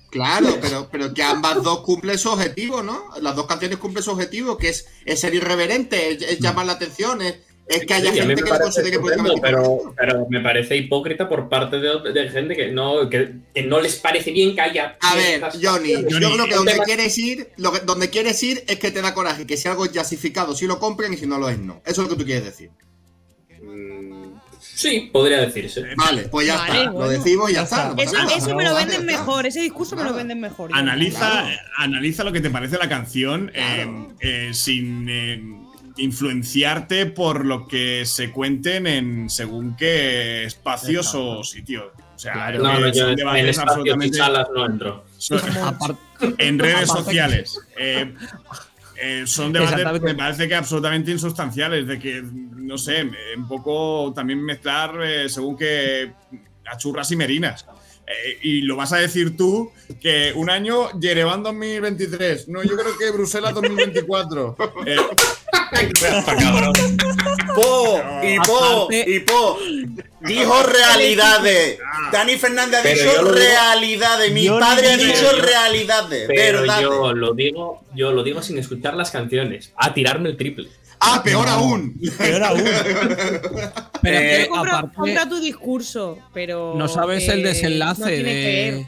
Claro, 0.09 0.59
pero, 0.61 0.87
pero 0.91 1.13
que 1.13 1.23
ambas 1.23 1.63
dos 1.63 1.79
cumplen 1.79 2.17
su 2.17 2.29
objetivo, 2.29 2.83
¿no? 2.83 3.09
Las 3.21 3.35
dos 3.35 3.47
canciones 3.47 3.79
cumplen 3.79 4.03
su 4.03 4.11
objetivo, 4.11 4.57
que 4.57 4.69
es, 4.69 4.85
ser 5.15 5.33
irreverente, 5.33 6.11
es, 6.11 6.39
llamar 6.39 6.67
la 6.67 6.73
atención, 6.73 7.21
es, 7.21 7.35
que 7.87 7.93
haya 7.93 8.11
gente 8.11 8.43
que 8.43 8.49
lo 8.49 8.59
considere 8.59 8.99
políticamente 8.99 9.41
pero, 9.41 9.93
pero 9.97 10.27
me 10.29 10.41
parece 10.41 10.75
hipócrita 10.77 11.27
por 11.27 11.49
parte 11.49 11.77
de, 11.79 12.29
gente 12.29 12.55
que 12.55 12.71
no, 12.71 13.09
que, 13.09 13.33
no 13.65 13.79
les 13.79 13.95
parece 13.95 14.31
bien 14.31 14.53
que 14.53 14.61
haya. 14.61 14.97
A 15.01 15.15
ver, 15.15 15.41
Johnny, 15.59 15.93
yo 16.07 16.19
creo 16.19 16.45
que 16.45 16.55
donde 16.55 16.77
quieres 16.85 17.17
ir, 17.17 17.49
lo 17.57 17.71
donde 17.71 18.09
quieres 18.11 18.41
ir 18.43 18.63
es 18.67 18.77
que 18.77 18.91
te 18.91 19.01
da 19.01 19.15
coraje, 19.15 19.47
que 19.47 19.57
si 19.57 19.67
algo 19.67 19.85
es 19.85 19.91
jasificado, 19.93 20.55
si 20.55 20.67
lo 20.67 20.77
compren 20.77 21.13
y 21.13 21.17
si 21.17 21.25
no 21.25 21.39
lo 21.39 21.49
es, 21.49 21.57
no. 21.57 21.81
Eso 21.85 22.03
es 22.03 22.07
lo 22.07 22.09
que 22.09 22.19
tú 22.19 22.25
quieres 22.25 22.45
decir. 22.45 22.69
Sí, 24.75 25.09
podría 25.11 25.39
decirse. 25.39 25.83
Vale, 25.95 26.23
pues 26.23 26.47
ya 26.47 26.55
está. 26.55 26.91
Lo 26.91 27.07
decimos 27.07 27.51
y 27.51 27.53
ya, 27.53 27.63
está. 27.63 27.93
eso, 27.97 28.55
me 28.55 28.63
lo 28.63 28.75
venden 28.75 29.05
mejor, 29.05 29.45
ese 29.45 29.61
discurso 29.61 29.95
me 29.95 30.03
lo 30.03 30.13
venden 30.13 30.39
mejor. 30.39 30.71
Analiza, 30.73 31.45
analiza 31.77 32.23
lo 32.23 32.31
que 32.31 32.41
te 32.41 32.49
parece 32.49 32.77
la 32.77 32.89
canción 32.89 33.51
eh, 33.53 34.07
eh, 34.19 34.49
sin 34.53 35.07
eh, 35.09 35.41
influenciarte 35.97 37.05
por 37.05 37.45
lo 37.45 37.67
que 37.67 38.05
se 38.05 38.31
cuenten 38.31 38.87
en 38.87 39.29
según 39.29 39.75
qué 39.75 40.45
espacios 40.45 41.13
o 41.13 41.43
sitios. 41.43 41.85
O 42.15 42.19
sea, 42.19 42.51
no, 42.51 42.79
no, 42.79 42.91
yo 42.91 43.09
en 43.09 43.27
absolutamente. 43.59 44.17
no 44.53 44.65
entro. 44.65 45.05
en 46.37 46.59
redes 46.59 46.89
sociales. 46.89 47.59
Eh, 49.05 49.27
son 49.27 49.51
debates, 49.51 50.01
me 50.01 50.15
parece 50.15 50.47
que 50.47 50.55
absolutamente 50.55 51.11
insustanciales, 51.11 51.85
de 51.85 51.99
que, 51.99 52.23
no 52.23 52.77
sé, 52.77 53.05
un 53.35 53.47
poco 53.49 54.13
también 54.15 54.41
mezclar 54.41 54.97
eh, 55.03 55.27
según 55.27 55.57
que 55.57 56.13
a 56.65 56.77
churras 56.77 57.11
y 57.11 57.17
merinas. 57.17 57.65
Eh, 58.25 58.37
y 58.41 58.61
lo 58.61 58.75
vas 58.75 58.93
a 58.93 58.97
decir 58.97 59.35
tú 59.35 59.71
que 60.01 60.33
un 60.35 60.49
año 60.49 60.97
Yerevan 60.99 61.43
2023. 61.43 62.47
No, 62.47 62.63
yo 62.63 62.75
creo 62.77 62.97
que 62.97 63.11
Bruselas 63.11 63.53
2024. 63.53 64.55
po, 67.55 68.01
y 68.23 68.39
po, 68.39 68.87
y 68.91 69.19
po. 69.19 69.57
Dijo 70.21 70.63
realidades. 70.63 71.79
Dani 72.11 72.37
Fernández 72.37 72.79
ha 72.79 72.87
dicho 72.87 73.23
realidades. 73.23 74.31
Mi 74.31 74.47
padre 74.47 74.91
ha 74.91 74.97
dicho 74.97 75.31
realidades. 75.41 76.27
Pero 76.27 76.65
yo 76.81 77.13
lo 77.13 77.33
digo, 77.33 77.83
yo 77.93 78.11
lo 78.11 78.23
digo 78.23 78.41
sin 78.41 78.57
escuchar 78.57 78.95
las 78.95 79.11
canciones. 79.11 79.73
A 79.75 79.93
tirarme 79.93 80.29
el 80.29 80.37
triple. 80.37 80.69
Ah, 81.05 81.21
peor 81.23 81.47
aún. 81.47 81.99
Peor 82.17 82.43
aún. 82.43 82.63
pero 84.01 84.17
eh, 84.19 84.47
compra, 84.49 85.27
tu 85.27 85.39
discurso, 85.39 86.17
pero. 86.33 86.75
No 86.75 86.87
sabes 86.87 87.27
el 87.27 87.43
desenlace 87.43 88.23
de. 88.23 88.87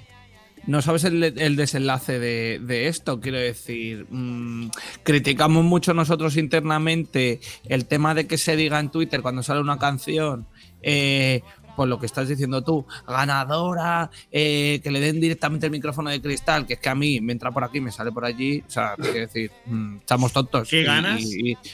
No 0.68 0.82
sabes 0.82 1.04
el, 1.04 1.56
desenlace 1.56 2.20
de, 2.20 2.88
esto, 2.88 3.20
quiero 3.20 3.38
decir. 3.38 4.08
Mm, 4.10 4.70
criticamos 5.04 5.64
mucho 5.64 5.94
nosotros 5.94 6.38
internamente 6.38 7.40
el 7.66 7.86
tema 7.86 8.16
de 8.16 8.26
que 8.26 8.38
se 8.38 8.56
diga 8.56 8.80
en 8.80 8.90
Twitter 8.90 9.22
cuando 9.22 9.44
sale 9.44 9.60
una 9.60 9.78
canción. 9.78 10.48
Eh, 10.82 11.42
por 11.76 11.88
lo 11.88 12.00
que 12.00 12.06
estás 12.06 12.28
diciendo 12.28 12.64
tú, 12.64 12.86
ganadora, 13.08 14.10
eh, 14.32 14.80
que 14.84 14.92
le 14.92 15.00
den 15.00 15.20
directamente 15.20 15.68
el 15.68 15.72
micrófono 15.72 16.10
de 16.10 16.22
cristal, 16.22 16.66
que 16.66 16.74
es 16.74 16.80
que 16.80 16.90
a 16.90 16.96
mí 16.96 17.22
me 17.22 17.34
entra 17.34 17.52
por 17.52 17.64
aquí, 17.64 17.82
me 17.82 17.92
sale 17.92 18.12
por 18.12 18.26
allí, 18.26 18.64
o 18.66 18.70
sea, 18.70 18.96
quiero 18.96 19.20
decir, 19.20 19.52
mm, 19.66 19.98
estamos 19.98 20.32
tontos. 20.34 20.70
¿Qué 20.70 20.84
ganas? 20.84 21.22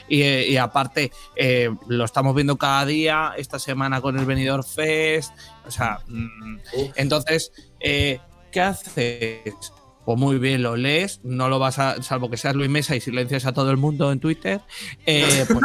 Y, 0.07 0.57
aparte, 0.57 1.11
eh, 1.35 1.69
lo 1.87 2.05
estamos 2.05 2.35
viendo 2.35 2.57
cada 2.57 2.85
día, 2.85 3.33
esta 3.37 3.59
semana 3.59 4.01
con 4.01 4.17
el 4.17 4.25
Venidor 4.25 4.63
Fest, 4.63 5.33
o 5.65 5.71
sea, 5.71 5.99
mm, 6.07 6.57
entonces, 6.95 7.51
eh, 7.79 8.19
¿qué 8.51 8.61
haces? 8.61 9.71
Pues 10.05 10.17
muy 10.17 10.39
bien, 10.39 10.63
lo 10.63 10.75
lees, 10.75 11.19
no 11.23 11.47
lo 11.47 11.59
vas 11.59 11.77
a, 11.77 12.01
salvo 12.01 12.29
que 12.29 12.37
seas 12.37 12.55
Luis 12.55 12.69
Mesa 12.69 12.95
y 12.95 13.01
silencias 13.01 13.45
a 13.45 13.53
todo 13.53 13.69
el 13.69 13.77
mundo 13.77 14.11
en 14.11 14.19
Twitter. 14.19 14.61
Eh, 15.05 15.45
pues, 15.47 15.61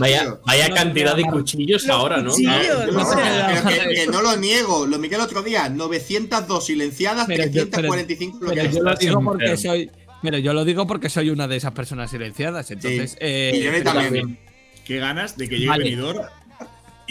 vaya, 0.00 0.38
vaya 0.46 0.70
cantidad 0.70 1.14
de 1.14 1.24
cuchillos 1.24 1.88
ahora, 1.88 2.22
¿no? 2.22 2.34
que, 2.34 4.06
no 4.10 4.22
lo 4.22 4.36
niego, 4.36 4.86
lo 4.86 4.98
miré 4.98 5.16
el 5.16 5.22
otro 5.22 5.42
día, 5.42 5.68
902 5.68 6.64
silenciadas, 6.64 7.26
345 7.26 8.38
pero, 8.40 8.64
yo 8.64 8.82
lo 8.82 8.94
digo 8.94 9.20
porque 9.22 9.56
soy, 9.56 9.90
pero 10.22 10.38
yo 10.38 10.54
lo 10.54 10.64
digo 10.64 10.86
porque 10.86 11.10
soy 11.10 11.30
una 11.30 11.48
de 11.48 11.56
esas 11.56 11.72
personas 11.72 12.10
silenciadas, 12.10 12.70
entonces... 12.70 13.16
Eh, 13.20 13.52
y 13.54 13.62
yo 13.62 13.82
también. 13.82 14.38
Qué 14.84 14.98
ganas 14.98 15.36
de 15.36 15.48
que 15.48 15.56
llegue 15.56 15.68
vale. 15.68 15.84
venidor 15.84 16.28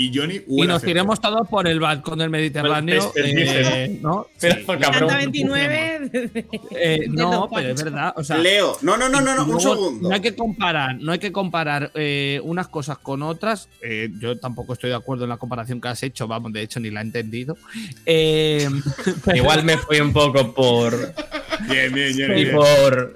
y 0.02 0.12
Johnny 0.14 0.42
Y 0.48 0.68
nos 0.68 0.82
tiremos 0.82 1.20
todos 1.22 1.48
por 1.48 1.68
el 1.68 1.80
balcón 1.80 2.20
del 2.20 2.30
Mediterráneo. 2.30 3.12
Eh, 3.16 4.00
¿no? 4.02 4.28
Pero, 4.40 5.08
29 5.08 6.10
eh, 6.72 7.06
no, 7.10 7.48
pero 7.54 7.70
es 7.70 7.84
verdad. 7.84 8.14
O 8.16 8.24
sea, 8.24 8.38
Leo, 8.38 8.78
no, 8.82 8.98
no, 8.98 9.08
no, 9.10 9.22
no, 9.22 9.46
un 9.46 9.60
segundo. 9.60 10.10
No 10.10 10.16
hay 10.16 10.22
que 10.22 10.36
comparar, 10.36 10.98
no 11.00 11.12
hay 11.12 11.20
que 11.20 11.32
comparar 11.32 11.92
eh, 11.94 12.40
unas 12.44 12.68
cosas 12.68 12.98
con 12.98 13.22
otras. 13.22 13.70
yo 14.20 14.38
tampoco 14.40 14.74
estoy 14.74 14.90
de 14.90 14.96
acuerdo 14.96 15.26
en 15.26 15.30
la 15.30 15.38
comparación 15.38 15.80
que 15.80 15.88
has 15.90 16.02
hecho, 16.04 16.28
vamos, 16.28 16.54
de 16.54 16.62
hecho 16.62 16.80
ni 16.80 16.90
la 16.90 17.02
he 17.02 17.04
entendido. 17.04 17.58
Igual 18.06 19.64
me 19.64 19.78
fui 19.78 20.00
un 20.00 20.14
poco 20.14 20.54
por 20.54 21.14
Bien, 21.68 21.94
bien, 21.94 22.16
bien. 22.16 22.32
Y 22.32 22.44
bien. 22.46 22.56
por. 22.56 23.14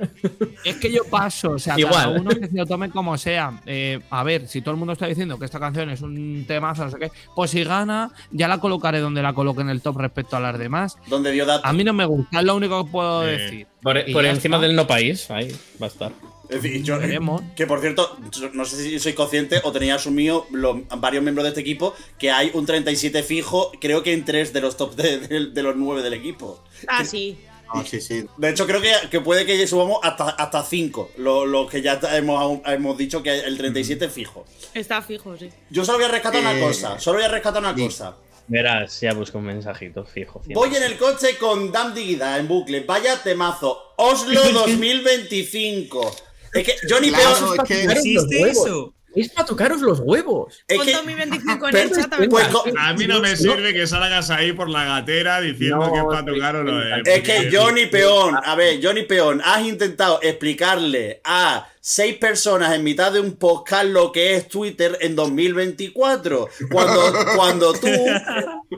Es 0.64 0.76
que 0.78 0.92
yo 0.92 1.04
paso, 1.06 1.52
o 1.52 1.60
sea, 1.60 1.78
Igual. 1.78 1.94
cada 1.94 2.10
uno 2.10 2.30
que 2.30 2.48
se 2.48 2.56
lo 2.56 2.66
tome 2.66 2.90
como 2.90 3.18
sea. 3.18 3.62
Eh, 3.66 4.00
a 4.10 4.24
ver, 4.24 4.48
si 4.48 4.62
todo 4.62 4.72
el 4.72 4.78
mundo 4.78 4.94
está 4.94 5.08
diciendo 5.08 5.40
que 5.40 5.46
esta 5.46 5.60
canción 5.60 5.90
es 5.90 6.02
un 6.02 6.46
temazo, 6.76 6.86
no 6.86 6.92
sé 6.92 6.98
qué, 7.00 7.12
pues 7.36 7.52
si 7.52 7.64
gana, 7.64 8.12
ya 8.32 8.48
la 8.48 8.60
colocaré 8.60 9.00
donde 9.00 9.22
la 9.22 9.34
coloque 9.34 9.62
en 9.62 9.70
el 9.70 9.82
top 9.82 9.98
respecto 9.98 10.36
a 10.36 10.40
las 10.40 10.58
demás. 10.60 10.98
Donde 11.08 11.32
dio 11.32 11.46
datos. 11.46 11.66
A 11.70 11.74
mí 11.74 11.84
no 11.84 11.94
me 11.94 12.06
gusta, 12.06 12.40
es 12.40 12.46
lo 12.46 12.56
único 12.56 12.86
que 12.86 12.92
puedo 12.92 13.28
Eh, 13.28 13.38
decir. 13.38 13.68
Por, 13.82 13.98
encima 13.98 14.58
está. 14.58 14.68
del 14.68 14.76
no 14.76 14.88
país, 14.88 15.30
ahí 15.32 15.52
va 15.82 15.86
a 15.86 15.90
estar. 15.90 16.12
Es 16.50 16.62
decir, 16.62 16.84
yo- 16.84 17.00
Veremos. 17.00 17.42
que 17.56 17.66
por 17.66 17.82
cierto, 17.82 18.18
no 18.54 18.66
sé 18.66 18.78
si 18.78 19.00
soy 19.00 19.14
consciente 19.14 19.62
o 19.64 19.72
tenía 19.72 19.96
asumido 19.96 20.46
los, 20.52 20.78
varios 21.00 21.24
miembros 21.24 21.44
de 21.44 21.50
este 21.50 21.62
equipo 21.62 21.96
que 22.20 22.30
hay 22.30 22.52
un 22.54 22.66
37 22.68 23.24
fijo, 23.24 23.72
creo 23.82 24.04
que 24.04 24.14
en 24.14 24.26
tres 24.26 24.54
de 24.54 24.62
los 24.62 24.78
top 24.78 24.96
de, 24.96 25.18
de- 25.20 25.46
de 25.48 25.64
los 25.64 25.76
nueve 25.76 26.04
del 26.04 26.14
equipo. 26.14 26.64
Ah, 26.88 27.04
sí. 27.04 27.38
No, 27.78 27.86
sí, 27.86 28.02
sí. 28.02 28.26
De 28.38 28.50
hecho, 28.50 28.66
creo 28.68 28.82
que, 28.82 28.92
que 29.10 29.22
puede 29.22 29.46
que 29.46 29.66
subamos 29.68 30.00
hasta, 30.04 30.30
hasta 30.30 30.64
5, 30.64 31.12
lo, 31.18 31.46
lo 31.46 31.68
que 31.68 31.82
ya 31.82 32.00
hemos, 32.14 32.60
hemos 32.66 32.98
dicho 32.98 33.22
que 33.24 33.40
el 33.40 33.58
37 33.58 34.10
fijo. 34.10 34.46
Está 34.74 35.02
fijo, 35.02 35.38
sí. 35.38 35.50
Yo 35.70 35.86
solo 35.86 35.98
voy 36.00 36.06
a 36.08 36.12
rescatar 36.12 36.42
una 36.42 36.58
Eh, 36.58 36.62
cosa, 36.62 37.00
solo 37.00 37.18
voy 37.20 37.26
a 37.26 37.30
rescatar 37.32 37.62
una 37.62 37.76
cosa. 37.76 38.16
Verás, 38.48 39.02
ya 39.02 39.14
busco 39.14 39.40
un 39.40 39.46
mensajito 39.46 40.06
fijo. 40.06 40.42
Voy 40.46 40.76
en 40.76 40.84
el 40.84 40.98
coche 40.98 41.38
con 41.40 41.72
Dam 41.72 41.94
Digida 41.96 42.38
en 42.38 42.48
bucle. 42.48 42.82
Vaya 42.82 43.22
temazo. 43.24 43.94
Oslo 43.98 44.42
2025. 44.54 46.16
Es 46.54 46.64
que 46.66 46.76
Johnny 46.88 47.10
Claro, 47.10 47.54
Peor. 47.54 47.58
es 47.58 47.64
que. 47.68 47.84
¿Existe 47.84 48.42
eso? 48.50 48.94
Es 49.16 49.30
para 49.30 49.46
tocaros 49.46 49.82
los 49.82 50.00
huevos. 50.02 50.64
Es 50.68 50.82
que, 50.82 50.94
2025 50.94 51.66
en 51.68 51.72
pero- 51.72 51.90
el 51.90 51.96
chat 51.96 52.14
a 52.14 52.18
ver 52.18 52.30
pues, 52.30 52.48
A 52.78 52.94
mí 52.94 53.08
no 53.08 53.22
me 53.22 53.36
sirve 53.36 53.74
que 53.74 53.88
salgas 53.88 54.30
ahí 54.30 54.52
por 54.52 54.70
la 54.70 54.84
gatera 54.86 55.42
diciendo 55.42 55.78
No, 55.78 55.92
que 55.94 56.00
es 56.00 56.06
para 56.06 56.26
tocar 56.26 56.56
o 56.58 56.64
no 56.64 56.82
es 56.82 57.08
es. 57.08 57.18
Es 57.18 57.24
que 57.24 57.56
Johnny 57.56 57.86
Peón, 57.86 58.36
a 58.44 58.56
ver, 58.56 58.80
Johnny 58.84 59.04
Peón, 59.04 59.42
has 59.44 59.64
intentado 59.66 60.20
explicarle 60.22 61.22
a 61.24 61.68
seis 61.80 62.18
personas 62.18 62.74
en 62.74 62.84
mitad 62.84 63.12
de 63.12 63.20
un 63.20 63.38
podcast 63.38 63.86
lo 63.86 64.12
que 64.12 64.36
es 64.36 64.48
Twitter 64.50 64.98
en 65.02 65.16
2024. 65.16 66.50
Cuando, 66.72 67.14
cuando 67.36 67.74
tú. 67.74 67.88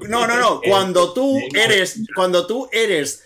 No, 0.10 0.28
no, 0.28 0.38
no. 0.38 0.62
Cuando 0.62 1.14
tú 1.14 1.40
eres. 1.56 2.02
Cuando 2.16 2.46
tú 2.46 2.70
eres 2.72 3.24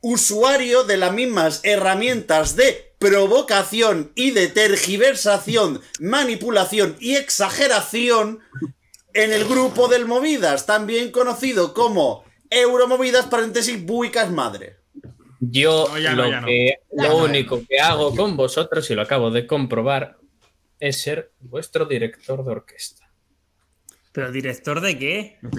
usuario 0.00 0.82
de 0.84 0.96
las 0.96 1.12
mismas 1.12 1.60
herramientas 1.62 2.56
de 2.56 2.91
provocación 3.02 4.12
y 4.14 4.30
de 4.30 4.46
tergiversación, 4.46 5.80
manipulación 5.98 6.96
y 7.00 7.16
exageración 7.16 8.38
en 9.12 9.32
el 9.32 9.44
grupo 9.44 9.88
del 9.88 10.06
Movidas, 10.06 10.66
también 10.66 11.10
conocido 11.10 11.74
como 11.74 12.24
Euromovidas 12.48 13.26
paréntesis 13.26 13.84
Buicas 13.84 14.30
Madre. 14.30 14.76
Yo 15.40 15.88
No, 15.88 15.98
ya 15.98 16.14
no, 16.14 16.22
lo, 16.22 16.30
ya 16.30 16.44
que, 16.44 16.76
lo 16.92 17.16
único 17.16 17.60
que 17.68 17.80
hago 17.80 18.14
con 18.14 18.36
vosotros, 18.36 18.88
y 18.88 18.94
lo 18.94 19.02
acabo 19.02 19.32
de 19.32 19.48
comprobar, 19.48 20.18
es 20.78 21.02
ser 21.02 21.32
vuestro 21.40 21.86
director 21.86 22.44
de 22.44 22.52
orquesta. 22.52 23.10
¿Pero 24.12 24.30
director 24.30 24.80
de 24.80 24.96
qué? 24.96 25.38
No 25.42 25.50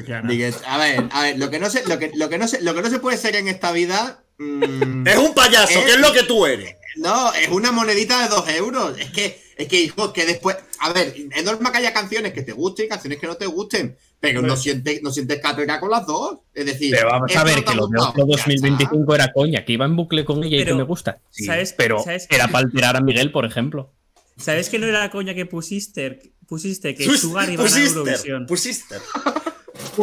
A 0.65 0.77
ver, 0.77 1.09
a 1.11 1.23
ver, 1.23 1.37
lo 1.37 1.49
que 1.49 1.59
no 1.59 1.69
se, 1.69 1.85
lo 1.89 1.99
que, 1.99 2.11
lo 2.15 2.29
que 2.29 2.37
no 2.37 2.47
se, 2.47 2.61
lo 2.61 2.73
que 2.73 2.81
no 2.81 2.89
se 2.89 2.99
puede 2.99 3.17
ser 3.17 3.35
en 3.35 3.49
esta 3.49 3.73
vida. 3.73 4.23
Mm, 4.43 5.07
Es 5.07 5.17
un 5.17 5.33
payaso, 5.33 5.83
que 5.85 5.91
es 5.91 5.99
lo 5.99 6.11
que 6.13 6.23
tú 6.23 6.45
eres. 6.45 6.75
no, 6.97 7.33
es 7.33 7.47
una 7.49 7.71
monedita 7.71 8.21
de 8.23 8.29
dos 8.29 8.47
euros. 8.49 8.97
Es 8.99 9.11
que, 9.11 9.41
es 9.57 9.67
que, 9.67 9.81
hijo, 9.81 10.11
que 10.13 10.25
después. 10.25 10.57
A 10.79 10.91
ver, 10.91 11.15
es 11.33 11.43
normal 11.43 11.71
que 11.71 11.77
haya 11.79 11.93
canciones 11.93 12.33
que 12.33 12.41
te 12.41 12.51
gusten 12.51 12.85
y 12.85 12.89
canciones 12.89 13.19
que 13.19 13.27
no 13.27 13.35
te 13.35 13.45
gusten. 13.45 13.97
Pero 14.19 14.41
no 14.41 14.55
sientes, 14.55 15.01
no 15.03 15.11
sientes 15.11 15.39
cátedra 15.41 15.79
con 15.81 15.91
las 15.91 16.05
dos. 16.07 16.37
Es 16.53 16.65
decir, 16.65 16.91
Pero 16.95 17.09
vamos 17.09 17.35
a 17.35 17.43
ver, 17.43 17.57
no 17.57 17.63
que 17.65 17.75
lo 17.75 17.87
de 17.87 17.97
gustado, 17.97 18.09
Oslo 18.11 18.25
ya 18.29 18.35
está. 18.35 18.49
2025 18.49 19.15
era 19.15 19.33
coña, 19.33 19.65
que 19.65 19.73
iba 19.73 19.85
en 19.85 19.95
bucle 19.97 20.23
con 20.23 20.43
ella 20.43 20.57
y 20.61 20.65
que 20.65 20.73
me 20.73 20.83
gusta. 20.83 21.19
Sí, 21.29 21.43
¿sabes- 21.45 21.73
pero 21.77 22.01
sabes- 22.03 22.27
era 22.29 22.47
para 22.47 22.65
alterar 22.65 22.95
a 22.95 23.01
Miguel, 23.01 23.31
por 23.33 23.45
ejemplo. 23.45 23.91
¿Sabes 24.37 24.69
que 24.69 24.79
no 24.79 24.87
era 24.87 24.99
la 25.01 25.09
coña 25.11 25.33
que 25.33 25.45
pusiste? 25.45 26.31
Pusiste 26.47 26.95
que 26.95 27.05
Pus- 27.05 27.19
Sugar 27.19 27.49
iba 27.49 27.63
a 27.63 27.67
pusiste, 27.67 27.99
Eurovisión. 27.99 28.45
pusiste. 28.47 28.95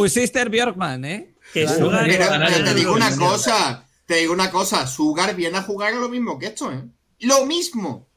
Sister 0.08 0.50
Björkman, 0.50 1.04
¿eh? 1.04 1.34
Que 1.52 1.64
Claro. 1.64 1.78
Sugar 1.86 2.08
iba 2.10 2.26
a 2.46 2.64
te 2.64 2.74
digo 2.74 2.92
una 2.92 3.16
cosa, 3.16 3.86
te 4.10 4.16
digo 4.16 4.32
una 4.32 4.50
cosa, 4.50 4.86
Sugar 4.88 5.34
viene 5.36 5.56
a 5.58 5.62
jugar 5.62 5.92
a 5.94 5.96
lo 5.96 6.08
mismo 6.08 6.36
que 6.38 6.46
esto, 6.46 6.72
¿eh? 6.72 6.82
Lo 7.20 7.46
mismo. 7.46 8.08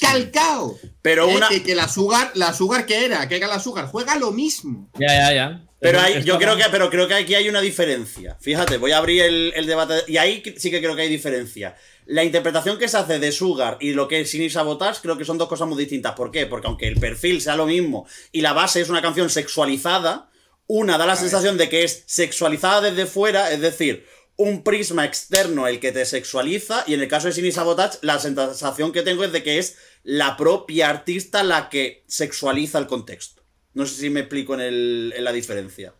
Calcao. 0.00 0.78
Pero 1.02 1.28
Eh, 1.28 1.36
una. 1.36 1.48
que, 1.48 1.62
que 1.62 1.74
la 1.74 1.88
Sugar, 1.88 2.30
la 2.34 2.52
Sugar 2.52 2.86
que 2.86 3.04
era, 3.04 3.28
que 3.28 3.36
era 3.36 3.46
la 3.46 3.58
Sugar, 3.60 3.86
juega 3.86 4.16
lo 4.16 4.30
mismo. 4.32 4.90
Ya, 4.98 5.08
ya, 5.08 5.34
ya. 5.34 5.64
Pero 5.80 6.00
hay- 6.00 6.22
yo 6.22 6.38
creo 6.38 6.56
que, 6.56 6.64
pero 6.70 6.88
creo 6.90 7.08
que 7.08 7.14
aquí 7.14 7.34
hay 7.34 7.48
una 7.48 7.60
diferencia. 7.60 8.36
Fíjate, 8.40 8.76
voy 8.78 8.92
a 8.92 8.98
abrir 8.98 9.22
el, 9.22 9.52
el 9.56 9.66
debate. 9.66 10.04
Y 10.06 10.16
ahí 10.16 10.42
sí 10.56 10.70
que 10.70 10.80
creo 10.80 10.94
que 10.94 11.02
hay 11.02 11.08
diferencia. 11.08 11.76
La 12.06 12.22
interpretación 12.24 12.78
que 12.78 12.88
se 12.88 12.96
hace 12.98 13.18
de 13.18 13.32
Sugar 13.32 13.78
y 13.80 13.92
lo 13.92 14.06
que 14.08 14.20
es 14.20 14.30
Sin 14.30 14.48
Sabotage 14.50 15.00
creo 15.02 15.18
que 15.18 15.24
son 15.24 15.38
dos 15.38 15.48
cosas 15.48 15.66
muy 15.68 15.78
distintas. 15.78 16.12
¿Por 16.14 16.30
qué? 16.30 16.46
Porque 16.46 16.66
aunque 16.68 16.88
el 16.88 16.98
perfil 17.00 17.40
sea 17.40 17.56
lo 17.56 17.66
mismo 17.66 18.06
y 18.32 18.42
la 18.42 18.52
base 18.52 18.80
es 18.80 18.88
una 18.90 19.02
canción 19.02 19.28
sexualizada, 19.30 20.30
una 20.68 20.98
da 20.98 21.06
la 21.06 21.16
sensación 21.16 21.58
de 21.58 21.68
que 21.68 21.82
es 21.84 22.04
sexualizada 22.06 22.80
desde 22.80 23.06
fuera, 23.06 23.50
es 23.52 23.60
decir, 23.60 24.06
un 24.36 24.62
prisma 24.64 25.04
externo 25.04 25.66
el 25.66 25.78
que 25.78 25.92
te 25.92 26.04
sexualiza, 26.04 26.84
y 26.86 26.94
en 26.94 27.00
el 27.02 27.08
caso 27.08 27.28
de 27.28 27.32
Sin 27.34 27.52
Sabotage, 27.52 27.98
la 28.02 28.18
sensación 28.18 28.92
que 28.92 29.02
tengo 29.02 29.24
es 29.24 29.32
de 29.32 29.42
que 29.42 29.58
es 29.58 29.76
la 30.02 30.36
propia 30.36 30.88
artista 30.90 31.42
la 31.42 31.68
que 31.68 32.04
sexualiza 32.08 32.78
el 32.78 32.86
contexto. 32.86 33.42
No 33.74 33.86
sé 33.86 33.94
si 34.00 34.10
me 34.10 34.20
explico 34.20 34.54
en, 34.54 34.60
el- 34.60 35.14
en 35.16 35.24
la 35.24 35.32
diferencia. 35.32 35.94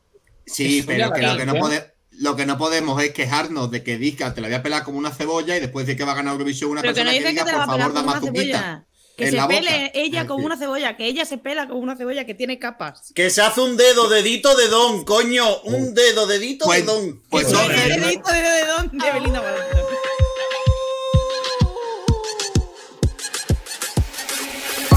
Sí, 0.46 0.78
Eso 0.78 0.86
pero 0.88 1.12
que 1.12 1.22
lo, 1.22 1.36
que 1.36 1.46
no 1.46 1.54
pode- 1.54 1.92
lo 2.10 2.36
que 2.36 2.46
no 2.46 2.58
podemos 2.58 3.02
es 3.02 3.12
quejarnos 3.12 3.70
de 3.70 3.82
que 3.82 3.96
Disca 3.96 4.34
te 4.34 4.40
la 4.40 4.48
voy 4.48 4.56
a 4.56 4.62
pelar 4.62 4.82
como 4.84 4.98
una 4.98 5.10
cebolla 5.12 5.56
y 5.56 5.60
después 5.60 5.86
de 5.86 5.96
que 5.96 6.04
va 6.04 6.12
a 6.12 6.16
ganar 6.16 6.32
Eurovisión 6.32 6.70
una 6.70 6.80
Pero 6.82 6.92
no 6.92 6.96
persona 6.96 7.12
que, 7.12 7.22
que 7.22 7.30
diga, 7.30 7.44
por 7.44 7.66
favor, 7.66 7.94
dame 7.94 8.12
cebolla. 8.20 8.86
Que 9.16 9.24
en 9.24 9.30
se 9.30 9.36
la 9.36 9.44
boca. 9.44 9.56
pele 9.58 9.92
ella 9.94 10.26
como 10.26 10.44
una 10.46 10.56
cebolla, 10.56 10.96
que 10.96 11.06
ella 11.06 11.24
se 11.26 11.36
pela 11.38 11.68
como 11.68 11.80
una 11.80 11.96
cebolla 11.96 12.24
que 12.24 12.34
tiene 12.34 12.58
capas. 12.58 13.12
Que 13.14 13.28
se 13.30 13.42
hace 13.42 13.60
un 13.60 13.76
dedo, 13.76 14.08
dedito 14.08 14.56
de 14.56 14.68
don, 14.68 15.04
coño. 15.04 15.60
Un 15.64 15.94
dedo, 15.94 16.26
dedito 16.26 16.64
Pues- 16.64 16.80
de 16.80 16.92
don. 16.92 17.22
pues 17.28 17.46
el 17.52 18.00
dedito 18.00 18.30
de 18.32 18.40
de 18.42 18.66
don 18.66 18.90
de 18.98 19.12
Belinda. 19.12 19.42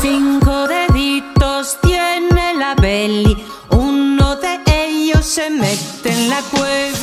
Cinco 0.02 0.68
deditos 0.68 1.78
tiene 1.82 2.54
la 2.56 2.76
belly, 2.76 3.36
uno 3.72 4.36
de 4.38 4.60
ellos 4.68 5.26
se 5.26 5.50
mete 5.50 6.12
en 6.12 6.30
la 6.30 6.42
cueva. 6.52 6.95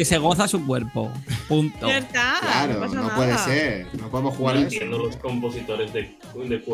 Que 0.00 0.04
se 0.06 0.16
goza 0.16 0.48
su 0.48 0.64
cuerpo. 0.64 1.12
Punto. 1.46 1.86
Ya 1.86 1.98
está. 1.98 2.36
Claro, 2.40 2.72
no, 2.72 2.80
pasa 2.80 2.94
no 2.94 3.02
nada. 3.02 3.16
puede 3.16 3.36
ser. 3.36 3.86
No 4.00 4.08
podemos 4.08 4.34
jugar 4.34 4.56
a 4.56 4.60
eso. 4.60 4.84
los 4.86 5.16
compositores 5.16 5.92
de, 5.92 6.00
de. 6.48 6.64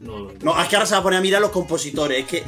No, 0.00 0.30
No, 0.42 0.62
es 0.62 0.68
que 0.68 0.76
ahora 0.76 0.86
se 0.86 0.94
va 0.94 1.00
a 1.00 1.02
poner 1.02 1.18
a 1.18 1.20
mirar 1.20 1.42
los 1.42 1.50
compositores. 1.50 2.20
Es 2.20 2.24
que. 2.24 2.42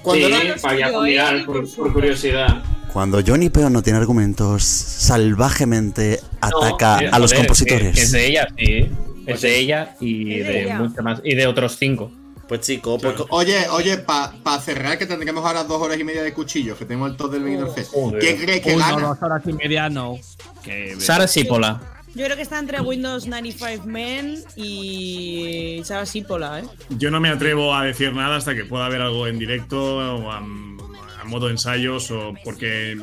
Cuando, 0.00 0.26
sí, 0.26 0.32
no- 0.32 0.54
para 0.62 1.00
mirar 1.02 1.36
eh, 1.36 1.42
por, 1.44 1.70
por 1.70 1.92
curiosidad. 1.92 2.62
cuando 2.94 3.20
Johnny 3.26 3.50
Peón 3.50 3.74
no 3.74 3.82
tiene 3.82 3.98
argumentos, 3.98 4.64
salvajemente 4.64 6.18
ataca 6.40 7.02
No, 7.02 7.12
a 7.12 7.18
los 7.18 7.34
compositores. 7.34 7.88
que- 7.88 7.94
que 7.94 8.00
es 8.02 8.12
de 8.12 8.26
ella, 8.26 8.48
sí. 8.56 8.90
Pues 9.26 9.36
Es 9.36 9.42
de 9.42 9.58
ella 9.58 9.96
y 10.00 10.32
Es 10.40 10.46
de 10.46 10.52
de, 10.54 10.62
ella. 10.62 10.78
mucho 10.78 11.02
más. 11.02 11.20
Y 11.22 11.34
de 11.34 11.46
otros 11.46 11.76
cinco. 11.78 12.10
Pues 12.48 12.60
chico, 12.60 12.96
pues, 12.98 13.14
co- 13.16 13.26
Oye, 13.30 13.68
oye, 13.70 13.98
para 13.98 14.60
cerrar, 14.60 14.96
que 14.98 15.06
tendremos 15.06 15.44
ahora 15.44 15.64
dos 15.64 15.82
horas 15.82 15.98
y 15.98 16.04
media 16.04 16.22
de 16.22 16.32
cuchillo, 16.32 16.76
que 16.78 16.84
tenemos 16.84 17.10
el 17.10 17.16
top 17.16 17.32
del 17.32 17.42
Benidorm 17.42 17.74
Fest. 17.74 17.92
¿Quién 18.20 18.36
crees 18.38 18.60
que 18.62 18.74
Uno, 18.74 18.84
gana? 18.86 19.08
dos 19.08 19.22
horas 19.22 19.42
y 19.46 19.52
media, 19.52 19.88
no. 19.88 20.16
Que 20.62 20.94
Sara 21.00 21.26
Sípola. 21.26 21.80
Yo 22.14 22.24
creo 22.24 22.36
que 22.36 22.42
está 22.42 22.58
entre 22.58 22.80
Windows 22.80 23.26
95 23.26 23.84
Men 23.86 24.42
y 24.56 25.82
Sara 25.84 26.06
Sípola, 26.06 26.60
¿eh? 26.60 26.64
Yo 26.90 27.10
no 27.10 27.20
me 27.20 27.28
atrevo 27.28 27.74
a 27.74 27.84
decir 27.84 28.12
nada 28.14 28.36
hasta 28.36 28.54
que 28.54 28.64
pueda 28.64 28.86
haber 28.86 29.02
algo 29.02 29.26
en 29.26 29.38
directo 29.38 29.96
o 29.98 30.30
a, 30.30 30.38
a 30.38 31.24
modo 31.24 31.50
ensayos 31.50 32.10
o 32.12 32.32
porque 32.44 32.96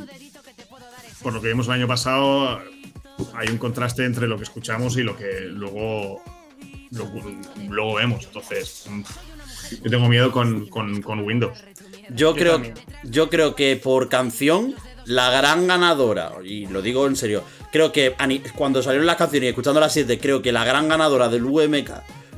por 1.21 1.33
lo 1.33 1.41
que 1.41 1.49
vimos 1.49 1.67
el 1.67 1.73
año 1.73 1.87
pasado 1.87 2.59
hay 3.35 3.49
un 3.49 3.57
contraste 3.57 4.03
entre 4.05 4.27
lo 4.27 4.37
que 4.37 4.43
escuchamos 4.43 4.97
y 4.97 5.03
lo 5.03 5.15
que 5.15 5.41
luego 5.41 6.23
luego 7.69 7.93
vemos. 7.95 8.25
Entonces 8.25 8.85
yo 9.81 9.89
tengo 9.89 10.07
miedo 10.09 10.31
con, 10.31 10.67
con- 10.67 11.01
con 11.01 11.19
Windows. 11.21 11.57
yo, 12.09 12.35
creo, 12.35 12.53
también. 12.53 12.73
yo 13.03 13.29
creo 13.29 13.55
que 13.55 13.75
por 13.81 14.09
canción, 14.09 14.75
la 15.05 15.29
gran 15.31 15.67
ganadora, 15.67 16.31
y 16.43 16.67
lo 16.67 16.81
digo 16.81 17.07
en 17.07 17.15
serio, 17.15 17.43
creo 17.71 17.91
que 17.91 18.15
cuando 18.55 18.81
salieron 18.83 19.05
las 19.05 19.15
canciones 19.17 19.47
y 19.47 19.49
escuchando 19.49 19.79
las 19.79 19.93
7, 19.93 20.19
creo 20.19 20.41
que 20.41 20.51
la 20.51 20.63
gran 20.65 20.87
ganadora 20.87 21.29
del 21.29 21.45
UMK 21.45 21.89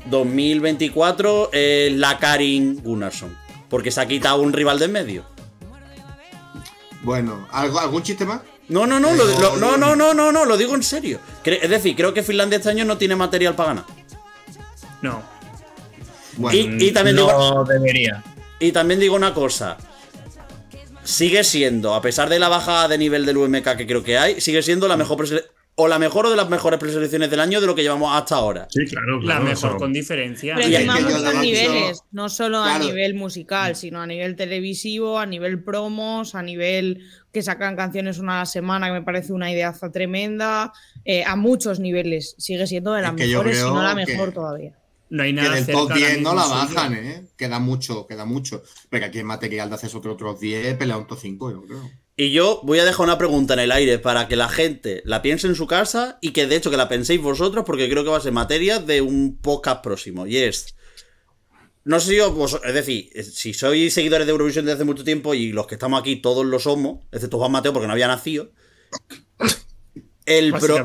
2024 0.07 1.49
es 1.51 1.91
la 1.93 2.17
Karin 2.19 2.81
Gunnarsson. 2.83 3.35
Porque 3.69 3.91
se 3.91 3.99
ha 4.01 4.07
quitado 4.07 4.41
un 4.41 4.53
rival 4.53 4.77
de 4.79 4.85
en 4.85 4.91
medio. 4.91 5.25
Bueno, 7.03 7.47
¿algo, 7.51 7.79
¿algún 7.79 8.03
chiste 8.03 8.25
más? 8.25 8.41
No, 8.67 8.87
no, 8.87 8.99
no, 8.99 9.13
lo- 9.13 9.25
lo- 9.25 9.57
no, 9.57 9.77
no, 9.77 9.95
no, 9.95 10.13
no, 10.13 10.31
no, 10.31 10.45
lo 10.45 10.57
digo 10.57 10.73
en 10.73 10.81
serio. 10.83 11.19
Es 11.43 11.69
decir, 11.69 11.95
creo 11.95 12.13
que 12.13 12.23
Finlandia 12.23 12.57
este 12.57 12.69
año 12.69 12.83
no 12.85 12.97
tiene 12.97 13.15
material 13.15 13.55
para 13.55 13.69
ganar. 13.69 13.85
No. 15.01 15.21
Bueno, 16.37 16.57
Y, 16.79 16.87
y 16.87 16.91
también 16.91 17.15
digo, 17.15 17.63
debería. 17.67 18.23
y 18.59 18.71
también 18.71 18.99
digo 18.99 19.15
una 19.15 19.33
cosa. 19.33 19.77
Sigue 21.03 21.43
siendo, 21.43 21.93
a 21.93 22.01
pesar 22.01 22.29
de 22.29 22.39
la 22.39 22.49
bajada 22.49 22.87
de 22.87 22.97
nivel 22.97 23.25
del 23.25 23.37
UMK 23.37 23.75
que 23.77 23.85
creo 23.85 24.03
que 24.03 24.17
hay, 24.17 24.41
sigue 24.41 24.63
siendo 24.63 24.87
la 24.87 24.97
mejor, 24.97 25.23
o 25.75 25.87
la 25.87 25.99
mejor 25.99 26.25
o 26.25 26.29
de 26.31 26.35
las 26.35 26.49
mejores 26.49 26.79
preselecciones 26.79 27.29
del 27.29 27.41
año 27.41 27.61
de 27.61 27.67
lo 27.67 27.75
que 27.75 27.83
llevamos 27.83 28.11
hasta 28.15 28.35
ahora. 28.35 28.67
Sí, 28.71 28.85
claro. 28.87 29.17
La 29.19 29.25
claro, 29.25 29.43
mejor 29.43 29.69
eso. 29.69 29.77
con 29.77 29.93
diferencia. 29.93 30.55
Pero 30.55 30.67
Y 30.67 30.75
encima 30.75 30.99
muchos 30.99 31.35
niveles, 31.41 31.99
no 32.11 32.27
solo 32.27 32.57
a 32.63 32.79
nivel 32.79 33.13
musical, 33.13 33.75
sino 33.75 34.01
a 34.01 34.07
nivel 34.07 34.35
televisivo, 34.35 35.19
a 35.19 35.27
nivel 35.27 35.63
promos, 35.63 36.33
a 36.33 36.41
nivel 36.41 37.03
que 37.31 37.43
sacan 37.43 37.75
canciones 37.75 38.17
una 38.17 38.37
a 38.37 38.39
la 38.39 38.45
semana, 38.47 38.87
que 38.87 38.93
me 38.93 39.01
parece 39.03 39.31
una 39.31 39.51
ideaza 39.51 39.91
tremenda, 39.91 40.73
eh, 41.03 41.23
a 41.23 41.35
muchos 41.35 41.79
niveles. 41.79 42.33
Sigue 42.39 42.65
siendo 42.65 42.93
de 42.93 43.03
las 43.03 43.11
Es 43.11 43.17
que 43.17 43.29
yo 43.29 43.39
mejores, 43.43 43.59
si 43.59 43.63
no 43.63 43.83
la 43.83 43.93
mejor 43.93 44.29
que- 44.29 44.35
todavía. 44.35 44.73
No 45.09 45.23
hay 45.23 45.29
Que 45.29 45.41
nada 45.41 45.55
del 45.55 45.65
cerca 45.65 45.79
top 45.81 45.91
ahora 45.91 46.07
10 46.07 46.21
no 46.21 46.33
la 46.35 46.43
suyo. 46.43 46.55
bajan, 46.55 46.93
¿eh? 46.95 47.27
Queda 47.37 47.59
mucho, 47.59 48.07
queda 48.07 48.25
mucho. 48.25 48.63
Pero 48.89 49.05
aquí 49.05 49.19
en 49.19 49.27
material 49.27 49.69
de 49.69 49.75
acceso 49.75 49.99
otro 49.99 50.13
otros 50.13 50.39
10, 50.39 50.77
pelea 50.77 50.97
un 50.97 51.07
top 51.07 51.19
5, 51.21 51.51
yo 51.51 51.61
creo. 51.63 51.91
Y 52.17 52.31
yo 52.31 52.61
voy 52.63 52.79
a 52.79 52.85
dejar 52.85 53.05
una 53.05 53.17
pregunta 53.17 53.53
en 53.55 53.59
el 53.59 53.71
aire 53.71 53.99
para 53.99 54.27
que 54.27 54.35
la 54.37 54.47
gente 54.49 55.01
la 55.05 55.21
piense 55.21 55.47
en 55.47 55.55
su 55.55 55.67
casa 55.67 56.17
y 56.21 56.31
que 56.31 56.47
de 56.47 56.55
hecho 56.55 56.71
que 56.71 56.77
la 56.77 56.87
penséis 56.89 57.21
vosotros 57.21 57.65
porque 57.65 57.89
creo 57.89 58.03
que 58.05 58.09
va 58.09 58.17
a 58.17 58.21
ser 58.21 58.31
materia 58.31 58.79
de 58.79 59.01
un 59.01 59.37
podcast 59.37 59.83
próximo. 59.83 60.25
Y 60.25 60.37
es... 60.37 60.75
No 61.83 61.99
sé 61.99 62.11
si 62.13 62.19
os, 62.21 62.33
vos- 62.33 62.59
es 62.63 62.73
decir, 62.73 63.09
si 63.21 63.53
sois 63.53 63.93
seguidores 63.93 64.25
de 64.25 64.31
Eurovisión 64.31 64.65
desde 64.65 64.75
hace 64.77 64.85
mucho 64.85 65.03
tiempo 65.03 65.35
y 65.35 65.51
los 65.51 65.67
que 65.67 65.75
estamos 65.75 65.99
aquí 65.99 66.15
todos 66.15 66.43
lo 66.45 66.57
somos, 66.59 67.05
excepto 67.11 67.37
Juan 67.37 67.51
Mateo 67.51 67.73
porque 67.73 67.85
no 67.87 67.93
había 67.93 68.07
nacido. 68.07 68.51
El 70.25 70.51
pro-. 70.53 70.83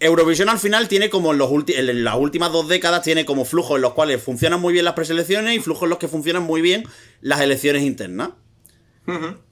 Eurovisión 0.00 0.48
al 0.48 0.58
final 0.58 0.88
tiene 0.88 1.10
como 1.10 1.32
en, 1.32 1.38
los 1.38 1.50
en 1.68 2.04
las 2.04 2.16
últimas 2.16 2.50
dos 2.52 2.66
décadas 2.68 3.02
tiene 3.02 3.24
como 3.26 3.44
flujos 3.44 3.76
en 3.76 3.82
los 3.82 3.92
cuales 3.92 4.22
funcionan 4.22 4.60
muy 4.60 4.72
bien 4.72 4.84
las 4.86 4.94
preselecciones 4.94 5.54
y 5.56 5.60
flujos 5.60 5.84
en 5.84 5.90
los 5.90 5.98
que 5.98 6.08
funcionan 6.08 6.42
muy 6.42 6.62
bien 6.62 6.84
las 7.20 7.40
elecciones 7.42 7.82
internas. 7.82 8.30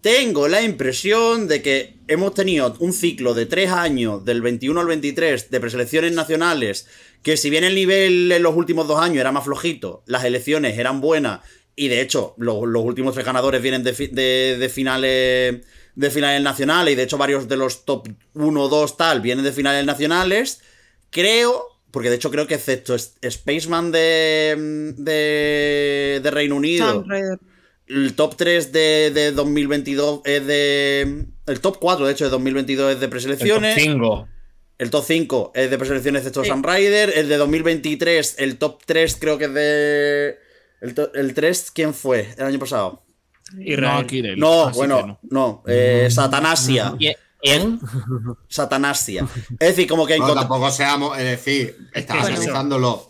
Tengo 0.02 0.46
la 0.46 0.62
impresión 0.62 1.48
de 1.48 1.62
que 1.62 1.96
hemos 2.06 2.32
tenido 2.34 2.76
un 2.78 2.92
ciclo 2.92 3.34
de 3.34 3.44
tres 3.46 3.70
años, 3.70 4.24
del 4.24 4.40
21 4.40 4.80
al 4.80 4.86
23, 4.86 5.50
de 5.50 5.60
preselecciones 5.60 6.12
nacionales, 6.12 6.86
que 7.22 7.36
si 7.36 7.50
bien 7.50 7.64
el 7.64 7.74
nivel 7.74 8.30
en 8.30 8.42
los 8.42 8.54
últimos 8.54 8.86
dos 8.86 9.00
años 9.00 9.18
era 9.18 9.32
más 9.32 9.44
flojito, 9.44 10.02
las 10.06 10.24
elecciones 10.24 10.78
eran 10.78 11.00
buenas, 11.00 11.40
y 11.74 11.88
de 11.88 12.00
hecho 12.02 12.34
los, 12.38 12.66
los 12.68 12.84
últimos 12.84 13.14
tres 13.14 13.26
ganadores 13.26 13.60
vienen 13.60 13.82
de, 13.82 13.92
fi- 13.94 14.06
de- 14.08 14.56
de 14.58 14.68
finales 14.68 15.60
de 15.98 16.10
finales 16.10 16.42
nacionales, 16.42 16.92
y 16.92 16.96
de 16.96 17.02
hecho 17.02 17.18
varios 17.18 17.48
de 17.48 17.56
los 17.56 17.84
top 17.84 18.08
1 18.34 18.62
o 18.62 18.68
2 18.68 18.96
tal 18.96 19.20
vienen 19.20 19.44
de 19.44 19.50
finales 19.52 19.84
nacionales, 19.84 20.60
creo, 21.10 21.64
porque 21.90 22.08
de 22.08 22.16
hecho 22.16 22.30
creo 22.30 22.46
que 22.46 22.54
excepto 22.54 22.96
Spaceman 22.98 23.90
de, 23.90 24.94
de, 24.96 26.20
de 26.22 26.30
Reino 26.30 26.56
Unido... 26.56 27.04
El 27.88 28.14
top 28.14 28.36
3 28.36 28.70
de, 28.70 29.10
de 29.14 29.32
2022 29.32 30.20
es 30.26 30.46
de. 30.46 31.24
El 31.46 31.60
top 31.60 31.78
4, 31.80 32.04
de 32.04 32.12
hecho, 32.12 32.24
de 32.24 32.30
2022 32.32 32.92
es 32.92 33.00
de 33.00 33.08
preselecciones. 33.08 33.82
5. 33.82 34.28
El 34.76 34.90
top 34.90 35.04
5 35.06 35.52
es 35.54 35.70
de 35.70 35.78
preselecciones 35.78 36.20
excepto 36.20 36.42
Sí. 36.44 36.50
Sam 36.50 36.62
Ryder. 36.62 37.14
El 37.16 37.30
de 37.30 37.38
2023, 37.38 38.34
el 38.40 38.58
top 38.58 38.82
3 38.84 39.16
creo 39.18 39.38
que 39.38 39.46
es 39.46 39.54
de. 39.54 40.38
El, 40.82 40.92
to- 40.92 41.14
el 41.14 41.32
3, 41.32 41.70
¿quién 41.74 41.94
fue? 41.94 42.28
El 42.36 42.44
año 42.44 42.58
pasado. 42.58 43.02
Israel. 43.58 44.00
No, 44.02 44.06
Kirel, 44.06 44.38
No, 44.38 44.64
así 44.66 44.76
bueno, 44.76 45.06
no. 45.06 45.18
no. 45.30 45.62
eh, 45.66 46.08
Satanasia. 46.10 46.94
¿Quién? 47.40 47.78
Satanasia. 48.48 49.26
Es 49.60 49.68
decir, 49.68 49.88
como 49.88 50.06
que 50.06 50.14
hay 50.14 50.20
No, 50.20 50.34
tampoco 50.34 50.70
seamos, 50.70 51.16
es 51.18 51.24
decir, 51.24 51.76
estás 51.94 52.20
Bueno. 52.20 52.36
analizándolo. 52.36 53.08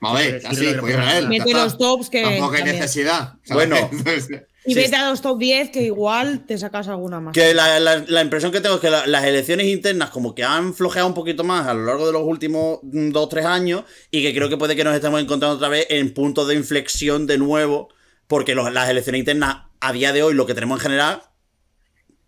a 0.00 0.12
ver, 0.14 0.40
Sí, 0.40 0.46
así, 0.46 0.56
sí, 0.66 0.74
pues 0.80 0.92
Israel. 0.94 1.28
Mete 1.28 1.52
los 1.52 1.78
tops 1.78 2.10
que 2.10 2.22
Tampoco 2.22 2.54
hay 2.54 2.64
necesidad. 2.64 3.34
¿sabes? 3.44 3.68
Bueno. 3.68 3.90
Y 4.64 4.74
Sí. 4.74 4.78
vete 4.78 4.94
a 4.94 5.10
los 5.10 5.20
top 5.22 5.40
10 5.40 5.70
que 5.70 5.82
igual 5.82 6.46
te 6.46 6.56
sacas 6.56 6.86
alguna 6.86 7.18
más. 7.18 7.34
Que 7.34 7.52
la, 7.52 7.80
la- 7.80 8.04
la 8.06 8.20
impresión 8.22 8.52
que 8.52 8.60
tengo 8.60 8.76
es 8.76 8.80
que 8.80 8.90
la- 8.90 9.08
las 9.08 9.24
elecciones 9.24 9.66
internas 9.66 10.10
como 10.10 10.36
que 10.36 10.44
han 10.44 10.72
flojeado 10.72 11.08
un 11.08 11.14
poquito 11.14 11.42
más 11.42 11.66
a 11.66 11.74
lo 11.74 11.84
largo 11.84 12.06
de 12.06 12.12
los 12.12 12.22
últimos 12.22 12.78
2-3 12.84 13.44
años 13.44 13.82
y 14.12 14.22
que 14.22 14.32
creo 14.32 14.48
que 14.48 14.56
puede 14.56 14.76
que 14.76 14.84
nos 14.84 14.94
estemos 14.94 15.20
encontrando 15.20 15.56
otra 15.56 15.66
vez 15.68 15.88
en 15.90 16.14
puntos 16.14 16.46
de 16.46 16.54
inflexión 16.54 17.26
de 17.26 17.38
nuevo 17.38 17.88
porque 18.32 18.54
los- 18.54 18.72
las 18.72 18.88
elecciones 18.88 19.18
internas 19.18 19.56
a 19.78 19.92
día 19.92 20.10
de 20.14 20.22
hoy, 20.22 20.32
lo 20.32 20.46
que 20.46 20.54
tenemos 20.54 20.78
en 20.78 20.82
general, 20.84 21.22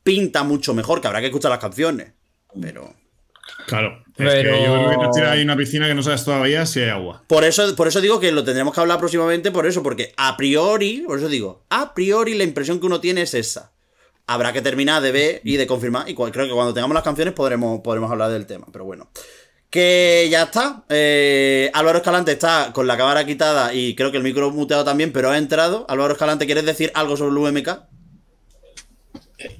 pinta 0.02 0.42
mucho 0.42 0.74
mejor, 0.74 1.00
que 1.00 1.06
habrá 1.06 1.20
que 1.20 1.26
escuchar 1.28 1.50
las 1.50 1.60
canciones. 1.60 2.12
Pero... 2.60 2.92
Claro. 3.66 4.02
Es 4.08 4.12
Pero- 4.16 4.52
que 4.52 4.62
yo 4.64 4.74
creo 4.86 4.90
que 5.00 5.06
te 5.06 5.10
tira 5.14 5.32
ahí 5.32 5.42
una 5.42 5.56
piscina 5.56 5.86
que 5.88 5.94
no 5.94 6.02
sabes 6.02 6.22
todavía 6.26 6.66
si 6.66 6.80
hay 6.80 6.90
agua. 6.90 7.22
Por 7.26 7.42
eso, 7.44 7.74
por 7.74 7.88
eso 7.88 8.02
digo 8.02 8.20
que 8.20 8.32
lo 8.32 8.44
tendremos 8.44 8.74
que 8.74 8.80
hablar 8.80 8.98
próximamente, 8.98 9.50
por 9.50 9.66
eso, 9.66 9.82
porque 9.82 10.12
a 10.18 10.36
priori, 10.36 11.04
por 11.06 11.18
eso 11.18 11.28
digo, 11.28 11.64
a 11.70 11.94
priori 11.94 12.34
la 12.34 12.44
impresión 12.44 12.78
que 12.80 12.86
uno 12.86 13.00
tiene 13.00 13.22
es 13.22 13.32
esa. 13.32 13.72
Habrá 14.26 14.52
que 14.52 14.60
terminar 14.60 15.00
de 15.02 15.10
ver 15.10 15.40
y 15.42 15.56
de 15.56 15.66
confirmar, 15.66 16.06
y 16.08 16.14
creo 16.14 16.30
que 16.46 16.52
cuando 16.52 16.74
tengamos 16.74 16.94
las 16.94 17.02
canciones 17.04 17.32
podremos, 17.32 17.80
podremos 17.80 18.10
hablar 18.10 18.30
del 18.30 18.44
tema, 18.46 18.66
pero 18.70 18.84
bueno. 18.84 19.10
Que 19.74 20.28
ya 20.30 20.44
está. 20.44 20.84
Eh, 20.88 21.68
Álvaro 21.74 21.98
Escalante 21.98 22.30
está 22.30 22.70
con 22.72 22.86
la 22.86 22.96
cámara 22.96 23.26
quitada 23.26 23.74
y 23.74 23.96
creo 23.96 24.12
que 24.12 24.18
el 24.18 24.22
micro 24.22 24.52
muteado 24.52 24.84
también, 24.84 25.10
pero 25.10 25.30
ha 25.30 25.36
entrado. 25.36 25.84
Álvaro 25.88 26.12
Escalante, 26.12 26.46
¿quieres 26.46 26.64
decir 26.64 26.92
algo 26.94 27.16
sobre 27.16 27.32
el 27.32 27.38
UMK? 27.38 27.68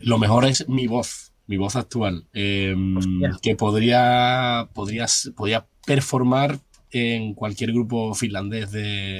Lo 0.02 0.18
mejor 0.18 0.44
es 0.44 0.68
mi 0.68 0.86
voz, 0.86 1.32
mi 1.48 1.56
voz 1.56 1.74
actual, 1.74 2.28
eh, 2.32 2.76
que 3.42 3.56
podría, 3.56 4.68
podría, 4.72 5.06
podría 5.34 5.66
performar 5.84 6.60
en 6.92 7.34
cualquier 7.34 7.72
grupo 7.72 8.14
finlandés 8.14 8.70
de, 8.70 9.18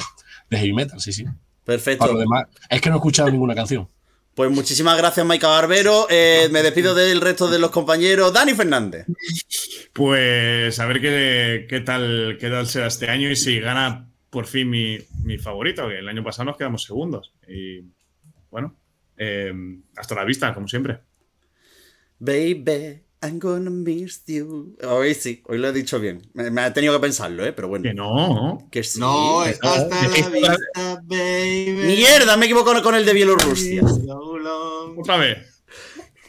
de 0.48 0.56
heavy 0.56 0.74
metal, 0.74 1.00
sí, 1.00 1.12
sí. 1.12 1.24
Perfecto. 1.64 2.04
Para 2.04 2.12
lo 2.12 2.20
demás, 2.20 2.44
es 2.70 2.80
que 2.80 2.88
no 2.88 2.94
he 2.94 2.98
escuchado 2.98 3.32
ninguna 3.32 3.56
canción. 3.56 3.88
Pues 4.34 4.50
muchísimas 4.50 4.98
gracias, 4.98 5.24
Maika 5.24 5.46
Barbero. 5.46 6.06
Eh, 6.10 6.48
me 6.50 6.62
despido 6.62 6.94
del 6.94 7.20
resto 7.20 7.48
de 7.48 7.60
los 7.60 7.70
compañeros. 7.70 8.32
Dani 8.32 8.54
Fernández. 8.54 9.06
Pues 9.92 10.78
a 10.80 10.86
ver 10.86 11.00
qué, 11.00 11.66
qué 11.68 11.80
tal, 11.80 12.36
qué 12.40 12.50
tal 12.50 12.66
será 12.66 12.88
este 12.88 13.08
año 13.08 13.30
y 13.30 13.36
si 13.36 13.60
gana 13.60 14.10
por 14.30 14.46
fin 14.46 14.68
mi, 14.68 14.98
mi 15.22 15.38
favorito, 15.38 15.88
que 15.88 16.00
el 16.00 16.08
año 16.08 16.24
pasado 16.24 16.46
nos 16.46 16.56
quedamos 16.56 16.82
segundos. 16.82 17.32
Y 17.46 17.82
bueno, 18.50 18.76
eh, 19.16 19.52
hasta 19.96 20.16
la 20.16 20.24
vista, 20.24 20.52
como 20.52 20.66
siempre. 20.66 20.98
Baby, 22.18 23.03
I'm 23.24 23.38
gonna 23.38 23.70
miss 23.70 24.22
you. 24.26 24.76
Hoy 24.86 25.14
sí, 25.14 25.42
hoy 25.46 25.56
lo 25.56 25.68
he 25.68 25.72
dicho 25.72 25.98
bien. 25.98 26.20
Me, 26.34 26.50
me 26.50 26.60
ha 26.60 26.74
tenido 26.74 26.92
que 26.92 27.00
pensarlo, 27.00 27.42
¿eh? 27.42 27.54
Pero 27.54 27.68
bueno. 27.68 27.84
Que 27.84 27.94
no. 27.94 28.68
Que 28.70 28.82
sí. 28.84 29.00
No, 29.00 29.42
es 29.46 29.58
hasta 29.62 30.08
la 30.08 30.08
vista, 30.30 30.56
baby. 31.04 31.84
Mierda, 31.86 32.36
me 32.36 32.44
equivoco 32.44 32.82
con 32.82 32.94
el 32.94 33.06
de 33.06 33.14
Bielorrusia. 33.14 33.82
Otra 33.82 35.16
vez. 35.16 35.64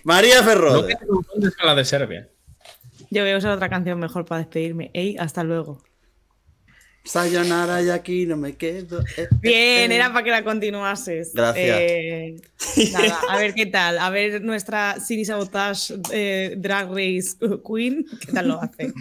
María 0.06 0.42
No 0.42 0.88
confundes 1.08 1.56
con 1.58 1.66
la 1.66 1.76
de 1.76 1.84
Serbia. 1.84 2.30
Yo 3.10 3.24
voy 3.24 3.32
a 3.32 3.38
usar 3.38 3.52
otra 3.52 3.70
canción 3.70 4.00
mejor 4.00 4.24
para 4.24 4.40
despedirme. 4.40 4.92
Ey, 4.94 5.18
hasta 5.18 5.44
luego. 5.44 5.84
Sayonara 7.06 7.82
y 7.84 7.90
aquí 7.90 8.26
no 8.26 8.36
me 8.36 8.56
quedo. 8.56 9.00
Eh, 9.02 9.06
eh, 9.18 9.28
Bien, 9.42 9.92
eh. 9.92 9.96
era 9.96 10.12
para 10.12 10.24
que 10.26 10.32
la 10.32 10.44
continuases. 10.44 11.32
Gracias. 11.34 11.78
Eh, 11.80 12.36
nada, 12.92 13.20
a 13.30 13.38
ver 13.38 13.54
qué 13.54 13.68
tal. 13.68 14.00
A 14.00 14.10
ver 14.10 14.42
nuestra 14.44 15.00
Cine 15.00 15.24
Sabotage 15.24 15.94
Drag 16.58 16.90
Race 16.90 17.38
Queen, 17.66 18.06
¿qué 18.26 18.32
tal 18.34 18.48
lo 18.50 18.62
hace? 18.62 18.92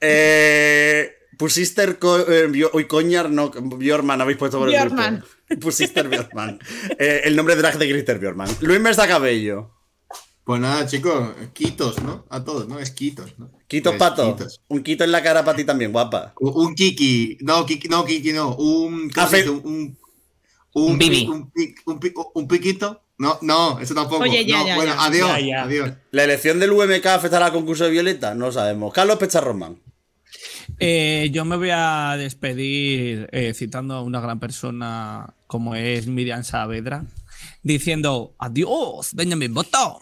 Pusiste 1.38 1.84
el 1.84 1.98
co- 2.00 2.26
uy, 2.72 2.84
Coñar, 2.86 3.30
no, 3.30 3.50
Bjorman, 3.50 4.20
habéis 4.20 4.38
puesto 4.38 4.58
por 4.58 4.68
el 4.68 4.74
Bjorman. 4.74 5.22
grupo. 5.46 5.60
Pusiste 5.60 6.02
Bjorman. 6.02 6.58
Eh, 6.98 7.20
el 7.24 7.36
nombre 7.36 7.54
drag 7.54 7.78
de 7.78 7.86
Grister 7.86 8.18
Bjorman. 8.18 8.48
Luis 8.60 8.80
Mesa 8.80 9.06
Cabello. 9.06 9.70
Pues 10.48 10.62
nada, 10.62 10.86
chicos, 10.86 11.28
quitos, 11.52 12.02
¿no? 12.02 12.24
A 12.30 12.42
todos, 12.42 12.66
¿no? 12.66 12.78
Es 12.78 12.90
quitos, 12.90 13.38
¿no? 13.38 13.50
Quitos 13.66 13.92
Pues, 13.96 13.98
pato. 13.98 14.34
quitos. 14.34 14.62
Un 14.68 14.82
quito 14.82 15.04
en 15.04 15.12
la 15.12 15.22
cara 15.22 15.44
para 15.44 15.54
ti 15.54 15.64
también, 15.64 15.92
guapa. 15.92 16.32
Un, 16.40 16.68
un 16.68 16.74
kiki. 16.74 17.36
No, 17.42 17.66
kiki, 17.66 17.86
no, 17.88 18.02
kiki, 18.06 18.32
no. 18.32 18.54
Un. 18.56 19.10
¿cómo 19.10 19.26
Afe- 19.26 19.36
dice? 19.42 19.50
Un. 19.50 19.98
Un, 20.72 20.92
Un 20.92 20.98
bibi. 20.98 21.26
Un, 21.28 21.50
pi- 21.50 21.74
un, 21.84 22.00
pi- 22.00 22.14
un 22.32 22.48
piquito. 22.48 23.02
No, 23.18 23.36
no, 23.42 23.78
eso 23.78 23.94
tampoco. 23.94 24.22
Oye, 24.22 24.46
ya, 24.46 24.60
No, 24.60 24.66
ya, 24.68 24.74
bueno, 24.76 24.94
ya. 24.94 25.04
adiós. 25.04 25.28
Ya, 25.28 25.40
ya. 25.40 25.62
Adiós. 25.64 25.90
¿La 26.12 26.24
elección 26.24 26.58
del 26.58 26.72
UMK 26.72 27.04
afectará 27.04 27.44
al 27.44 27.52
concurso 27.52 27.84
de 27.84 27.90
Violeta? 27.90 28.34
No 28.34 28.46
lo 28.46 28.52
sabemos. 28.52 28.90
Carlos 28.94 29.18
Pecharromán. 29.18 29.82
Eh, 30.78 31.28
yo 31.30 31.44
me 31.44 31.56
voy 31.58 31.70
a 31.74 32.14
despedir 32.16 33.28
eh, 33.32 33.52
citando 33.52 33.96
a 33.96 34.02
una 34.02 34.20
gran 34.22 34.40
persona 34.40 35.34
como 35.46 35.74
es 35.74 36.06
Miriam 36.06 36.42
Saavedra, 36.42 37.04
diciendo 37.62 38.34
adiós, 38.38 39.10
Benjamin 39.12 39.52
Button. 39.52 39.92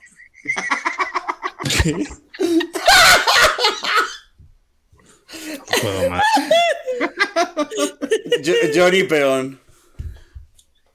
No 5.59 5.65
puedo 5.83 6.11
más. 6.11 6.23
Jo- 8.45 8.53
Johnny 8.75 9.03
Peón. 9.05 9.61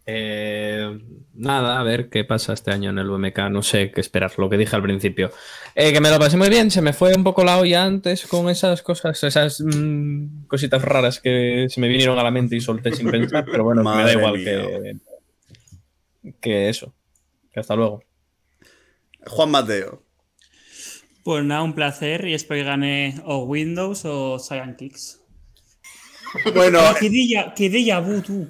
Eh, 0.06 1.00
nada, 1.34 1.80
a 1.80 1.84
ver 1.84 2.10
qué 2.10 2.24
pasa 2.26 2.54
este 2.54 2.72
año 2.72 2.90
en 2.90 2.98
el 3.00 3.10
UMK. 3.10 3.38
No 3.50 3.62
sé 3.62 3.92
qué 3.92 4.02
esperar, 4.02 4.32
lo 4.38 4.50
que 4.50 4.58
dije 4.58 4.76
al 4.76 4.82
principio. 4.82 5.32
Eh, 5.76 5.94
que 5.94 6.02
me 6.02 6.10
lo 6.10 6.20
pasé 6.20 6.38
muy 6.38 6.50
bien, 6.50 6.72
se 6.72 6.82
me 6.82 6.92
fue 6.94 7.14
un 7.16 7.24
poco 7.24 7.44
la 7.44 7.58
olla 7.60 7.84
antes 7.86 8.26
con 8.28 8.50
esas 8.50 8.82
cosas, 8.82 9.24
esas 9.24 9.62
mm, 9.62 10.46
cositas 10.48 10.82
raras 10.82 11.20
que 11.20 11.68
se 11.70 11.80
me 11.80 11.88
vinieron 11.88 12.18
a 12.20 12.24
la 12.24 12.32
mente 12.32 12.56
y 12.56 12.62
solté 12.62 12.92
sin 12.94 13.10
pensar, 13.12 13.46
pero 13.50 13.64
bueno, 13.64 13.84
me 13.84 14.04
da 14.04 14.12
igual 14.14 14.36
que, 14.44 14.96
que 16.42 16.70
eso. 16.70 16.94
Que 17.54 17.60
hasta 17.60 17.76
luego. 17.76 18.04
Juan 19.28 19.52
Mateo. 19.52 20.04
Pues 21.24 21.44
nada, 21.44 21.62
un 21.62 21.76
placer 21.76 22.28
y 22.28 22.34
espero 22.34 22.62
que 22.62 22.66
gane 22.66 23.22
o 23.26 23.44
Windows 23.44 24.06
o 24.06 24.40
Cyan 24.40 24.76
Kicks. 24.76 25.22
Bueno. 26.54 26.80
¿Qué 27.00 27.10
déjà, 27.10 27.54
qué 27.54 27.70
déjà 27.70 28.00
vu 28.00 28.22
tú? 28.22 28.50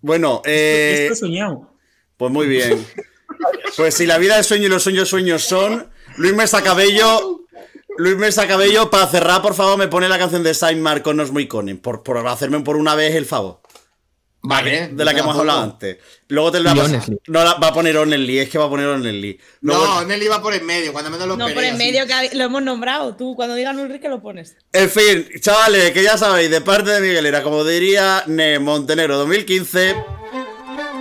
Bueno, 0.00 0.40
eh. 0.44 1.00
Esto 1.02 1.12
he 1.14 1.16
soñado. 1.16 1.74
Pues 2.16 2.32
muy 2.32 2.46
bien. 2.46 2.84
Pues 3.76 3.94
si 3.94 4.06
la 4.06 4.18
vida 4.18 4.38
es 4.38 4.46
sueño 4.46 4.66
y 4.66 4.68
los 4.68 4.82
sueños 4.82 5.08
sueños 5.08 5.42
son, 5.42 5.90
Luis 6.16 6.34
Mesa 6.34 6.62
Cabello, 6.62 7.46
Luis 7.96 8.16
Mesa 8.16 8.46
Cabello, 8.48 8.90
para 8.90 9.06
cerrar, 9.06 9.42
por 9.42 9.54
favor, 9.54 9.78
me 9.78 9.88
pone 9.88 10.08
la 10.08 10.18
canción 10.18 10.42
de 10.42 10.54
Saint 10.54 10.80
Marco 10.80 11.14
No 11.14 11.22
es 11.22 11.30
muy 11.30 11.46
conen, 11.46 11.78
por, 11.78 12.02
por 12.02 12.18
hacerme 12.26 12.60
por 12.60 12.76
una 12.76 12.94
vez 12.94 13.14
el 13.14 13.26
favor. 13.26 13.60
Vale. 14.48 14.88
De 14.92 15.04
la 15.04 15.12
que 15.14 15.20
hemos 15.20 15.36
hablado 15.38 15.60
antes. 15.62 15.98
Luego 16.28 16.52
te 16.52 16.60
la 16.60 16.72
Honestly. 16.72 17.18
No, 17.26 17.44
la- 17.44 17.54
va 17.54 17.68
a 17.68 17.72
poner 17.74 17.96
Only, 17.96 18.38
es 18.38 18.48
que 18.48 18.56
va 18.58 18.64
a 18.64 18.68
poner. 18.68 18.86
Luego- 18.86 19.38
No, 19.60 20.04
Nelly 20.04 20.26
va 20.28 20.40
por 20.40 20.54
en 20.54 20.64
medio, 20.64 20.92
cuando 20.92 21.10
menos 21.10 21.28
lo 21.28 21.36
No, 21.36 21.48
por 21.52 21.62
en 21.62 21.74
así. 21.74 21.78
medio 21.84 22.06
que 22.06 22.34
lo 22.36 22.44
hemos 22.44 22.62
nombrado. 22.62 23.14
Tú, 23.14 23.34
cuando 23.36 23.54
digan 23.54 23.78
Ulrike, 23.78 24.08
lo 24.08 24.20
pones. 24.22 24.56
En 24.72 24.88
fin, 24.88 25.28
chavales, 25.40 25.90
que 25.92 26.02
ya 26.02 26.16
sabéis, 26.16 26.50
de 26.50 26.60
parte 26.62 26.90
de 26.90 27.00
Miguelera, 27.00 27.42
como 27.42 27.62
diría 27.64 28.24
Ne 28.26 28.58
Montenegro 28.58 29.18
2015. 29.18 29.94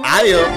Adiós. 0.04 0.48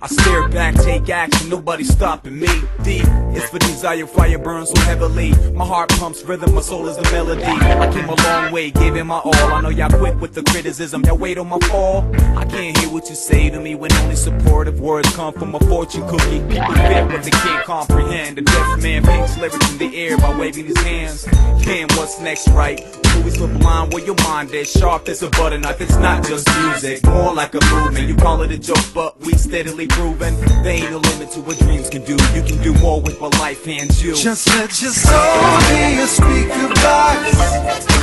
I 0.00 0.06
stare 0.06 0.48
back, 0.48 0.76
take 0.76 1.08
action, 1.08 1.48
nobody's 1.48 1.90
stopping 1.90 2.38
me. 2.38 2.46
Deep 2.84 3.04
is 3.34 3.50
for 3.50 3.58
desire, 3.58 4.06
fire 4.06 4.38
burns 4.38 4.70
so 4.70 4.80
heavily. 4.82 5.32
My 5.52 5.64
heart 5.66 5.88
pumps 5.90 6.22
rhythm, 6.22 6.54
my 6.54 6.60
soul 6.60 6.86
is 6.86 6.96
the 6.96 7.02
melody. 7.10 7.42
I 7.42 7.92
came 7.92 8.08
a 8.08 8.14
long 8.14 8.52
way, 8.52 8.70
gave 8.70 8.94
it 8.94 9.02
my 9.02 9.18
all. 9.18 9.34
I 9.34 9.60
know 9.60 9.70
y'all 9.70 9.90
quick 9.90 10.20
with 10.20 10.34
the 10.34 10.44
criticism, 10.44 11.02
y'all 11.04 11.18
wait 11.18 11.36
on 11.36 11.48
my 11.48 11.58
fall. 11.66 12.08
I 12.36 12.44
can't 12.44 12.78
hear 12.78 12.88
what 12.90 13.08
you 13.08 13.16
say 13.16 13.50
to 13.50 13.58
me 13.58 13.74
when 13.74 13.92
only 13.94 14.14
supportive 14.14 14.78
words 14.78 15.12
come 15.16 15.34
from 15.34 15.56
a 15.56 15.60
fortune 15.60 16.06
cookie. 16.06 16.46
People 16.48 16.74
fit 16.74 17.06
what 17.06 17.22
they 17.24 17.30
can't 17.30 17.64
comprehend. 17.64 18.38
A 18.38 18.42
deaf 18.42 18.80
man 18.80 19.02
paints 19.02 19.36
lyrics 19.36 19.72
in 19.72 19.78
the 19.78 19.96
air 19.96 20.16
by 20.16 20.38
waving 20.38 20.66
his 20.66 20.78
hands. 20.78 21.24
Damn, 21.64 21.88
what's 21.96 22.20
next, 22.20 22.46
right? 22.50 22.80
Always 23.16 23.36
a 23.38 23.46
line 23.48 23.90
where 23.90 24.04
your 24.04 24.14
mind 24.22 24.52
is 24.54 24.70
sharp 24.70 25.08
as 25.08 25.24
a 25.24 25.30
butter 25.30 25.58
knife. 25.58 25.80
It's 25.80 25.96
not 25.96 26.24
just 26.24 26.48
music, 26.60 27.04
more 27.04 27.34
like 27.34 27.52
a 27.54 27.64
movement. 27.74 28.08
You 28.08 28.14
call 28.14 28.42
it 28.42 28.52
a 28.52 28.58
joke, 28.58 28.84
but 28.94 29.18
we 29.20 29.32
steadily 29.32 29.87
there 29.88 30.72
ain't 30.72 30.90
no 30.90 30.98
limit 30.98 31.30
to 31.32 31.40
what 31.40 31.58
dreams 31.58 31.88
can 31.88 32.04
do. 32.04 32.12
You 32.34 32.42
can 32.42 32.62
do 32.62 32.74
more 32.80 33.00
with 33.00 33.20
what 33.20 33.38
life 33.38 33.64
hands 33.64 34.02
you. 34.02 34.14
Just 34.14 34.48
let 34.48 34.80
your 34.82 34.92
soul 34.92 35.58
be 35.68 36.00
a 36.00 36.06
speaker 36.06 36.68
box. 36.82 37.98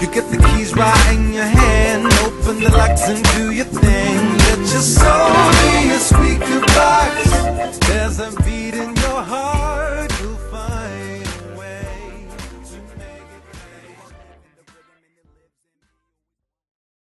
You 0.00 0.08
get 0.12 0.30
the 0.30 0.36
keys 0.36 0.74
right 0.74 1.14
in 1.14 1.32
your 1.32 1.44
hand. 1.44 2.06
Open 2.24 2.60
the 2.60 2.70
locks 2.70 3.08
and 3.08 3.22
do 3.36 3.50
your 3.50 3.64
thing. 3.64 4.16
Let 4.38 4.58
your 4.58 4.86
soul 4.96 5.50
be 5.62 5.90
a 5.90 5.98
speaker 5.98 6.60
box. 6.74 7.78
There's 7.86 8.18
a 8.20 8.30
beat 8.42 8.74
in 8.74 8.94
your 8.96 9.22
heart. 9.22 9.65